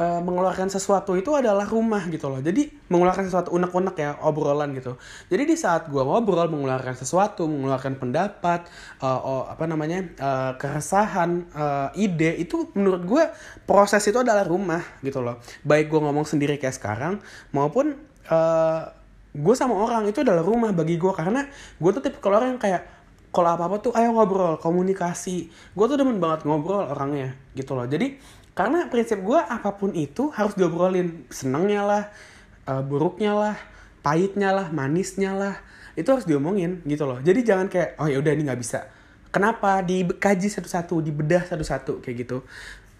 uh, 0.00 0.20
mengeluarkan 0.24 0.72
sesuatu 0.72 1.12
itu 1.14 1.36
adalah 1.36 1.68
rumah 1.68 2.00
gitu 2.08 2.32
loh. 2.32 2.40
Jadi 2.40 2.72
mengeluarkan 2.88 3.28
sesuatu 3.28 3.52
unek-unek 3.52 3.96
ya 4.00 4.10
obrolan 4.24 4.72
gitu. 4.72 4.96
Jadi 5.28 5.42
di 5.44 5.56
saat 5.60 5.92
gue 5.92 6.00
ngobrol 6.00 6.48
mengeluarkan 6.48 6.96
sesuatu, 6.96 7.44
mengeluarkan 7.44 8.00
pendapat, 8.00 8.64
uh, 9.04 9.20
oh, 9.20 9.42
apa 9.44 9.68
namanya 9.68 10.00
uh, 10.16 10.52
keresahan, 10.56 11.44
uh, 11.52 11.88
ide 11.92 12.40
itu 12.40 12.72
menurut 12.72 13.02
gue 13.04 13.24
proses 13.68 14.00
itu 14.08 14.16
adalah 14.16 14.48
rumah 14.48 14.80
gitu 15.04 15.20
loh. 15.20 15.38
Baik 15.62 15.92
gue 15.92 16.00
ngomong 16.00 16.24
sendiri 16.24 16.56
kayak 16.56 16.80
sekarang 16.80 17.20
maupun 17.52 18.00
uh, 18.32 18.82
gue 19.30 19.54
sama 19.54 19.78
orang 19.78 20.10
itu 20.10 20.26
adalah 20.26 20.42
rumah 20.42 20.74
bagi 20.74 20.98
gue 20.98 21.12
karena 21.14 21.46
gue 21.78 21.90
tuh 21.94 22.02
tipe 22.02 22.18
orang 22.26 22.56
yang 22.56 22.62
kayak 22.62 22.82
kalau 23.30 23.54
apa 23.54 23.70
apa 23.70 23.76
tuh 23.78 23.92
ayo 23.94 24.10
ngobrol 24.10 24.58
komunikasi 24.58 25.46
gue 25.50 25.86
tuh 25.86 25.94
demen 25.94 26.18
banget 26.18 26.42
ngobrol 26.50 26.82
orangnya 26.82 27.38
gitu 27.54 27.78
loh 27.78 27.86
jadi 27.86 28.18
karena 28.60 28.92
prinsip 28.92 29.24
gue 29.24 29.40
apa 29.40 29.72
pun 29.72 29.88
itu 29.96 30.28
harus 30.36 30.52
diobrolin. 30.52 31.24
Senengnya 31.32 31.80
lah 31.80 32.02
uh, 32.68 32.84
buruknya 32.84 33.32
lah 33.32 33.56
pahitnya 34.04 34.52
lah 34.52 34.68
manisnya 34.68 35.32
lah 35.32 35.56
itu 35.96 36.04
harus 36.12 36.28
diomongin 36.28 36.84
gitu 36.84 37.08
loh. 37.08 37.24
Jadi 37.24 37.40
jangan 37.40 37.72
kayak 37.72 37.96
oh 37.96 38.04
ya 38.04 38.20
udah 38.20 38.36
ini 38.36 38.44
nggak 38.44 38.60
bisa. 38.60 38.84
Kenapa? 39.32 39.80
Dikaji 39.80 40.52
satu-satu 40.52 41.00
dibedah 41.00 41.48
satu-satu 41.48 42.04
kayak 42.04 42.28
gitu. 42.28 42.44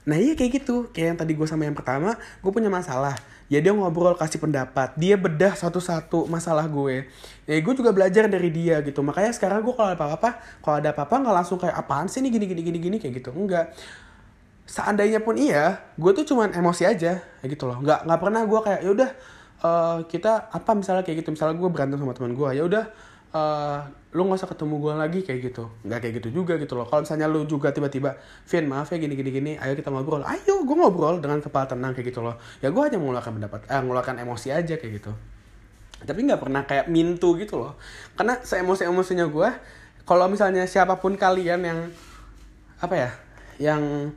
Nah 0.08 0.16
iya 0.16 0.32
kayak 0.32 0.64
gitu. 0.64 0.88
Kayak 0.96 1.06
yang 1.12 1.18
tadi 1.20 1.32
gue 1.36 1.44
sama 1.44 1.68
yang 1.68 1.76
pertama 1.76 2.16
gue 2.16 2.52
punya 2.56 2.72
masalah. 2.72 3.20
Ya 3.52 3.60
dia 3.60 3.76
ngobrol 3.76 4.16
kasih 4.16 4.40
pendapat. 4.40 4.96
Dia 4.96 5.20
bedah 5.20 5.52
satu-satu 5.60 6.24
masalah 6.24 6.64
gue. 6.72 7.04
Ya 7.44 7.60
gue 7.60 7.74
juga 7.76 7.92
belajar 7.92 8.32
dari 8.32 8.48
dia 8.48 8.80
gitu. 8.80 9.04
Makanya 9.04 9.36
sekarang 9.36 9.60
gue 9.60 9.76
kalau 9.76 9.92
ada 9.92 10.00
apa-apa 10.00 10.40
kalau 10.64 10.80
ada 10.80 10.96
apa-apa 10.96 11.20
nggak 11.20 11.36
langsung 11.44 11.60
kayak 11.60 11.76
apaan 11.76 12.08
sih 12.08 12.24
ini? 12.24 12.32
Gini 12.32 12.48
gini 12.48 12.64
gini 12.64 12.78
gini 12.80 12.96
kayak 12.96 13.20
gitu. 13.20 13.28
Enggak 13.36 13.76
seandainya 14.70 15.18
pun 15.18 15.34
iya 15.34 15.82
gue 15.98 16.10
tuh 16.14 16.22
cuman 16.22 16.54
emosi 16.54 16.86
aja 16.86 17.18
kayak 17.42 17.50
gitu 17.58 17.66
loh. 17.66 17.82
Nggak 17.82 18.06
nggak 18.06 18.20
pernah 18.22 18.42
gue 18.46 18.60
kayak 18.62 18.80
ya 18.86 18.90
udah 18.94 19.10
uh, 19.66 19.98
kita 20.06 20.54
apa 20.54 20.70
misalnya 20.78 21.02
kayak 21.02 21.26
gitu 21.26 21.34
misalnya 21.34 21.58
gue 21.58 21.68
berantem 21.74 21.98
sama 21.98 22.14
teman 22.14 22.38
gue 22.38 22.48
ya 22.54 22.62
udah 22.62 22.84
uh, 23.34 23.82
lu 24.14 24.26
nggak 24.30 24.38
usah 24.42 24.50
ketemu 24.54 24.74
gue 24.78 24.94
lagi 24.94 25.20
kayak 25.26 25.40
gitu. 25.50 25.64
Nggak 25.82 25.98
kayak 26.06 26.14
gitu 26.22 26.28
juga 26.30 26.54
gitu 26.62 26.78
loh. 26.78 26.86
Kalau 26.86 27.02
misalnya 27.02 27.26
lu 27.26 27.42
juga 27.50 27.74
tiba-tiba 27.74 28.14
Vin 28.46 28.70
maaf 28.70 28.94
ya 28.94 29.02
gini 29.02 29.18
gini 29.18 29.30
gini 29.34 29.52
ayo 29.58 29.74
kita 29.74 29.90
ngobrol. 29.90 30.22
Ayo 30.22 30.62
gue 30.62 30.76
ngobrol 30.78 31.18
dengan 31.18 31.42
kepala 31.42 31.66
tenang 31.66 31.90
kayak 31.90 32.14
gitu 32.14 32.22
loh. 32.22 32.38
Ya 32.62 32.70
gue 32.70 32.78
hanya 32.78 33.02
mengeluarkan 33.02 33.42
pendapat 33.42 33.66
eh 33.66 33.80
mengeluarkan 33.82 34.22
emosi 34.22 34.54
aja 34.54 34.78
kayak 34.78 35.02
gitu. 35.02 35.10
Tapi 36.06 36.30
nggak 36.30 36.40
pernah 36.40 36.62
kayak 36.62 36.86
mintu 36.86 37.34
gitu 37.34 37.58
loh. 37.58 37.74
Karena 38.14 38.38
seemosi 38.38 38.86
emosinya 38.86 39.26
gue 39.26 39.50
kalau 40.06 40.30
misalnya 40.30 40.62
siapa 40.70 40.94
pun 41.02 41.18
kalian 41.18 41.60
yang 41.66 41.78
apa 42.78 42.94
ya 42.94 43.10
yang 43.60 44.14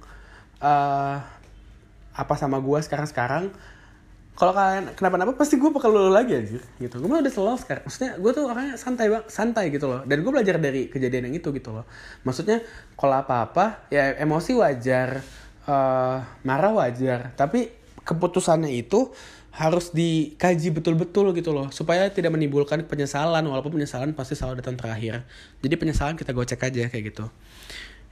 uh, 0.63 1.17
apa 2.15 2.33
sama 2.39 2.63
gue 2.63 2.79
sekarang 2.79 3.07
sekarang. 3.09 3.45
Kalau 4.33 4.49
kalian 4.49 4.97
kenapa-napa 4.97 5.37
pasti 5.37 5.61
gue 5.61 5.69
bakal 5.69 5.93
lulu 5.93 6.09
lagi 6.09 6.33
aja 6.33 6.57
gitu. 6.57 6.95
Gue 6.97 7.21
udah 7.21 7.29
selalu 7.29 7.59
sekarang. 7.61 7.83
Maksudnya 7.85 8.11
gue 8.17 8.31
tuh 8.33 8.43
orangnya 8.49 8.75
santai 8.81 9.05
bang 9.13 9.25
santai 9.29 9.65
gitu 9.69 9.85
loh. 9.85 10.01
Dan 10.09 10.25
gue 10.25 10.31
belajar 10.33 10.57
dari 10.57 10.89
kejadian 10.89 11.29
yang 11.29 11.37
itu 11.37 11.53
gitu 11.53 11.69
loh. 11.69 11.85
Maksudnya 12.25 12.65
kalau 12.97 13.21
apa-apa 13.21 13.85
ya 13.93 14.17
emosi 14.17 14.57
wajar 14.57 15.21
uh, 15.69 16.17
marah 16.41 16.73
wajar. 16.73 17.37
Tapi 17.37 17.69
keputusannya 18.01 18.73
itu 18.73 19.13
harus 19.53 19.93
dikaji 19.93 20.73
betul-betul 20.73 21.29
gitu 21.37 21.53
loh. 21.53 21.69
Supaya 21.69 22.09
tidak 22.09 22.33
menimbulkan 22.33 22.81
penyesalan. 22.89 23.45
Walaupun 23.45 23.77
penyesalan 23.77 24.17
pasti 24.17 24.33
selalu 24.33 24.65
datang 24.65 24.81
terakhir. 24.81 25.29
Jadi 25.61 25.77
penyesalan 25.77 26.17
kita 26.17 26.33
gocek 26.33 26.57
aja 26.57 26.89
kayak 26.89 27.13
gitu 27.13 27.29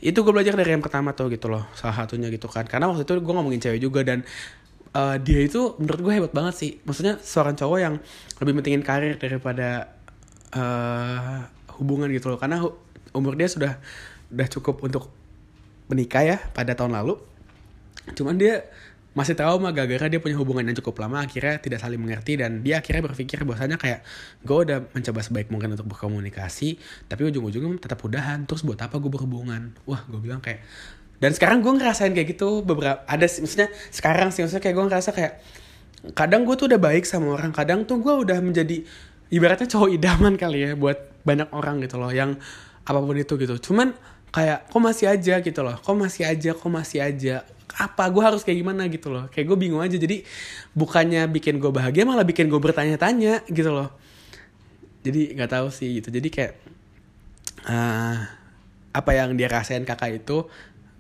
itu 0.02 0.18
gue 0.26 0.34
belajar 0.34 0.58
dari 0.58 0.74
yang 0.74 0.82
pertama 0.82 1.14
tuh 1.14 1.30
gitu 1.30 1.46
loh 1.48 1.70
salah 1.78 2.04
satunya 2.04 2.28
gitu 2.34 2.50
kan. 2.50 2.66
Karena 2.66 2.90
waktu 2.90 3.06
itu 3.06 3.14
gue 3.22 3.34
ngomongin 3.34 3.62
cewek 3.62 3.80
juga 3.80 4.02
dan 4.02 4.26
uh, 4.98 5.16
dia 5.22 5.46
itu 5.46 5.78
menurut 5.78 6.00
gue 6.02 6.14
hebat 6.18 6.34
banget 6.34 6.54
sih. 6.58 6.72
Maksudnya 6.82 7.22
seorang 7.22 7.54
cowok 7.54 7.78
yang 7.78 7.96
lebih 8.42 8.54
pentingin 8.60 8.84
karir 8.84 9.16
daripada 9.22 9.94
uh, 10.58 11.46
hubungan 11.78 12.10
gitu 12.10 12.34
loh. 12.34 12.40
Karena 12.42 12.66
umur 13.14 13.38
dia 13.38 13.46
sudah 13.46 13.78
udah 14.34 14.48
cukup 14.50 14.82
untuk 14.82 15.14
menikah 15.92 16.24
ya 16.26 16.38
pada 16.52 16.74
tahun 16.74 16.98
lalu. 16.98 17.22
Cuman 18.18 18.42
dia 18.42 18.66
masih 19.12 19.36
trauma 19.36 19.76
gara-gara 19.76 20.08
dia 20.08 20.24
punya 20.24 20.40
hubungan 20.40 20.64
yang 20.72 20.78
cukup 20.80 21.04
lama 21.04 21.20
akhirnya 21.20 21.60
tidak 21.60 21.84
saling 21.84 22.00
mengerti 22.00 22.40
dan 22.40 22.64
dia 22.64 22.80
akhirnya 22.80 23.12
berpikir 23.12 23.44
bahwasanya 23.44 23.76
kayak 23.76 24.08
gue 24.40 24.58
udah 24.58 24.88
mencoba 24.96 25.20
sebaik 25.20 25.52
mungkin 25.52 25.76
untuk 25.76 25.92
berkomunikasi 25.92 26.80
tapi 27.12 27.28
ujung-ujungnya 27.28 27.76
tetap 27.84 28.00
udahan 28.08 28.48
terus 28.48 28.64
buat 28.64 28.80
apa 28.80 28.96
gue 29.04 29.12
berhubungan? 29.12 29.76
Wah 29.84 30.08
gue 30.08 30.20
bilang 30.24 30.40
kayak 30.40 30.64
dan 31.20 31.36
sekarang 31.36 31.60
gue 31.60 31.76
ngerasain 31.76 32.16
kayak 32.16 32.40
gitu 32.40 32.64
beberapa 32.64 33.04
ada 33.04 33.28
maksudnya 33.28 33.68
sekarang 33.92 34.32
sih 34.32 34.48
maksudnya 34.48 34.64
kayak 34.64 34.76
gue 34.80 34.86
ngerasa 34.88 35.10
kayak 35.12 35.34
kadang 36.16 36.48
gue 36.48 36.56
tuh 36.56 36.72
udah 36.72 36.80
baik 36.80 37.04
sama 37.04 37.36
orang 37.36 37.52
kadang 37.52 37.84
tuh 37.84 38.00
gue 38.00 38.16
udah 38.16 38.40
menjadi 38.40 38.80
ibaratnya 39.28 39.68
cowok 39.68 39.92
idaman 39.92 40.40
kali 40.40 40.72
ya 40.72 40.72
buat 40.80 40.98
banyak 41.28 41.52
orang 41.52 41.84
gitu 41.84 42.00
loh 42.00 42.10
yang 42.10 42.40
apa 42.82 42.98
pun 42.98 43.14
itu 43.14 43.38
gitu. 43.38 43.70
Cuman 43.70 43.94
kayak 44.32 44.72
kok 44.72 44.80
masih 44.80 45.12
aja 45.12 45.44
gitu 45.44 45.60
loh 45.60 45.76
kok 45.76 45.92
masih 45.92 46.24
aja 46.24 46.56
kok 46.56 46.72
masih 46.72 47.04
aja 47.04 47.44
apa 47.78 48.04
gue 48.12 48.24
harus 48.24 48.42
kayak 48.44 48.60
gimana 48.60 48.88
gitu 48.92 49.08
loh. 49.14 49.28
Kayak 49.32 49.54
gue 49.54 49.58
bingung 49.58 49.82
aja. 49.84 49.96
Jadi 49.96 50.24
bukannya 50.76 51.28
bikin 51.32 51.60
gue 51.62 51.72
bahagia 51.72 52.04
malah 52.04 52.28
bikin 52.28 52.52
gue 52.52 52.60
bertanya-tanya 52.60 53.48
gitu 53.48 53.72
loh. 53.72 53.90
Jadi 55.02 55.38
nggak 55.38 55.52
tahu 55.52 55.68
sih 55.72 56.04
gitu. 56.04 56.12
Jadi 56.12 56.28
kayak 56.28 56.54
uh, 57.66 58.18
apa 58.92 59.12
yang 59.16 59.40
dia 59.40 59.48
rasain 59.48 59.88
kakak 59.88 60.24
itu 60.24 60.46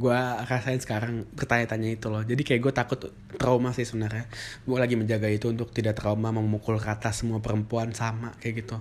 gue 0.01 0.19
rasain 0.49 0.82
sekarang 0.82 1.30
bertanya-tanya 1.38 1.89
itu 1.93 2.07
loh. 2.09 2.26
Jadi 2.26 2.41
kayak 2.41 2.61
gue 2.63 2.74
takut 2.74 2.99
trauma 3.38 3.69
sih 3.76 3.86
sebenarnya. 3.86 4.26
Gue 4.65 4.82
lagi 4.82 4.97
menjaga 4.97 5.30
itu 5.30 5.51
untuk 5.51 5.69
tidak 5.69 5.99
trauma 5.99 6.34
memukul 6.34 6.82
kata 6.82 7.13
semua 7.13 7.38
perempuan 7.38 7.93
sama 7.93 8.34
kayak 8.41 8.65
gitu. 8.65 8.78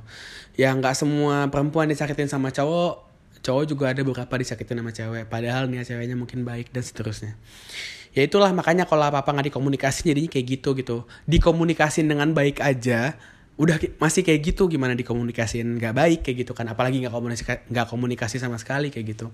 Ya 0.57 0.73
nggak 0.73 0.97
semua 0.97 1.51
perempuan 1.53 1.93
disakitin 1.93 2.31
sama 2.31 2.49
cowok 2.49 3.10
cowok 3.41 3.65
juga 3.69 3.85
ada 3.93 4.05
beberapa 4.05 4.35
disakitin 4.37 4.81
sama 4.85 4.93
cewek 4.93 5.25
padahal 5.33 5.69
nih 5.69 5.85
ceweknya 5.85 6.17
mungkin 6.17 6.45
baik 6.45 6.73
dan 6.73 6.85
seterusnya. 6.85 7.37
Ya 8.11 8.27
itulah 8.27 8.51
makanya 8.51 8.91
kalau 8.91 9.07
apa 9.07 9.23
apa 9.23 9.31
nggak 9.31 9.55
dikomunikasi 9.55 10.11
jadinya 10.11 10.31
kayak 10.31 10.47
gitu 10.59 10.75
gitu. 10.75 10.97
Dikomunikasin 11.31 12.11
dengan 12.11 12.35
baik 12.35 12.59
aja 12.59 13.15
udah 13.61 13.77
masih 14.01 14.25
kayak 14.25 14.41
gitu 14.57 14.73
gimana 14.73 14.97
dikomunikasin 14.97 15.77
nggak 15.79 15.95
baik 15.95 16.19
kayak 16.27 16.43
gitu 16.43 16.53
kan. 16.53 16.67
Apalagi 16.67 16.99
nggak 17.01 17.15
komunikasi 17.15 17.71
nggak 17.71 17.87
komunikasi 17.87 18.37
sama 18.43 18.59
sekali 18.59 18.91
kayak 18.91 19.15
gitu. 19.15 19.27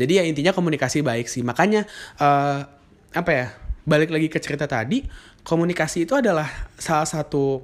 Jadi 0.00 0.12
ya 0.16 0.22
intinya 0.24 0.56
komunikasi 0.56 1.04
baik 1.04 1.28
sih. 1.28 1.44
Makanya 1.44 1.84
uh, 2.16 2.64
apa 3.12 3.30
ya 3.30 3.46
balik 3.86 4.10
lagi 4.10 4.26
ke 4.26 4.42
cerita 4.42 4.66
tadi 4.66 5.06
komunikasi 5.46 6.10
itu 6.10 6.18
adalah 6.18 6.50
salah 6.74 7.06
satu 7.06 7.62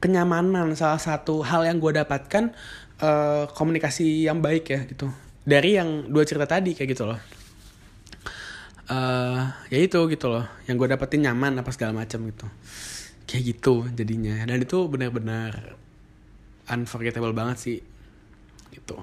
kenyamanan 0.00 0.72
salah 0.72 0.96
satu 0.96 1.44
hal 1.44 1.68
yang 1.68 1.76
gue 1.76 1.92
dapatkan 2.00 2.56
uh, 3.00 3.44
komunikasi 3.52 4.28
yang 4.28 4.38
baik 4.44 4.64
ya 4.70 4.80
gitu. 4.86 5.08
Dari 5.42 5.80
yang 5.80 6.08
dua 6.12 6.22
cerita 6.28 6.46
tadi 6.46 6.76
kayak 6.76 6.88
gitu 6.92 7.04
loh. 7.08 7.20
Uh, 8.90 9.50
ya 9.72 9.78
itu 9.80 9.98
gitu 10.12 10.26
loh. 10.28 10.44
Yang 10.68 10.76
gue 10.84 10.88
dapetin 10.94 11.20
nyaman 11.26 11.60
apa 11.60 11.70
segala 11.72 12.04
macam 12.04 12.22
gitu. 12.28 12.46
Kayak 13.26 13.42
gitu 13.56 13.74
jadinya. 13.96 14.44
Dan 14.46 14.62
itu 14.62 14.78
benar-benar 14.86 15.74
unforgettable 16.70 17.34
banget 17.34 17.56
sih 17.58 17.78
gitu. 18.70 19.00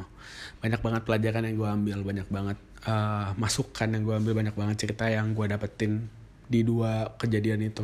Banyak 0.63 0.81
banget 0.81 1.01
pelajaran 1.03 1.43
yang 1.45 1.55
gue 1.57 1.69
ambil 1.69 1.99
banyak 2.05 2.27
banget 2.29 2.57
uh, 2.87 3.33
masukan 3.35 3.89
yang 3.91 4.03
gue 4.05 4.15
ambil 4.15 4.33
banyak 4.37 4.55
banget 4.55 4.75
cerita 4.87 5.05
yang 5.09 5.35
gue 5.35 5.45
dapetin 5.49 6.07
di 6.47 6.63
dua 6.63 7.11
kejadian 7.19 7.59
itu 7.67 7.83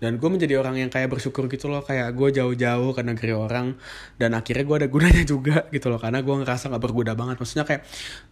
dan 0.00 0.16
gue 0.16 0.28
menjadi 0.32 0.56
orang 0.56 0.80
yang 0.80 0.88
kayak 0.88 1.12
bersyukur 1.12 1.44
gitu 1.52 1.68
loh 1.68 1.84
kayak 1.84 2.16
gue 2.16 2.28
jauh-jauh 2.32 2.96
ke 2.96 3.02
negeri 3.04 3.36
orang 3.36 3.76
dan 4.16 4.32
akhirnya 4.32 4.64
gue 4.64 4.76
ada 4.80 4.88
gunanya 4.88 5.24
juga 5.28 5.68
gitu 5.68 5.92
loh 5.92 6.00
karena 6.00 6.24
gue 6.24 6.34
ngerasa 6.40 6.72
nggak 6.72 6.82
berguna 6.82 7.12
banget. 7.12 7.36
Maksudnya 7.36 7.68
kayak 7.68 7.84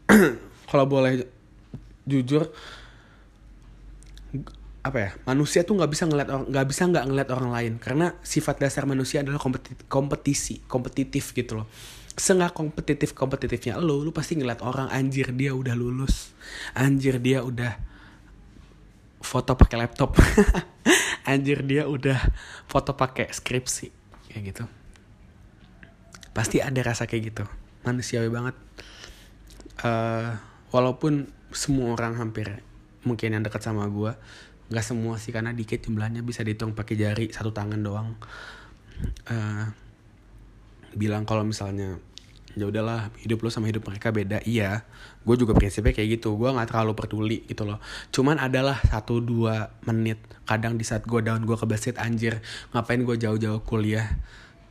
kalau 0.72 0.88
boleh 0.88 1.28
jujur 2.08 2.48
apa 4.78 4.96
ya 4.96 5.10
manusia 5.28 5.60
tuh 5.68 5.76
nggak 5.76 5.90
bisa 5.92 6.08
ngeliat 6.08 6.28
orang 6.32 6.46
nggak 6.48 6.66
bisa 6.72 6.82
nggak 6.88 7.04
ngeliat 7.04 7.28
orang 7.36 7.50
lain. 7.52 7.72
Karena 7.76 8.06
sifat 8.24 8.56
dasar 8.64 8.88
manusia 8.88 9.20
adalah 9.20 9.36
kompetisi 9.36 9.84
kompetisi 9.84 10.54
kompetitif 10.64 11.36
gitu 11.36 11.60
loh. 11.60 11.68
Seenggak 12.16 12.56
kompetitif 12.56 13.12
kompetitifnya 13.12 13.76
lo 13.76 14.00
lu 14.00 14.10
pasti 14.10 14.40
ngeliat 14.40 14.64
orang 14.64 14.88
anjir 14.88 15.36
dia 15.36 15.52
udah 15.52 15.76
lulus. 15.76 16.32
Anjir 16.72 17.20
dia 17.20 17.44
udah 17.44 17.87
foto 19.18 19.54
pakai 19.58 19.76
laptop. 19.84 20.16
Anjir 21.30 21.60
dia 21.66 21.84
udah 21.84 22.18
foto 22.64 22.96
pakai 22.96 23.28
skripsi 23.28 23.86
kayak 24.32 24.42
gitu. 24.54 24.64
Pasti 26.32 26.62
ada 26.62 26.80
rasa 26.80 27.04
kayak 27.04 27.22
gitu. 27.34 27.44
Manusiawi 27.84 28.30
banget. 28.30 28.56
Uh, 29.78 30.34
walaupun 30.74 31.30
semua 31.54 31.94
orang 31.94 32.18
hampir 32.18 32.60
mungkin 33.06 33.30
yang 33.32 33.46
dekat 33.46 33.62
sama 33.62 33.86
gue 33.86 34.10
nggak 34.68 34.84
semua 34.84 35.16
sih 35.16 35.32
karena 35.32 35.54
dikit 35.56 35.80
jumlahnya 35.80 36.20
bisa 36.20 36.44
dihitung 36.44 36.76
pakai 36.76 36.94
jari 36.98 37.26
satu 37.32 37.56
tangan 37.56 37.80
doang. 37.80 38.12
Uh, 39.30 39.64
bilang 40.92 41.24
kalau 41.24 41.46
misalnya 41.46 41.96
ya 42.58 42.66
udahlah 42.68 43.08
hidup 43.22 43.40
lo 43.40 43.48
sama 43.48 43.70
hidup 43.70 43.86
mereka 43.86 44.10
beda. 44.10 44.42
Iya 44.44 44.82
gue 45.24 45.36
juga 45.38 45.54
prinsipnya 45.54 45.94
kayak 45.94 46.20
gitu. 46.20 46.34
Gue 46.34 46.50
nggak 46.50 46.74
terlalu 46.74 46.92
peduli 46.98 47.38
gitu 47.46 47.64
loh. 47.64 47.78
Cuman 48.10 48.36
adalah 48.42 48.82
satu 48.82 49.22
dua 49.22 49.70
menit. 49.86 50.18
Kadang 50.44 50.76
di 50.76 50.84
saat 50.84 51.06
gue 51.06 51.20
down 51.22 51.46
gue 51.46 51.56
kebesit 51.56 51.96
anjir 51.96 52.42
ngapain 52.74 53.00
gue 53.00 53.16
jauh-jauh 53.16 53.62
kuliah? 53.62 54.18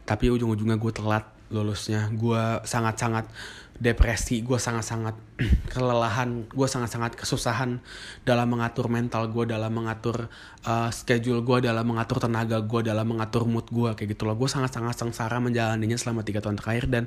Tapi 0.03 0.31
ujung-ujungnya 0.31 0.77
gue 0.77 0.91
telat 0.91 1.25
lulusnya. 1.49 2.11
Gue 2.11 2.61
sangat-sangat 2.67 3.31
depresi 3.77 4.41
gue 4.41 4.57
sangat-sangat 4.57 5.13
kelelahan 5.73 6.49
gue 6.49 6.67
sangat-sangat 6.67 7.13
kesusahan 7.13 7.77
dalam 8.25 8.49
mengatur 8.49 8.89
mental 8.89 9.29
gue 9.29 9.45
dalam 9.45 9.69
mengatur 9.69 10.33
uh, 10.65 10.89
schedule 10.89 11.45
gue 11.45 11.69
dalam 11.69 11.85
mengatur 11.85 12.17
tenaga 12.17 12.57
gue 12.57 12.81
dalam 12.81 13.05
mengatur 13.05 13.45
mood 13.45 13.69
gue 13.69 13.93
kayak 13.93 14.17
gitu 14.17 14.25
loh. 14.25 14.33
Gue 14.33 14.49
sangat-sangat 14.49 14.97
sengsara 14.97 15.38
menjalaninya 15.38 15.95
selama 15.95 16.25
tiga 16.25 16.41
tahun 16.41 16.57
terakhir 16.57 16.89
dan 16.89 17.03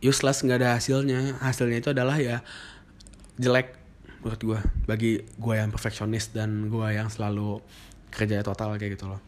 useless 0.00 0.44
nggak 0.44 0.58
ada 0.62 0.70
hasilnya. 0.76 1.40
Hasilnya 1.40 1.78
itu 1.80 1.90
adalah 1.92 2.16
ya 2.20 2.40
jelek 3.36 3.76
menurut 4.24 4.42
gue 4.42 4.60
bagi 4.90 5.12
gue 5.22 5.54
yang 5.54 5.70
perfeksionis 5.70 6.34
dan 6.34 6.66
gue 6.66 6.86
yang 6.90 7.06
selalu 7.06 7.62
kerja 8.10 8.42
total 8.42 8.74
kayak 8.80 8.98
gitu 8.98 9.06
loh. 9.12 9.20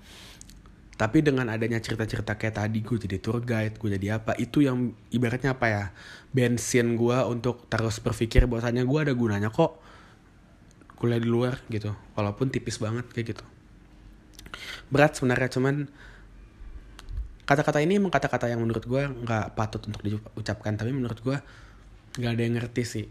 Tapi 0.98 1.22
dengan 1.22 1.46
adanya 1.46 1.78
cerita-cerita 1.78 2.34
kayak 2.34 2.58
tadi 2.58 2.82
gue 2.82 2.98
jadi 2.98 3.22
tour 3.22 3.38
guide 3.38 3.78
gue 3.78 3.94
jadi 3.94 4.18
apa 4.18 4.34
itu 4.34 4.66
yang 4.66 4.90
ibaratnya 5.14 5.54
apa 5.54 5.66
ya 5.70 5.84
bensin 6.34 6.98
gue 6.98 7.18
untuk 7.30 7.70
terus 7.70 8.02
berpikir 8.02 8.50
bahwasannya 8.50 8.82
gue 8.82 8.98
ada 8.98 9.14
gunanya 9.14 9.54
kok 9.54 9.78
kuliah 10.98 11.22
di 11.22 11.30
luar 11.30 11.62
gitu. 11.70 11.94
Walaupun 12.18 12.50
tipis 12.50 12.82
banget 12.82 13.06
kayak 13.14 13.38
gitu. 13.38 13.44
Berat 14.90 15.14
sebenarnya 15.14 15.54
cuman 15.54 15.86
kata-kata 17.48 17.80
ini 17.80 17.96
emang 17.96 18.12
kata-kata 18.12 18.52
yang 18.52 18.60
menurut 18.60 18.84
gue 18.84 19.08
nggak 19.08 19.56
patut 19.56 19.80
untuk 19.88 20.04
diucapkan 20.04 20.76
tapi 20.76 20.92
menurut 20.92 21.16
gue 21.24 21.36
nggak 22.20 22.32
ada 22.36 22.42
yang 22.44 22.54
ngerti 22.60 22.82
sih 22.84 23.06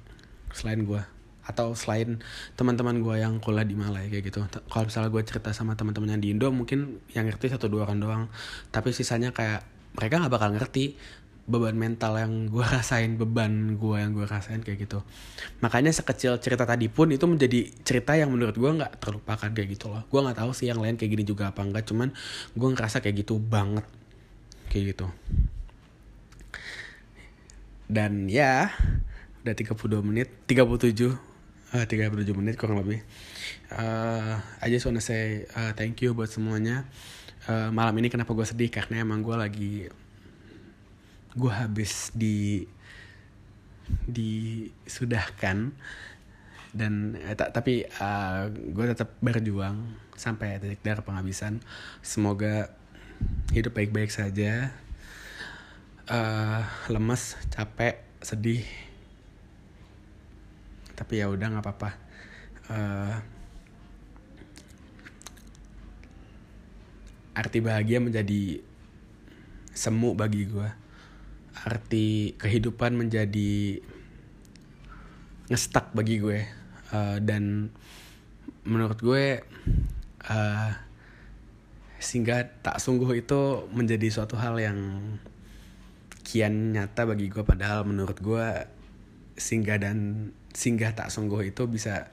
selain 0.54 0.86
gue 0.86 1.02
atau 1.48 1.74
selain 1.74 2.20
teman-teman 2.60 3.02
gue 3.02 3.24
yang 3.24 3.40
kuliah 3.40 3.64
di 3.64 3.74
Malay 3.74 4.12
kayak 4.12 4.24
gitu. 4.30 4.44
Kalau 4.68 4.84
misalnya 4.84 5.10
gue 5.10 5.24
cerita 5.24 5.56
sama 5.56 5.80
teman-teman 5.80 6.14
yang 6.14 6.22
di 6.22 6.30
Indo 6.36 6.52
mungkin 6.52 7.00
yang 7.16 7.24
ngerti 7.24 7.56
satu 7.56 7.72
dua 7.72 7.88
orang 7.88 8.04
doang. 8.04 8.24
Tapi 8.70 8.92
sisanya 8.92 9.32
kayak 9.32 9.64
mereka 9.96 10.20
nggak 10.20 10.34
bakal 10.36 10.52
ngerti 10.52 11.00
beban 11.48 11.80
mental 11.80 12.20
yang 12.20 12.52
gue 12.52 12.66
rasain 12.76 13.16
beban 13.16 13.80
gue 13.80 13.96
yang 13.96 14.12
gue 14.12 14.28
rasain 14.28 14.60
kayak 14.60 14.92
gitu. 14.92 15.00
Makanya 15.64 15.96
sekecil 15.96 16.36
cerita 16.44 16.68
tadi 16.68 16.92
pun 16.92 17.08
itu 17.16 17.24
menjadi 17.24 17.72
cerita 17.88 18.20
yang 18.20 18.28
menurut 18.36 18.60
gue 18.60 18.68
nggak 18.84 19.00
terlupakan 19.00 19.48
kayak 19.56 19.68
gitu 19.72 19.88
loh. 19.88 20.04
Gue 20.12 20.20
nggak 20.20 20.44
tahu 20.44 20.52
sih 20.52 20.68
yang 20.68 20.84
lain 20.84 21.00
kayak 21.00 21.16
gini 21.16 21.24
juga 21.24 21.56
apa 21.56 21.64
enggak 21.64 21.88
cuman 21.88 22.12
gue 22.60 22.70
ngerasa 22.76 23.00
kayak 23.00 23.24
gitu 23.24 23.40
banget 23.40 23.88
kayak 24.78 24.94
gitu. 24.94 25.08
Dan 27.90 28.30
ya 28.30 28.70
udah 29.42 29.56
32 29.58 30.06
menit 30.06 30.30
37 30.46 31.18
uh, 31.74 31.86
37 31.88 32.38
menit 32.38 32.56
kurang 32.60 32.84
lebih. 32.84 33.02
Uh, 33.74 34.38
I 34.62 34.68
just 34.70 34.86
wanna 34.86 35.02
say 35.02 35.50
uh, 35.58 35.74
thank 35.74 36.00
you 36.04 36.14
buat 36.14 36.30
semuanya. 36.30 36.86
Uh, 37.48 37.72
malam 37.72 37.96
ini 37.98 38.12
kenapa 38.12 38.36
gue 38.36 38.44
sedih? 38.44 38.70
Karena 38.70 39.02
emang 39.02 39.24
gue 39.24 39.36
lagi 39.36 39.76
gue 41.34 41.52
habis 41.52 42.12
di 42.12 42.68
disudahkan. 44.06 45.72
Dan 46.76 47.16
eh, 47.18 47.34
tapi 47.34 47.88
uh, 47.88 48.52
gue 48.52 48.86
tetap 48.92 49.16
berjuang 49.24 49.88
sampai 50.14 50.60
titik 50.60 50.84
darah 50.84 51.02
penghabisan. 51.02 51.64
Semoga 52.04 52.76
hidup 53.54 53.76
baik-baik 53.76 54.10
saja. 54.10 54.72
Uh, 56.08 56.64
lemes 56.88 57.36
capek 57.52 58.00
sedih. 58.24 58.64
Tapi 60.96 61.22
ya 61.22 61.28
udah 61.28 61.48
nggak 61.52 61.66
apa-apa. 61.66 61.92
Uh, 62.68 63.16
arti 67.38 67.62
bahagia 67.62 68.02
menjadi 68.02 68.60
semu 69.78 70.18
bagi 70.18 70.50
gue 70.50 70.88
arti 71.66 72.38
kehidupan 72.38 72.94
menjadi 72.94 73.82
ngestak 75.50 75.96
bagi 75.96 76.22
gue. 76.22 76.46
Uh, 76.88 77.20
dan 77.20 77.74
menurut 78.64 79.00
gue 79.04 79.44
uh, 80.28 80.72
sehingga 81.98 82.46
tak 82.62 82.78
sungguh 82.78 83.26
itu 83.26 83.66
menjadi 83.74 84.08
suatu 84.14 84.38
hal 84.38 84.58
yang 84.62 84.78
kian 86.22 86.76
nyata 86.76 87.08
bagi 87.08 87.32
gue 87.32 87.42
padahal 87.42 87.88
menurut 87.88 88.20
gue 88.20 88.48
singgah 89.38 89.80
dan 89.80 90.30
singgah 90.52 90.92
tak 90.94 91.08
sungguh 91.14 91.54
itu 91.54 91.64
bisa 91.70 92.12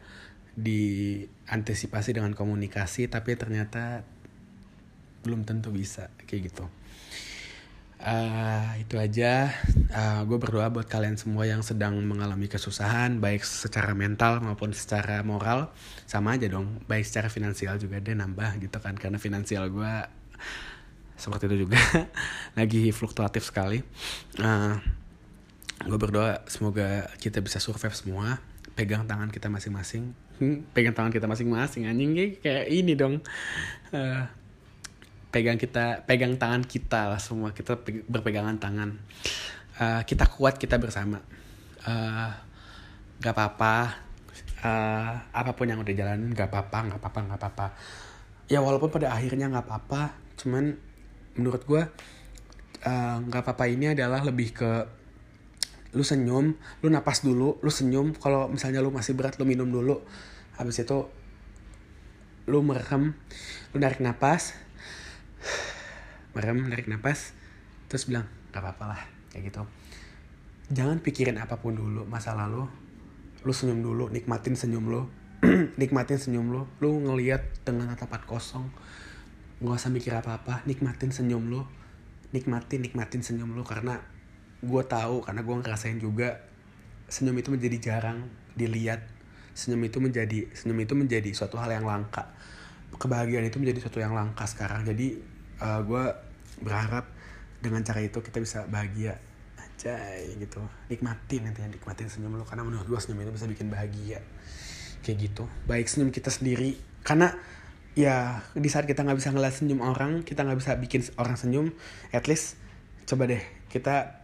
diantisipasi 0.54 2.14
dengan 2.14 2.30
komunikasi 2.32 3.10
tapi 3.10 3.34
ternyata 3.34 4.06
belum 5.26 5.42
tentu 5.42 5.74
bisa 5.74 6.12
kayak 6.28 6.52
gitu 6.52 6.64
uh, 8.04 8.68
itu 8.76 9.00
aja. 9.00 9.50
Uh, 9.90 10.22
gue 10.28 10.38
berdoa 10.38 10.68
buat 10.68 10.84
kalian 10.84 11.16
semua 11.16 11.48
yang 11.48 11.64
sedang 11.64 11.96
mengalami 12.04 12.46
kesusahan 12.46 13.18
baik 13.18 13.42
secara 13.42 13.96
mental 13.96 14.44
maupun 14.44 14.76
secara 14.76 15.24
moral. 15.24 15.72
Sama 16.04 16.36
aja 16.36 16.46
dong 16.46 16.84
baik 16.84 17.02
secara 17.08 17.32
finansial 17.32 17.80
juga 17.80 17.98
deh 17.98 18.14
nambah 18.14 18.60
gitu 18.60 18.78
kan 18.78 18.94
karena 18.94 19.16
finansial 19.16 19.72
gue 19.72 19.92
seperti 21.16 21.46
itu 21.48 21.66
juga 21.66 21.80
lagi 22.58 22.92
fluktuatif 22.92 23.48
sekali. 23.48 23.80
Uh, 24.38 24.76
gue 25.88 25.98
berdoa 25.98 26.44
semoga 26.46 27.08
kita 27.18 27.40
bisa 27.40 27.56
survive 27.58 27.96
semua. 27.96 28.38
Pegang 28.74 29.06
tangan 29.06 29.30
kita 29.30 29.46
masing-masing. 29.46 30.12
Hmm, 30.42 30.66
pegang 30.74 30.98
tangan 30.98 31.14
kita 31.14 31.30
masing-masing 31.30 31.86
anjing 31.86 32.36
kayak 32.42 32.66
ini 32.66 32.98
dong. 32.98 33.22
Uh, 33.94 34.26
pegang 35.34 35.58
kita 35.58 36.06
pegang 36.06 36.38
tangan 36.38 36.62
kita 36.62 37.10
lah 37.10 37.18
semua. 37.18 37.50
Kita 37.50 37.74
berpegangan 38.06 38.62
tangan. 38.62 38.94
Uh, 39.74 40.06
kita 40.06 40.30
kuat 40.30 40.62
kita 40.62 40.78
bersama. 40.78 41.18
Uh, 41.82 42.30
apa-apa. 43.18 43.98
Uh, 44.62 45.12
apa 45.34 45.52
pun 45.58 45.66
yang 45.66 45.82
udah 45.82 45.92
jalanin 45.92 46.32
gak 46.32 46.48
apa-apa 46.48 46.94
gak 46.94 47.00
apa-apa 47.02 47.18
gak 47.34 47.40
apa-apa. 47.42 47.66
Ya 48.46 48.62
walaupun 48.62 48.94
pada 48.94 49.10
akhirnya 49.10 49.50
gak 49.50 49.66
apa-apa 49.66 50.14
cuman 50.38 50.78
menurut 51.34 51.66
gue 51.66 51.82
uh, 52.86 53.18
apa-apa 53.18 53.66
ini 53.66 53.90
adalah 53.92 54.22
lebih 54.22 54.54
ke 54.54 54.70
lu 55.94 56.02
senyum 56.02 56.54
lu 56.80 56.88
napas 56.88 57.26
dulu 57.26 57.58
lu 57.58 57.70
senyum. 57.74 58.14
Kalau 58.14 58.46
misalnya 58.46 58.78
lu 58.78 58.94
masih 58.94 59.18
berat 59.18 59.34
lu 59.42 59.44
minum 59.44 59.66
dulu. 59.66 59.98
Habis 60.54 60.86
itu 60.86 61.10
lu 62.46 62.62
merem 62.62 63.18
lu 63.74 63.76
narik 63.82 63.98
napas 63.98 64.54
merem 66.34 66.66
narik 66.66 66.90
napas 66.90 67.32
terus 67.86 68.10
bilang 68.10 68.26
gak 68.50 68.62
apa-apa 68.62 68.84
lah 68.94 69.00
kayak 69.34 69.50
gitu. 69.50 69.62
Jangan 70.70 71.02
pikirin 71.02 71.36
apa 71.36 71.58
pun 71.58 71.76
dulu 71.76 72.06
masa 72.06 72.32
lalu. 72.32 72.64
Lu 73.44 73.52
senyum 73.52 73.84
dulu 73.84 74.08
nikmatin 74.08 74.56
senyum 74.56 74.86
lu. 74.88 75.02
Nikmatin 75.80 76.16
senyum 76.16 76.48
lu. 76.48 76.64
Lu 76.80 77.04
ngeliat 77.04 77.66
dengan 77.66 77.92
tatapan 77.92 78.24
kosong. 78.24 78.64
Nggak 79.60 79.76
usah 79.76 79.92
mikir 79.92 80.16
apa-apa. 80.16 80.64
Nikmatin 80.64 81.12
senyum 81.12 81.52
lu. 81.52 81.60
Nikmatin 82.32 82.80
nikmatin 82.80 83.20
senyum 83.20 83.52
lu. 83.52 83.60
Karena 83.60 84.00
gue 84.64 84.82
tahu 84.88 85.20
karena 85.20 85.44
gue 85.44 85.56
ngerasain 85.60 86.00
juga 86.00 86.40
senyum 87.12 87.36
itu 87.36 87.52
menjadi 87.52 87.76
jarang 87.92 88.24
dilihat. 88.56 89.04
Senyum 89.52 89.84
itu 89.84 90.00
menjadi 90.00 90.48
senyum 90.56 90.80
itu 90.80 90.96
menjadi 90.96 91.30
suatu 91.36 91.60
hal 91.60 91.68
yang 91.68 91.84
langka. 91.84 92.32
Kebahagiaan 92.96 93.44
itu 93.44 93.60
menjadi 93.60 93.84
suatu 93.84 94.00
yang 94.00 94.16
langka 94.16 94.48
sekarang. 94.48 94.88
Jadi 94.88 95.33
uh, 95.60 95.80
gue 95.84 96.04
berharap 96.62 97.06
dengan 97.60 97.82
cara 97.82 98.00
itu 98.02 98.18
kita 98.20 98.38
bisa 98.40 98.66
bahagia. 98.70 99.18
Aja 99.58 99.98
gitu. 100.38 100.62
Nikmatin 100.90 101.50
nanti 101.50 101.60
nikmatin 101.66 102.06
senyum 102.06 102.38
lo 102.38 102.46
karena 102.46 102.62
menurut 102.62 102.86
gue 102.86 103.00
senyum 103.00 103.26
itu 103.26 103.32
bisa 103.34 103.46
bikin 103.50 103.68
bahagia. 103.70 104.22
Kayak 105.02 105.30
gitu. 105.30 105.44
Baik 105.66 105.90
senyum 105.90 106.14
kita 106.14 106.30
sendiri. 106.30 106.78
Karena 107.04 107.34
ya 107.94 108.42
di 108.54 108.66
saat 108.70 108.86
kita 108.90 109.06
nggak 109.06 109.18
bisa 109.18 109.30
ngeliat 109.30 109.54
senyum 109.54 109.78
orang 109.78 110.26
kita 110.26 110.42
nggak 110.42 110.58
bisa 110.58 110.74
bikin 110.74 111.06
orang 111.14 111.38
senyum 111.38 111.70
at 112.10 112.26
least 112.26 112.58
coba 113.06 113.30
deh 113.30 113.38
kita 113.70 114.18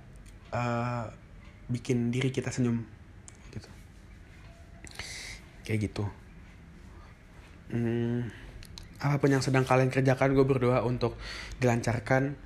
uh, 0.51 1.07
bikin 1.71 2.11
diri 2.11 2.35
kita 2.35 2.51
senyum. 2.51 2.83
Gitu. 3.55 3.71
Kayak 5.67 5.91
gitu. 5.91 6.05
Hmm, 7.71 8.27
apa 9.01 9.17
pun 9.17 9.33
yang 9.33 9.41
sedang 9.41 9.65
kalian 9.65 9.89
kerjakan 9.89 10.37
gue 10.37 10.45
berdoa 10.45 10.85
untuk 10.85 11.17
dilancarkan 11.57 12.37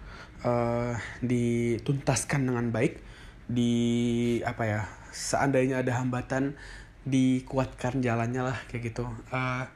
uh, 0.46 0.94
dituntaskan 1.18 2.46
dengan 2.46 2.70
baik 2.70 3.02
di 3.50 4.38
apa 4.46 4.62
ya 4.64 4.80
seandainya 5.10 5.82
ada 5.82 6.00
hambatan 6.00 6.54
dikuatkan 7.04 8.00
jalannya 8.00 8.42
lah 8.46 8.56
kayak 8.70 8.94
gitu. 8.94 9.04
Uh, 9.34 9.66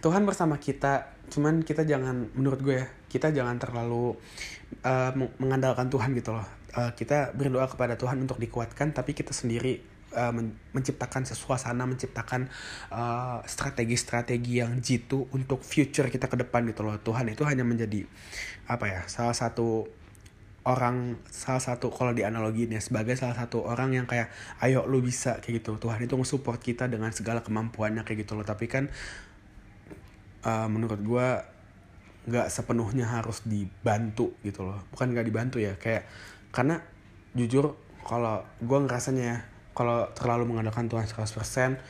Tuhan 0.00 0.22
bersama 0.24 0.58
kita 0.58 1.12
cuman 1.30 1.62
kita 1.62 1.86
jangan 1.86 2.30
menurut 2.34 2.60
gue 2.62 2.76
ya 2.82 2.86
kita 3.10 3.30
jangan 3.30 3.58
terlalu 3.58 4.18
uh, 4.82 5.12
mengandalkan 5.38 5.92
Tuhan 5.92 6.16
gitu 6.16 6.34
loh. 6.34 6.46
Uh, 6.70 6.90
kita 6.94 7.34
berdoa 7.34 7.66
kepada 7.66 7.98
Tuhan 7.98 8.22
untuk 8.22 8.38
dikuatkan 8.38 8.94
tapi 8.94 9.12
kita 9.14 9.34
sendiri 9.34 9.82
uh, 10.14 10.32
men 10.34 10.54
menciptakan 10.70 11.26
suasana 11.26 11.82
menciptakan 11.86 12.46
strategi-strategi 13.46 14.58
uh, 14.58 14.66
yang 14.66 14.78
jitu 14.78 15.26
untuk 15.34 15.66
future 15.66 16.06
kita 16.06 16.30
ke 16.30 16.36
depan 16.38 16.66
gitu 16.70 16.86
loh. 16.86 16.98
Tuhan 17.02 17.30
itu 17.30 17.42
hanya 17.42 17.66
menjadi 17.66 18.06
apa 18.70 18.86
ya 18.86 19.00
salah 19.10 19.34
satu 19.34 19.90
orang 20.68 21.16
salah 21.26 21.58
satu 21.58 21.88
kalau 21.88 22.12
di 22.12 22.20
analoginya 22.20 22.76
sebagai 22.78 23.16
salah 23.16 23.32
satu 23.32 23.64
orang 23.64 23.96
yang 23.96 24.06
kayak 24.06 24.28
ayo 24.60 24.84
lu 24.86 25.00
bisa 25.00 25.40
kayak 25.40 25.64
gitu. 25.64 25.80
Tuhan 25.80 26.04
itu 26.04 26.14
nge-support 26.14 26.60
kita 26.60 26.86
dengan 26.86 27.10
segala 27.10 27.40
kemampuannya 27.40 28.04
kayak 28.04 28.28
gitu 28.28 28.36
loh. 28.36 28.44
Tapi 28.44 28.66
kan 28.68 28.92
uh, 30.44 30.68
menurut 30.68 31.00
gue 31.00 31.28
nggak 32.20 32.52
sepenuhnya 32.52 33.08
harus 33.08 33.42
dibantu 33.42 34.36
gitu 34.44 34.68
loh. 34.68 34.84
Bukan 34.92 35.16
nggak 35.16 35.26
dibantu 35.26 35.56
ya 35.58 35.74
kayak 35.80 36.04
karena 36.52 36.84
jujur 37.32 37.74
kalau 38.04 38.42
gue 38.60 38.78
ngerasanya 38.84 39.24
ya 39.24 39.38
kalau 39.80 40.04
terlalu 40.12 40.52
mengandalkan 40.52 40.92
Tuhan 40.92 41.08
100% 41.08 41.80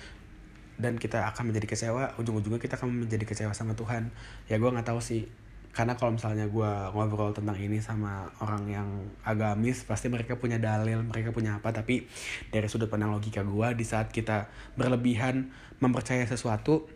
dan 0.79 0.95
kita 0.95 1.27
akan 1.35 1.51
menjadi 1.51 1.75
kecewa 1.75 2.15
ujung-ujungnya 2.23 2.63
kita 2.63 2.79
akan 2.79 3.03
menjadi 3.03 3.27
kecewa 3.27 3.51
sama 3.51 3.75
Tuhan. 3.75 4.15
Ya 4.47 4.63
gue 4.63 4.71
nggak 4.71 4.87
tahu 4.87 5.03
sih. 5.03 5.27
Karena 5.75 5.99
kalau 5.99 6.15
misalnya 6.15 6.47
gue 6.47 6.71
ngobrol 6.95 7.35
tentang 7.35 7.59
ini 7.59 7.83
sama 7.83 8.31
orang 8.39 8.63
yang 8.71 8.89
agamis 9.27 9.83
pasti 9.87 10.07
mereka 10.07 10.39
punya 10.39 10.63
dalil 10.63 11.03
mereka 11.03 11.35
punya 11.35 11.59
apa. 11.59 11.75
Tapi 11.75 12.07
dari 12.55 12.71
sudut 12.71 12.87
pandang 12.87 13.11
logika 13.11 13.43
gue 13.43 13.69
di 13.75 13.83
saat 13.83 14.15
kita 14.15 14.47
berlebihan 14.79 15.51
mempercayai 15.83 16.31
sesuatu 16.31 16.87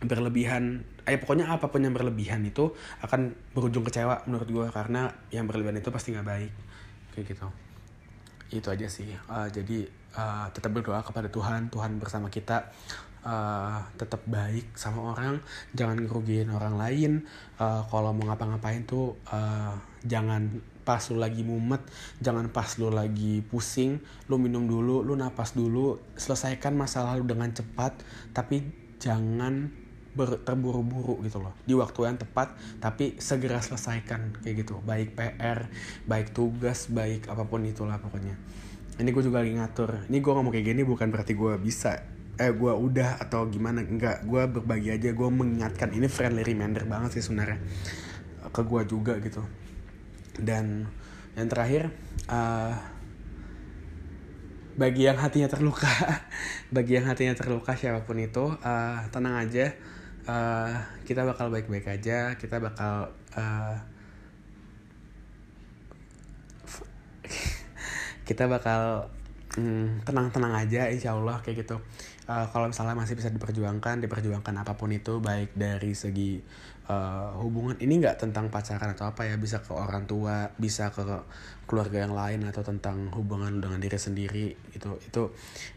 berlebihan 0.00 0.80
eh 1.04 1.20
pokoknya 1.20 1.52
apa 1.52 1.68
pun 1.68 1.84
yang 1.84 1.92
berlebihan 1.92 2.40
itu 2.42 2.72
akan 3.04 3.36
berujung 3.52 3.84
kecewa 3.84 4.24
menurut 4.24 4.48
gue 4.48 4.66
karena 4.72 5.12
yang 5.28 5.44
berlebihan 5.44 5.76
itu 5.76 5.92
pasti 5.92 6.16
nggak 6.16 6.24
baik. 6.24 6.52
Kayak 7.12 7.36
gitu 7.36 7.61
itu 8.60 8.68
aja 8.68 8.86
sih. 8.90 9.08
Uh, 9.30 9.48
jadi 9.48 9.88
uh, 10.18 10.46
tetap 10.52 10.74
berdoa 10.74 11.00
kepada 11.00 11.30
Tuhan. 11.32 11.72
Tuhan 11.72 11.96
bersama 11.96 12.28
kita 12.28 12.68
uh, 13.24 13.80
tetap 13.96 14.20
baik 14.28 14.74
sama 14.74 15.14
orang. 15.14 15.40
Jangan 15.72 16.02
ngerugiin 16.02 16.50
orang 16.52 16.76
lain. 16.76 17.12
Uh, 17.56 17.86
kalau 17.88 18.12
mau 18.12 18.28
ngapa-ngapain 18.28 18.84
tuh 18.84 19.16
uh, 19.30 19.72
jangan 20.04 20.50
pas 20.82 20.98
lu 21.14 21.22
lagi 21.22 21.46
mumet 21.46 21.78
jangan 22.18 22.50
pas 22.50 22.68
lu 22.76 22.90
lagi 22.90 23.40
pusing. 23.46 24.02
Lu 24.26 24.36
minum 24.36 24.66
dulu 24.66 25.06
lu 25.06 25.14
napas 25.14 25.54
dulu. 25.54 25.98
Selesaikan 26.18 26.74
masalah 26.74 27.16
lu 27.16 27.24
dengan 27.24 27.50
cepat 27.54 27.96
tapi 28.34 28.66
jangan 28.98 29.81
terburu-buru 30.16 31.24
gitu 31.24 31.40
loh. 31.40 31.56
Di 31.64 31.72
waktu 31.72 32.12
yang 32.12 32.18
tepat 32.20 32.52
tapi 32.78 33.16
segera 33.16 33.58
selesaikan 33.58 34.40
kayak 34.44 34.66
gitu. 34.66 34.80
Baik 34.84 35.16
PR 35.16 35.68
baik 36.04 36.36
tugas 36.36 36.92
baik 36.92 37.28
apa 37.32 37.48
pun 37.48 37.64
itulah 37.64 37.96
pokoknya. 37.98 38.36
Ini 39.00 39.08
gue 39.08 39.22
juga 39.24 39.40
lagi 39.40 39.56
ngatur. 39.56 40.08
Ini 40.12 40.18
gue 40.20 40.32
ngomong 40.32 40.52
kayak 40.52 40.66
gini 40.68 40.82
bukan 40.84 41.08
berarti 41.08 41.32
gue 41.32 41.56
bisa 41.56 42.04
eh 42.36 42.52
gue 42.52 42.72
udah 42.72 43.20
atau 43.20 43.48
gimana. 43.48 43.80
Enggak 43.80 44.24
gue 44.28 44.42
berbagi 44.46 44.92
aja. 44.92 45.10
Gue 45.16 45.28
mengingatkan. 45.32 45.96
Ini 45.96 46.06
friendly 46.12 46.44
reminder 46.44 46.84
banget 46.84 47.16
sih 47.16 47.24
sebenarnya 47.24 47.60
ke 48.52 48.62
gue 48.62 48.82
juga 48.84 49.16
gitu. 49.18 49.40
Dan 50.36 50.84
yang 51.32 51.48
terakhir 51.48 51.88
uh, 52.28 52.76
bagi 54.76 55.04
yang 55.04 55.20
hatinya 55.20 55.48
terluka 55.48 55.88
bagi 56.76 56.96
yang 56.96 57.08
hatinya 57.08 57.36
terluka 57.36 57.76
siapa 57.76 58.04
pun 58.08 58.16
itu 58.16 58.56
uh, 58.56 58.98
tenang 59.12 59.36
aja 59.36 59.76
uh, 60.26 60.74
kita 61.02 61.26
bakal 61.26 61.50
baik-baik 61.50 61.86
aja 61.88 62.34
kita 62.38 62.58
bakal 62.62 63.10
uh, 63.34 63.76
kita 68.28 68.46
bakal 68.46 69.10
mm, 69.58 70.06
tenang-tenang 70.06 70.54
aja 70.54 70.88
insya 70.88 71.14
Allah 71.16 71.38
kayak 71.42 71.66
gitu. 71.66 71.76
Uh, 72.22 72.46
kalau 72.54 72.70
misalnya 72.70 72.94
masih 72.94 73.18
bisa 73.18 73.34
diperjuangkan 73.34 73.98
diperjuangkan 73.98 74.54
apa 74.62 74.78
pun 74.78 74.94
itu 74.94 75.18
baik 75.18 75.58
dari 75.58 75.90
segi 75.90 76.38
uh, 76.90 77.30
hubungan 77.38 77.78
ini 77.78 78.02
nggak 78.02 78.18
tentang 78.18 78.50
pacaran 78.50 78.90
atau 78.94 79.06
apa 79.06 79.28
ya 79.28 79.38
bisa 79.38 79.62
ke 79.62 79.70
orang 79.70 80.08
tua 80.08 80.50
bisa 80.58 80.90
ke 80.90 81.02
keluarga 81.72 82.04
yang 82.04 82.12
lain 82.12 82.44
atau 82.44 82.60
tentang 82.66 83.08
hubungan 83.14 83.62
dengan 83.62 83.78
diri 83.78 83.96
sendiri 83.96 84.52
itu 84.74 84.90
itu 84.98 85.22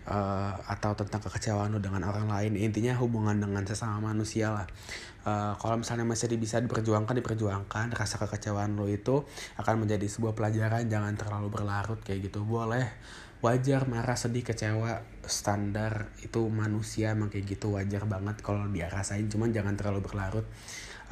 uh, 0.09 0.51
atau 0.65 0.91
tentang 0.97 1.21
kekecewaan 1.21 1.71
lo 1.71 1.79
dengan 1.79 2.03
orang 2.09 2.27
lain. 2.27 2.57
Intinya 2.57 2.97
hubungan 2.97 3.37
dengan 3.37 3.63
sesama 3.63 4.11
manusia 4.11 4.51
lah. 4.51 4.67
Uh, 5.25 5.57
kalau 5.57 5.81
misalnya 5.81 6.05
masih 6.05 6.29
bisa 6.35 6.59
diperjuangkan 6.59 7.15
diperjuangkan. 7.21 7.95
Rasa 7.95 8.19
kekecewaan 8.19 8.75
lo 8.75 8.89
itu 8.89 9.23
akan 9.61 9.85
menjadi 9.85 10.05
sebuah 10.09 10.33
pelajaran. 10.35 10.89
Jangan 10.89 11.13
terlalu 11.15 11.47
berlarut 11.53 12.01
kayak 12.01 12.27
gitu. 12.27 12.43
Boleh. 12.43 12.91
Wajar 13.39 13.85
marah 13.85 14.17
sedih 14.17 14.41
kecewa. 14.41 15.05
Standar 15.23 16.11
itu 16.25 16.43
manusia 16.49 17.13
emang 17.13 17.31
kayak 17.31 17.55
gitu. 17.55 17.77
Wajar 17.77 18.03
banget 18.09 18.41
kalau 18.41 18.67
dia 18.73 18.89
rasain. 18.89 19.31
Cuman 19.31 19.53
jangan 19.53 19.77
terlalu 19.79 20.03
berlarut 20.03 20.45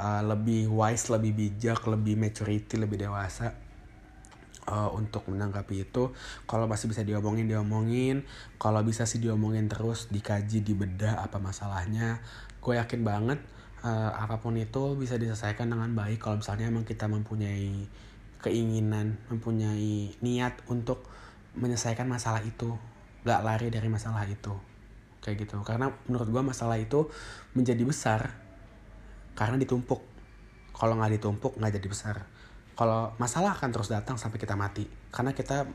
uh, 0.03 0.21
lebih 0.27 0.67
wise 0.67 1.07
lebih 1.07 1.31
bijak 1.31 1.87
lebih 1.87 2.19
maturity 2.19 2.75
lebih 2.75 3.07
dewasa 3.07 3.55
uh, 4.67 4.89
untuk 4.91 5.27
menanggapi 5.31 5.87
itu. 5.87 6.11
Kalau 6.47 6.65
masih 6.67 6.91
bisa 6.91 7.01
diomongin 7.03 7.47
diomongin. 7.47 8.27
Kalau 8.59 8.83
bisa 8.83 9.07
sih 9.07 9.19
diomongin 9.23 9.71
terus 9.71 10.11
dikaji 10.11 10.63
dibedah 10.63 11.23
apa 11.23 11.39
masalahnya. 11.39 12.19
Gue 12.59 12.79
yakin 12.79 13.01
banget 13.03 13.39
uh, 13.83 14.11
apa 14.15 14.39
pun 14.39 14.55
itu 14.55 14.95
bisa 14.99 15.19
diselesaikan 15.19 15.71
dengan 15.71 15.91
baik. 15.95 16.19
Kalau 16.23 16.39
misalnya 16.39 16.67
emang 16.67 16.87
kita 16.87 17.07
mempunyai 17.07 17.87
keinginan 18.43 19.15
mempunyai 19.31 20.19
niat 20.19 20.67
untuk 20.67 21.07
menyelesaikan 21.55 22.03
masalah 22.03 22.43
itu 22.43 22.75
gak 23.23 23.39
lari 23.39 23.71
dari 23.71 23.87
masalah 23.87 24.27
itu. 24.27 24.51
Kayak 25.23 25.47
gitu. 25.47 25.55
Karena 25.63 25.87
menurut 26.11 26.27
gue 26.27 26.43
masalah 26.43 26.75
itu 26.75 27.07
menjadi 27.55 27.83
besar 27.87 28.42
karena 29.33 29.57
ditumpuk. 29.57 30.01
Kalau 30.73 30.97
nggak 30.97 31.21
ditumpuk 31.21 31.57
nggak 31.57 31.73
jadi 31.81 31.87
besar. 31.89 32.15
Kalau 32.73 33.13
masalah 33.21 33.53
akan 33.53 33.69
terus 33.69 33.89
datang 33.93 34.17
sampai 34.17 34.41
kita 34.41 34.57
mati. 34.57 34.85
Karena 35.13 35.33
kita 35.33 35.69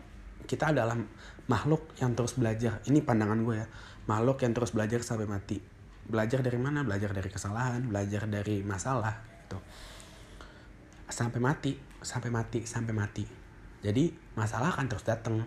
kita 0.46 0.74
adalah 0.74 0.98
makhluk 1.46 1.94
yang 2.02 2.14
terus 2.18 2.34
belajar. 2.34 2.82
Ini 2.86 3.02
pandangan 3.02 3.38
gue 3.42 3.56
ya. 3.58 3.66
Makhluk 4.10 4.42
yang 4.42 4.52
terus 4.54 4.74
belajar 4.74 5.02
sampai 5.06 5.30
mati. 5.30 5.58
Belajar 6.08 6.42
dari 6.42 6.58
mana? 6.58 6.82
Belajar 6.82 7.14
dari 7.14 7.30
kesalahan 7.30 7.86
belajar 7.86 8.26
dari 8.26 8.64
masalah 8.66 9.14
gitu. 9.46 9.58
Sampai 11.08 11.38
mati 11.38 11.72
sampai 12.02 12.30
mati 12.30 12.62
sampai 12.66 12.94
mati. 12.94 13.24
Jadi 13.78 14.10
masalah 14.34 14.74
akan 14.74 14.86
terus 14.90 15.06
datang. 15.06 15.46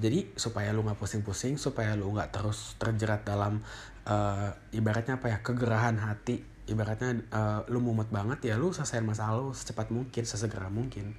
Jadi 0.00 0.32
supaya 0.36 0.72
lu 0.72 0.80
nggak 0.80 0.96
pusing-pusing 0.96 1.60
supaya 1.60 1.92
lu 1.92 2.08
nggak 2.12 2.32
terus 2.32 2.76
terjerat 2.80 3.24
dalam 3.24 3.60
uh, 4.08 4.48
ibaratnya 4.72 5.20
apa 5.20 5.28
ya? 5.28 5.38
Kegerahan 5.44 5.96
hati 6.00 6.40
ibaratnya 6.70 7.18
uh, 7.34 7.60
lu 7.66 7.82
mumet 7.82 8.06
banget 8.14 8.46
ya 8.46 8.54
lu 8.54 8.70
selesaiin 8.70 9.02
masalah 9.02 9.42
lu 9.42 9.50
secepat 9.50 9.90
mungkin 9.90 10.22
sesegera 10.22 10.70
mungkin. 10.70 11.18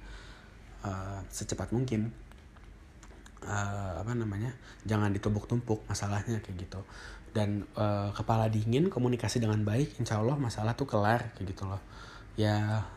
Uh, 0.80 1.20
secepat 1.28 1.70
mungkin. 1.70 2.08
Uh, 3.42 3.98
apa 3.98 4.14
namanya 4.14 4.54
jangan 4.86 5.10
ditumpuk-tumpuk 5.12 5.84
masalahnya 5.84 6.40
kayak 6.40 6.64
gitu. 6.64 6.80
Dan 7.36 7.68
uh, 7.76 8.08
kepala 8.16 8.48
dingin 8.48 8.88
komunikasi 8.88 9.38
dengan 9.38 9.60
baik 9.62 10.00
insya 10.00 10.18
Allah 10.24 10.40
masalah 10.40 10.72
tuh 10.72 10.88
kelar 10.88 11.36
kayak 11.36 11.52
gitu 11.52 11.68
loh. 11.68 11.82
Ya 12.40 12.88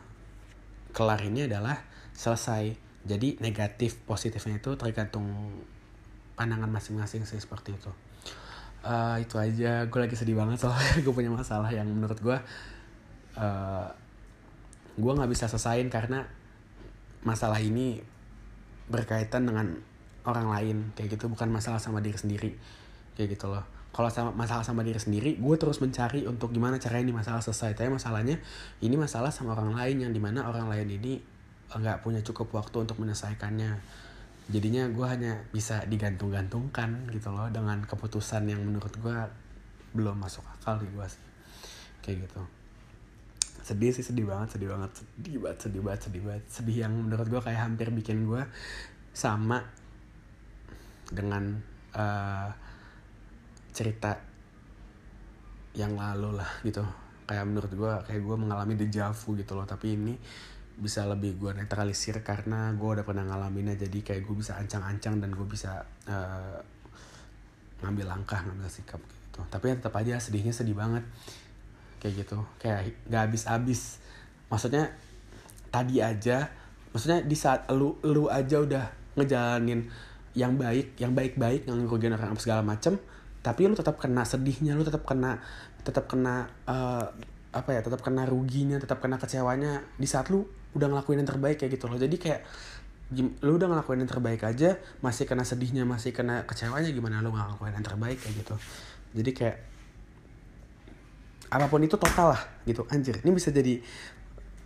kelar 0.95 1.19
ini 1.27 1.51
adalah 1.51 1.83
selesai. 2.15 2.71
Jadi 3.05 3.37
negatif 3.37 4.01
positifnya 4.07 4.57
itu 4.57 4.73
tergantung 4.79 5.27
pandangan 6.33 6.71
masing-masing 6.73 7.21
sih 7.27 7.37
seperti 7.37 7.77
itu 7.77 7.91
uh, 8.85 9.17
itu 9.17 9.35
aja. 9.41 9.89
Gue 9.89 9.99
lagi 10.05 10.15
sedih 10.15 10.37
banget 10.37 10.61
soalnya 10.61 10.95
gue 11.05 11.13
punya 11.13 11.33
masalah 11.33 11.67
yang 11.73 11.89
menurut 11.89 12.15
gue 12.21 12.37
uh, 13.41 13.87
gue 14.95 15.11
nggak 15.11 15.31
bisa 15.33 15.49
selesaiin 15.49 15.89
karena 15.91 16.23
masalah 17.25 17.59
ini 17.59 17.99
berkaitan 18.87 19.49
dengan 19.49 19.73
orang 20.23 20.47
lain. 20.53 20.77
Kayak 20.93 21.17
gitu 21.19 21.25
bukan 21.27 21.49
masalah 21.49 21.81
sama 21.81 21.99
diri 21.99 22.15
sendiri. 22.15 22.51
Kayak 23.17 23.35
gitu 23.35 23.49
loh. 23.49 23.65
Kalau 23.95 24.11
sama 24.11 24.35
masalah 24.35 24.61
sama 24.61 24.83
diri 24.83 24.99
sendiri 24.99 25.39
gue 25.39 25.55
terus 25.55 25.79
mencari 25.79 26.27
untuk 26.27 26.51
gimana 26.51 26.77
caranya 26.77 27.09
ini 27.09 27.15
masalah 27.17 27.41
selesai. 27.41 27.73
Tapi 27.73 27.89
masalahnya 27.89 28.37
ini 28.85 28.95
masalah 28.95 29.33
sama 29.33 29.57
orang 29.57 29.73
lain 29.73 30.07
yang 30.07 30.11
di 30.13 30.21
mana 30.21 30.45
orang 30.45 30.69
lain 30.69 30.87
ini 31.01 31.13
nggak 31.75 32.05
punya 32.05 32.21
cukup 32.21 32.53
waktu 32.55 32.85
untuk 32.87 33.01
menyelesaikannya 33.01 34.04
jadinya 34.45 34.85
gue 34.85 35.05
hanya 35.09 35.33
bisa 35.49 35.81
digantung-gantungkan 35.89 37.09
gitu 37.09 37.33
loh 37.33 37.49
dengan 37.49 37.81
keputusan 37.81 38.45
yang 38.45 38.61
menurut 38.61 38.93
gue 39.01 39.17
belum 39.97 40.21
masuk 40.21 40.45
akal 40.59 40.77
di 40.77 40.87
gue 40.91 41.05
sih. 41.09 41.23
Kayak 42.05 42.29
gitu. 42.29 42.41
Sedih 43.65 43.89
sih 43.89 44.05
sedih 44.05 44.29
banget 44.29 44.57
sedih 44.57 44.69
banget 44.69 44.91
sedih 45.01 45.41
banget 45.41 45.59
sedih 45.65 45.81
banget 45.81 46.01
sedih 46.05 46.21
banget. 46.21 46.43
Sedih 46.45 46.77
yang 46.85 46.93
menurut 46.93 47.25
gue 47.25 47.41
kayak 47.41 47.61
hampir 47.65 47.89
bikin 47.89 48.29
gue 48.29 48.45
sama 49.15 49.65
dengan 51.09 51.57
uh, 51.97 52.49
cerita 53.73 54.13
yang 55.73 55.97
lalu 55.97 56.37
lah 56.37 56.49
gitu. 56.61 56.85
Kayak 57.25 57.45
menurut 57.49 57.71
gue 57.73 57.93
kayak 58.05 58.21
gue 58.21 58.35
mengalami 58.37 58.77
dejavu 58.77 59.33
gitu 59.33 59.57
loh. 59.57 59.65
Tapi 59.65 59.97
ini 59.97 60.13
bisa 60.75 61.07
lebih 61.07 61.39
gue 61.39 61.51
netralisir 61.55 62.19
karena 62.19 62.75
gue 62.75 62.89
udah 62.99 63.05
pernah 63.07 63.23
ngalaminnya 63.23 63.79
jadi 63.79 63.99
kayak 64.03 64.21
gue 64.27 64.35
bisa 64.35 64.59
ancang-ancang 64.59 65.23
dan 65.23 65.31
gue 65.31 65.47
bisa 65.47 65.87
uh, 66.07 66.59
ngambil 67.83 68.11
langkah 68.11 68.43
ngambil 68.43 68.67
sikap 68.67 68.99
gitu. 68.99 69.39
Tapi 69.47 69.71
ya 69.71 69.75
tetap 69.79 69.95
aja 69.95 70.19
sedihnya 70.19 70.51
sedih 70.51 70.75
banget. 70.75 71.03
Kayak 72.03 72.27
gitu. 72.27 72.37
Kayak 72.59 72.91
gak 73.07 73.21
habis-habis. 73.31 74.03
Maksudnya 74.51 74.91
tadi 75.71 75.99
aja 75.99 76.47
maksudnya 76.95 77.19
di 77.27 77.35
saat 77.35 77.67
lu 77.75 77.99
lu 78.07 78.31
aja 78.31 78.63
udah 78.63 78.87
ngejalanin 79.19 79.83
yang 80.31 80.55
baik 80.55 80.95
yang 80.95 81.11
baik-baik 81.11 81.67
yang 81.67 81.83
orang 81.83 82.39
segala 82.39 82.63
macem 82.63 82.95
tapi 83.43 83.67
lu 83.67 83.75
tetap 83.75 83.99
kena 83.99 84.23
sedihnya 84.23 84.79
lu 84.79 84.87
tetap 84.87 85.03
kena 85.03 85.43
tetap 85.83 86.07
kena 86.07 86.47
uh, 86.63 87.03
apa 87.55 87.69
ya 87.71 87.79
tetap 87.79 88.03
kena 88.03 88.27
ruginya 88.27 88.75
tetap 88.75 88.99
kena 88.99 89.15
kecewanya. 89.15 89.79
Di 89.95 90.03
saat 90.09 90.27
lu 90.27 90.43
udah 90.75 90.87
ngelakuin 90.91 91.23
yang 91.23 91.29
terbaik 91.29 91.57
kayak 91.57 91.79
gitu 91.79 91.87
loh. 91.87 91.97
Jadi 91.97 92.15
kayak 92.19 92.41
lu 93.15 93.61
udah 93.61 93.69
ngelakuin 93.69 94.01
yang 94.01 94.09
terbaik 94.09 94.41
aja 94.41 94.81
masih 94.99 95.29
kena 95.29 95.45
sedihnya 95.45 95.85
masih 95.85 96.09
kena 96.09 96.41
kecewanya 96.49 96.89
gimana 96.89 97.21
lu 97.21 97.29
ngelakuin 97.29 97.77
yang 97.77 97.85
terbaik 97.85 98.17
kayak 98.19 98.35
gitu. 98.43 98.55
Jadi 99.15 99.31
kayak 99.31 99.57
apa 101.53 101.65
pun 101.69 101.79
itu 101.85 101.95
total 101.95 102.33
lah 102.35 102.41
gitu. 102.65 102.83
Anjir 102.89 103.21
ini 103.21 103.31
bisa 103.31 103.53
jadi 103.53 103.79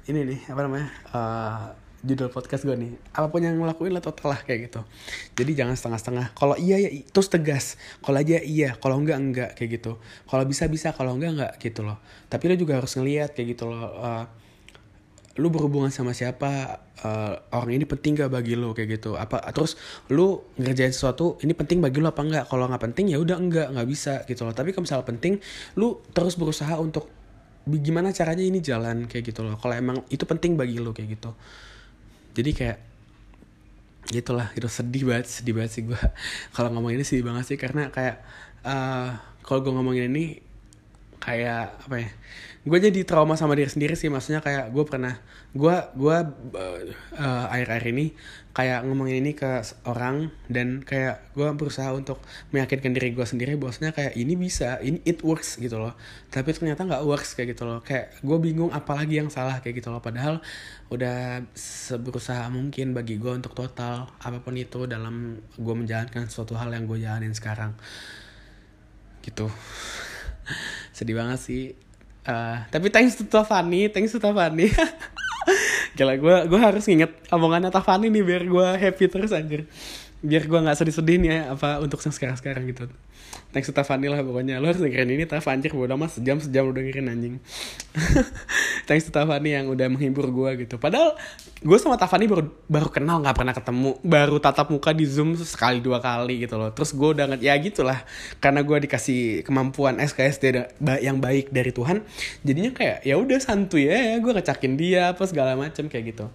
ini 0.10 0.20
nih 0.26 0.39
apa 0.49 0.62
namanya 0.66 0.88
uh, 1.14 1.64
judul 1.99 2.32
podcast 2.32 2.64
gue 2.64 2.74
nih. 2.80 2.95
Apa 3.12 3.28
pun 3.28 3.43
yang 3.43 3.60
ngelakuin 3.60 3.91
lah 3.91 3.99
total 3.99 4.32
lah 4.32 4.39
kayak 4.41 4.72
gitu. 4.72 4.82
Jadi 5.36 5.51
jangan 5.60 5.76
setengah-setengah. 5.76 6.32
Kalau 6.32 6.55
iya 6.55 6.80
ya 6.80 6.89
terus 7.12 7.28
tegas. 7.28 7.76
Kalau 7.99 8.18
aja 8.18 8.39
iya 8.39 8.80
kalau 8.80 9.03
enggak 9.03 9.20
enggak 9.20 9.49
kayak 9.60 9.84
gitu. 9.84 9.99
Kalau 10.26 10.43
bisa 10.47 10.72
bisa 10.72 10.95
kalau 10.95 11.20
enggak 11.20 11.32
enggak 11.36 11.53
gitu 11.60 11.84
loh. 11.84 11.99
Tapi 12.32 12.43
lo 12.47 12.55
juga 12.55 12.80
harus 12.80 12.95
ngeliat 12.95 13.36
kayak 13.36 13.47
gitu 13.60 13.68
loh 13.68 13.84
uh, 13.99 14.26
lu 15.40 15.48
berhubungan 15.48 15.88
sama 15.88 16.12
siapa 16.12 16.84
uh, 17.02 17.34
orang 17.56 17.80
ini 17.80 17.88
penting 17.88 18.20
gak 18.20 18.30
bagi 18.30 18.60
lu 18.60 18.76
kayak 18.76 19.00
gitu. 19.00 19.16
Apa 19.16 19.40
terus 19.56 19.80
lu 20.12 20.44
ngerjain 20.60 20.92
sesuatu 20.92 21.40
ini 21.42 21.56
penting 21.56 21.80
bagi 21.80 22.04
lu 22.04 22.12
apa 22.12 22.22
enggak 22.22 22.46
kalau 22.52 22.68
nggak 22.68 22.84
penting 22.92 23.16
ya 23.16 23.18
udah 23.18 23.40
enggak 23.40 23.72
nggak 23.72 23.88
bisa 23.88 24.28
gitu 24.28 24.44
loh. 24.44 24.52
Tapi 24.52 24.76
kalau 24.76 24.84
misalnya 24.84 25.08
penting 25.08 25.34
lu 25.80 26.04
terus 26.12 26.36
berusaha 26.36 26.76
untuk 26.76 27.08
gimana 27.66 28.12
caranya 28.12 28.44
ini 28.44 28.60
jalan 28.60 29.08
kayak 29.08 29.32
gitu 29.32 29.48
loh. 29.48 29.56
Kalau 29.56 29.74
emang 29.74 30.04
itu 30.12 30.28
penting 30.28 30.60
bagi 30.60 30.84
lu 30.84 30.92
kayak 30.92 31.16
gitu. 31.16 31.32
Jadi 32.36 32.52
kayak 32.52 32.80
gitulah 34.10 34.50
itu 34.58 34.66
sedih 34.66 35.06
banget 35.06 35.30
sedih 35.30 35.54
banget 35.54 35.72
sih 35.72 35.84
gue 35.86 36.00
kalau 36.58 36.74
ngomong 36.74 36.98
ini 36.98 37.06
sedih 37.06 37.30
banget 37.30 37.46
sih 37.46 37.58
karena 37.62 37.94
kayak 37.94 38.26
uh, 38.66 39.22
kalau 39.46 39.62
gue 39.62 39.70
ngomongin 39.70 40.10
ini 40.10 40.42
kayak 41.20 41.76
apa 41.86 41.96
ya 42.00 42.10
gue 42.68 42.80
jadi 42.92 43.02
trauma 43.08 43.40
sama 43.40 43.56
diri 43.56 43.72
sendiri 43.72 43.96
sih. 43.96 44.12
Maksudnya 44.12 44.44
kayak 44.44 44.76
gue 44.76 44.84
pernah 44.84 45.16
gue 45.56 45.76
gue 45.96 46.18
uh, 47.18 47.46
akhir-akhir 47.50 47.86
ini 47.96 48.14
kayak 48.54 48.84
ngomongin 48.86 49.24
ini 49.24 49.32
ke 49.34 49.64
orang 49.88 50.30
dan 50.52 50.84
kayak 50.84 51.32
gue 51.34 51.48
berusaha 51.56 51.90
untuk 51.96 52.20
meyakinkan 52.52 52.92
diri 52.92 53.16
gue 53.16 53.24
sendiri 53.24 53.56
bosnya 53.56 53.96
kayak 53.96 54.20
ini 54.20 54.36
bisa 54.36 54.78
ini 54.84 55.00
it 55.08 55.24
works 55.24 55.56
gitu 55.56 55.80
loh. 55.80 55.96
Tapi 56.28 56.52
ternyata 56.52 56.84
nggak 56.84 57.04
works 57.08 57.34
kayak 57.34 57.56
gitu 57.56 57.64
loh. 57.64 57.80
Kayak 57.80 58.20
gue 58.20 58.38
bingung 58.38 58.70
apalagi 58.76 59.24
yang 59.24 59.32
salah 59.32 59.64
kayak 59.64 59.80
gitu 59.80 59.90
loh. 59.90 60.04
Padahal 60.04 60.44
udah 60.92 61.48
seberusaha 61.56 62.52
mungkin 62.52 62.92
bagi 62.92 63.16
gue 63.16 63.32
untuk 63.32 63.56
total 63.56 64.12
apa 64.20 64.44
pun 64.44 64.54
itu 64.60 64.84
dalam 64.84 65.40
gue 65.56 65.76
menjalankan 65.76 66.28
suatu 66.28 66.60
hal 66.60 66.70
yang 66.76 66.84
gue 66.86 67.00
jalanin 67.00 67.32
sekarang. 67.32 67.72
Gitu 69.24 69.48
sedih 70.97 71.16
banget 71.18 71.39
sih. 71.39 71.64
Uh, 72.28 72.62
tapi 72.70 72.91
thanks 72.91 73.16
to 73.16 73.24
Tafani 73.26 73.89
thanks 73.89 74.12
to 74.12 74.20
Tafani 74.20 74.70
Gila 75.97 76.20
gue 76.20 76.36
gue 76.52 76.60
harus 76.60 76.84
nginget 76.86 77.16
omongannya 77.32 77.72
Tafani 77.74 78.12
nih 78.12 78.22
biar 78.22 78.43
gue 78.45 78.68
happy 78.78 79.06
terus 79.10 79.32
anjir. 79.34 79.66
Biar 80.20 80.45
gue 80.45 80.60
nggak 80.60 80.78
sedih-sedih 80.78 81.18
nih 81.20 81.30
ya 81.32 81.39
apa 81.56 81.80
untuk 81.80 81.97
yang 82.04 82.14
sekarang-sekarang 82.14 82.68
gitu 82.70 82.91
thanks 83.50 83.66
to 83.66 83.74
Tafani 83.74 84.08
lah 84.10 84.22
pokoknya. 84.22 84.62
Lo 84.62 84.70
harus 84.70 84.82
dengerin 84.82 85.10
ini 85.10 85.26
Taf 85.26 85.50
anjir 85.50 85.74
bodo 85.74 85.98
mas 85.98 86.18
sejam 86.18 86.38
sejam 86.38 86.70
udah 86.70 86.82
dengerin 86.82 87.08
anjing. 87.10 87.36
Thanks 88.88 89.10
to 89.10 89.12
Tafani 89.12 89.58
yang 89.58 89.70
udah 89.70 89.90
menghibur 89.90 90.30
gue 90.30 90.66
gitu. 90.66 90.78
Padahal 90.78 91.18
gue 91.62 91.78
sama 91.82 91.98
Tafani 91.98 92.30
baru 92.30 92.50
baru 92.70 92.90
kenal 92.94 93.22
nggak 93.26 93.36
pernah 93.38 93.54
ketemu. 93.54 93.92
Baru 94.06 94.38
tatap 94.38 94.70
muka 94.70 94.94
di 94.94 95.06
zoom 95.10 95.34
sekali 95.38 95.82
dua 95.82 95.98
kali 96.02 96.46
gitu 96.46 96.58
loh. 96.58 96.70
Terus 96.74 96.94
gue 96.94 97.10
udah 97.18 97.26
ya 97.42 97.58
gitulah. 97.58 98.06
Karena 98.38 98.62
gue 98.62 98.78
dikasih 98.86 99.42
kemampuan 99.42 99.98
SKSD 99.98 100.78
yang 101.02 101.18
baik 101.18 101.50
dari 101.50 101.74
Tuhan 101.74 102.06
jadinya 102.46 102.72
kayak 102.72 103.04
ya 103.04 103.16
udah 103.20 103.40
santuy 103.42 103.90
ya 103.90 104.18
gue 104.18 104.32
ngecakin 104.32 104.74
dia 104.78 105.14
apa 105.14 105.24
segala 105.26 105.58
macem 105.58 105.90
kayak 105.90 106.16
gitu. 106.16 106.26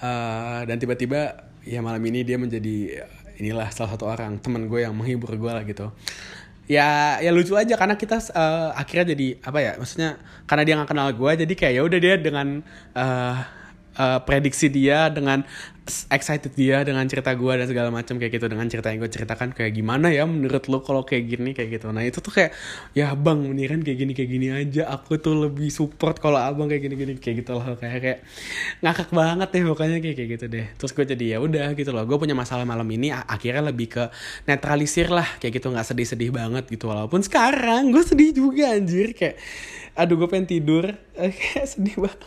Uh, 0.00 0.64
dan 0.64 0.80
tiba-tiba 0.80 1.50
ya 1.60 1.84
malam 1.84 2.00
ini 2.08 2.24
dia 2.24 2.40
menjadi 2.40 3.04
inilah 3.40 3.72
salah 3.72 3.96
satu 3.96 4.04
orang 4.06 4.36
teman 4.38 4.68
gue 4.68 4.84
yang 4.84 4.92
menghibur 4.92 5.32
gue 5.34 5.50
lah 5.50 5.64
gitu. 5.64 5.88
Ya 6.70 7.18
ya 7.18 7.34
lucu 7.34 7.58
aja 7.58 7.74
karena 7.74 7.98
kita 7.98 8.22
uh, 8.30 8.70
akhirnya 8.78 9.16
jadi 9.16 9.28
apa 9.42 9.58
ya 9.58 9.72
maksudnya 9.74 10.22
karena 10.46 10.62
dia 10.62 10.74
nggak 10.78 10.90
kenal 10.94 11.08
gue 11.10 11.30
jadi 11.42 11.54
kayak 11.58 11.74
ya 11.74 11.82
udah 11.82 11.98
dia 11.98 12.14
dengan 12.14 12.62
uh, 12.94 13.36
uh, 13.96 14.20
prediksi 14.22 14.70
dia 14.70 15.10
dengan 15.10 15.42
excited 15.90 16.54
dia 16.54 16.86
dengan 16.86 17.02
cerita 17.10 17.34
gue 17.34 17.52
dan 17.58 17.66
segala 17.66 17.90
macam 17.90 18.14
kayak 18.20 18.38
gitu 18.38 18.46
dengan 18.46 18.66
cerita 18.70 18.94
yang 18.94 19.02
gue 19.02 19.10
ceritakan 19.10 19.50
kayak 19.50 19.74
gimana 19.74 20.12
ya 20.14 20.22
menurut 20.22 20.70
lo 20.70 20.78
kalau 20.86 21.02
kayak 21.02 21.26
gini 21.26 21.50
kayak 21.50 21.80
gitu. 21.80 21.90
Nah 21.90 22.06
itu 22.06 22.22
tuh 22.22 22.30
kayak 22.30 22.54
ya 22.94 23.10
bang 23.18 23.42
kan 23.50 23.80
kayak 23.82 23.98
gini 23.98 24.12
kayak 24.14 24.30
gini 24.30 24.48
aja. 24.54 24.86
Aku 24.94 25.18
tuh 25.18 25.34
lebih 25.34 25.68
support 25.72 26.22
kalau 26.22 26.38
abang 26.38 26.70
kayak 26.70 26.86
gini 26.86 26.94
gini 26.94 27.12
kayak 27.18 27.42
gitu 27.42 27.58
loh. 27.58 27.74
Kayak 27.74 27.98
kayak 28.00 28.18
ngakak 28.84 29.10
banget 29.10 29.48
deh 29.50 29.62
pokoknya 29.66 29.98
kayak 29.98 30.16
kayak 30.16 30.30
gitu 30.38 30.46
deh. 30.46 30.66
Terus 30.78 30.92
gue 30.94 31.04
jadi 31.16 31.24
ya 31.36 31.38
udah 31.42 31.68
gitu 31.74 31.90
loh. 31.90 32.04
Gue 32.06 32.18
punya 32.20 32.36
masalah 32.38 32.62
malam 32.62 32.86
ini 32.86 33.10
akhirnya 33.10 33.72
lebih 33.74 33.88
ke 33.90 34.04
netralisir 34.46 35.10
lah 35.10 35.26
kayak 35.42 35.58
gitu 35.58 35.74
nggak 35.74 35.86
sedih-sedih 35.86 36.30
banget 36.30 36.70
gitu. 36.70 36.86
Walaupun 36.86 37.24
sekarang 37.26 37.90
gue 37.90 38.02
sedih 38.06 38.30
juga 38.30 38.70
anjir. 38.70 39.10
Kayak 39.16 39.42
aduh 39.98 40.14
gue 40.22 40.28
pengen 40.30 40.46
tidur. 40.46 40.84
Kayak 41.20 41.66
sedih 41.66 41.96
banget 42.00 42.20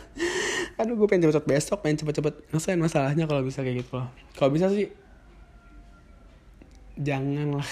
aduh 0.74 0.98
gue 0.98 1.06
pengen 1.06 1.30
cepet-cepet 1.30 1.46
besok 1.46 1.78
pengen 1.86 2.02
cepet-cepet 2.02 2.34
ngelesain 2.50 2.80
masalahnya 2.80 3.24
kalau 3.30 3.42
bisa 3.46 3.62
kayak 3.62 3.86
gitu 3.86 4.02
loh. 4.02 4.08
Kalau 4.34 4.50
bisa 4.50 4.66
sih 4.70 4.90
jangan 6.98 7.62
lah 7.62 7.70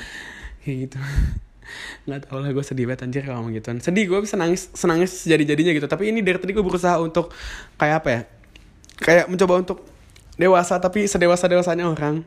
kayak 0.66 0.76
gitu. 0.88 0.98
Nggak 2.06 2.26
tau 2.26 2.42
lah 2.42 2.50
gue 2.50 2.64
sedih 2.66 2.90
banget 2.90 3.06
anjir 3.06 3.22
kalau 3.22 3.46
ngomong 3.46 3.54
gituan. 3.54 3.78
Sedih 3.78 4.10
gue 4.10 4.18
bisa 4.18 4.34
nangis 4.34 4.68
senangis 4.74 5.22
jadi 5.22 5.42
jadinya 5.46 5.72
gitu. 5.72 5.86
Tapi 5.86 6.10
ini 6.10 6.20
dari 6.20 6.38
tadi 6.42 6.50
gue 6.50 6.64
berusaha 6.64 6.98
untuk 6.98 7.30
kayak 7.78 7.96
apa 8.02 8.08
ya? 8.10 8.20
Kayak 8.98 9.24
mencoba 9.30 9.54
untuk 9.62 9.78
dewasa 10.34 10.82
tapi 10.82 11.06
sedewasa 11.06 11.46
dewasanya 11.46 11.86
orang. 11.86 12.26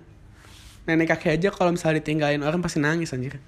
Nenek 0.87 1.17
kakek 1.17 1.41
aja 1.41 1.49
kalau 1.51 1.73
misalnya 1.73 1.99
ditinggalin 1.99 2.45
orang 2.45 2.63
pasti 2.63 2.79
nangis 2.79 3.11
anjir. 3.11 3.41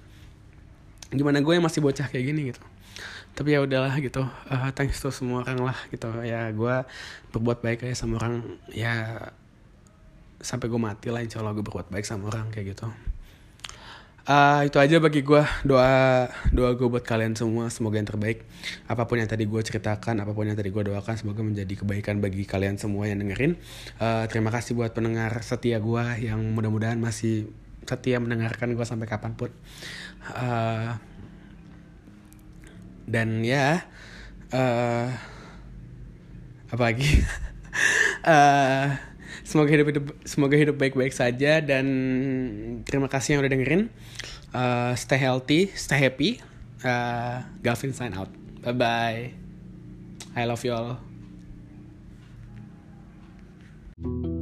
Gimana 1.08 1.40
gue 1.40 1.52
yang 1.56 1.64
masih 1.64 1.80
bocah 1.80 2.04
kayak 2.12 2.24
gini 2.28 2.52
gitu 2.52 2.60
tapi 3.38 3.54
ya 3.54 3.62
udahlah 3.62 3.94
gitu. 4.02 4.26
Uh, 4.50 4.74
thanks 4.74 4.98
to 4.98 5.14
semua 5.14 5.46
orang 5.46 5.70
lah 5.70 5.78
gitu. 5.94 6.10
Ya 6.26 6.50
gue 6.50 6.82
berbuat 7.30 7.62
baik 7.62 7.86
aja 7.86 7.94
sama 7.94 8.18
orang. 8.18 8.42
Ya 8.74 9.30
sampai 10.42 10.66
gue 10.66 10.80
mati 10.82 11.14
lah 11.14 11.22
insya 11.22 11.38
Allah 11.38 11.54
gue 11.54 11.62
berbuat 11.62 11.86
baik 11.86 12.02
sama 12.02 12.34
orang 12.34 12.50
kayak 12.50 12.74
gitu. 12.74 12.90
Uh, 14.28 14.60
itu 14.66 14.76
aja 14.76 15.00
bagi 15.00 15.24
gue 15.24 15.40
doa 15.64 16.28
doa 16.50 16.74
gue 16.74 16.88
buat 16.90 17.06
kalian 17.06 17.38
semua. 17.38 17.70
Semoga 17.70 18.02
yang 18.02 18.10
terbaik. 18.10 18.42
Apa 18.90 19.06
pun 19.06 19.22
yang 19.22 19.30
tadi 19.30 19.46
gue 19.46 19.60
ceritakan 19.62 20.18
apa 20.18 20.34
pun 20.34 20.50
yang 20.50 20.58
tadi 20.58 20.74
gue 20.74 20.82
doakan 20.82 21.14
semoga 21.14 21.46
menjadi 21.46 21.78
kebaikan 21.78 22.18
bagi 22.18 22.42
kalian 22.42 22.74
semua 22.74 23.06
yang 23.06 23.22
dengerin. 23.22 23.54
Uh, 24.02 24.26
terima 24.26 24.50
kasih 24.50 24.74
buat 24.74 24.90
pendengar 24.90 25.30
setia 25.46 25.78
gue 25.78 26.04
yang 26.26 26.42
mudah-mudahan 26.58 26.98
masih 26.98 27.54
setia 27.86 28.18
mendengarkan 28.18 28.74
gue 28.74 28.82
sampai 28.82 29.06
kapan 29.06 29.38
pun. 29.38 29.54
Uh, 30.34 30.98
dan 33.08 33.40
ya 33.40 33.88
eh, 34.52 34.56
uh, 34.56 35.08
apalagi 36.68 37.24
uh, 38.24 38.28
eh, 38.32 38.86
semoga 39.44 39.72
hidup, 39.72 39.88
hidup 39.88 40.06
semoga 40.28 40.56
hidup 40.60 40.76
baik-baik 40.76 41.16
saja 41.16 41.64
dan 41.64 41.86
terima 42.84 43.08
kasih 43.08 43.36
yang 43.36 43.40
udah 43.40 43.52
dengerin. 43.52 43.82
Uh, 44.48 44.92
stay 44.96 45.20
healthy 45.20 45.72
stay 45.72 46.00
happy. 46.00 46.40
Uh, 46.84 47.42
Gavin 47.64 47.96
sign 47.96 48.12
out. 48.12 48.30
Bye 48.60 48.76
bye 48.76 49.22
I 50.36 50.44
love 50.44 50.62
you 50.62 50.76
all. 50.76 51.00
thank 53.98 54.26
you 54.26 54.37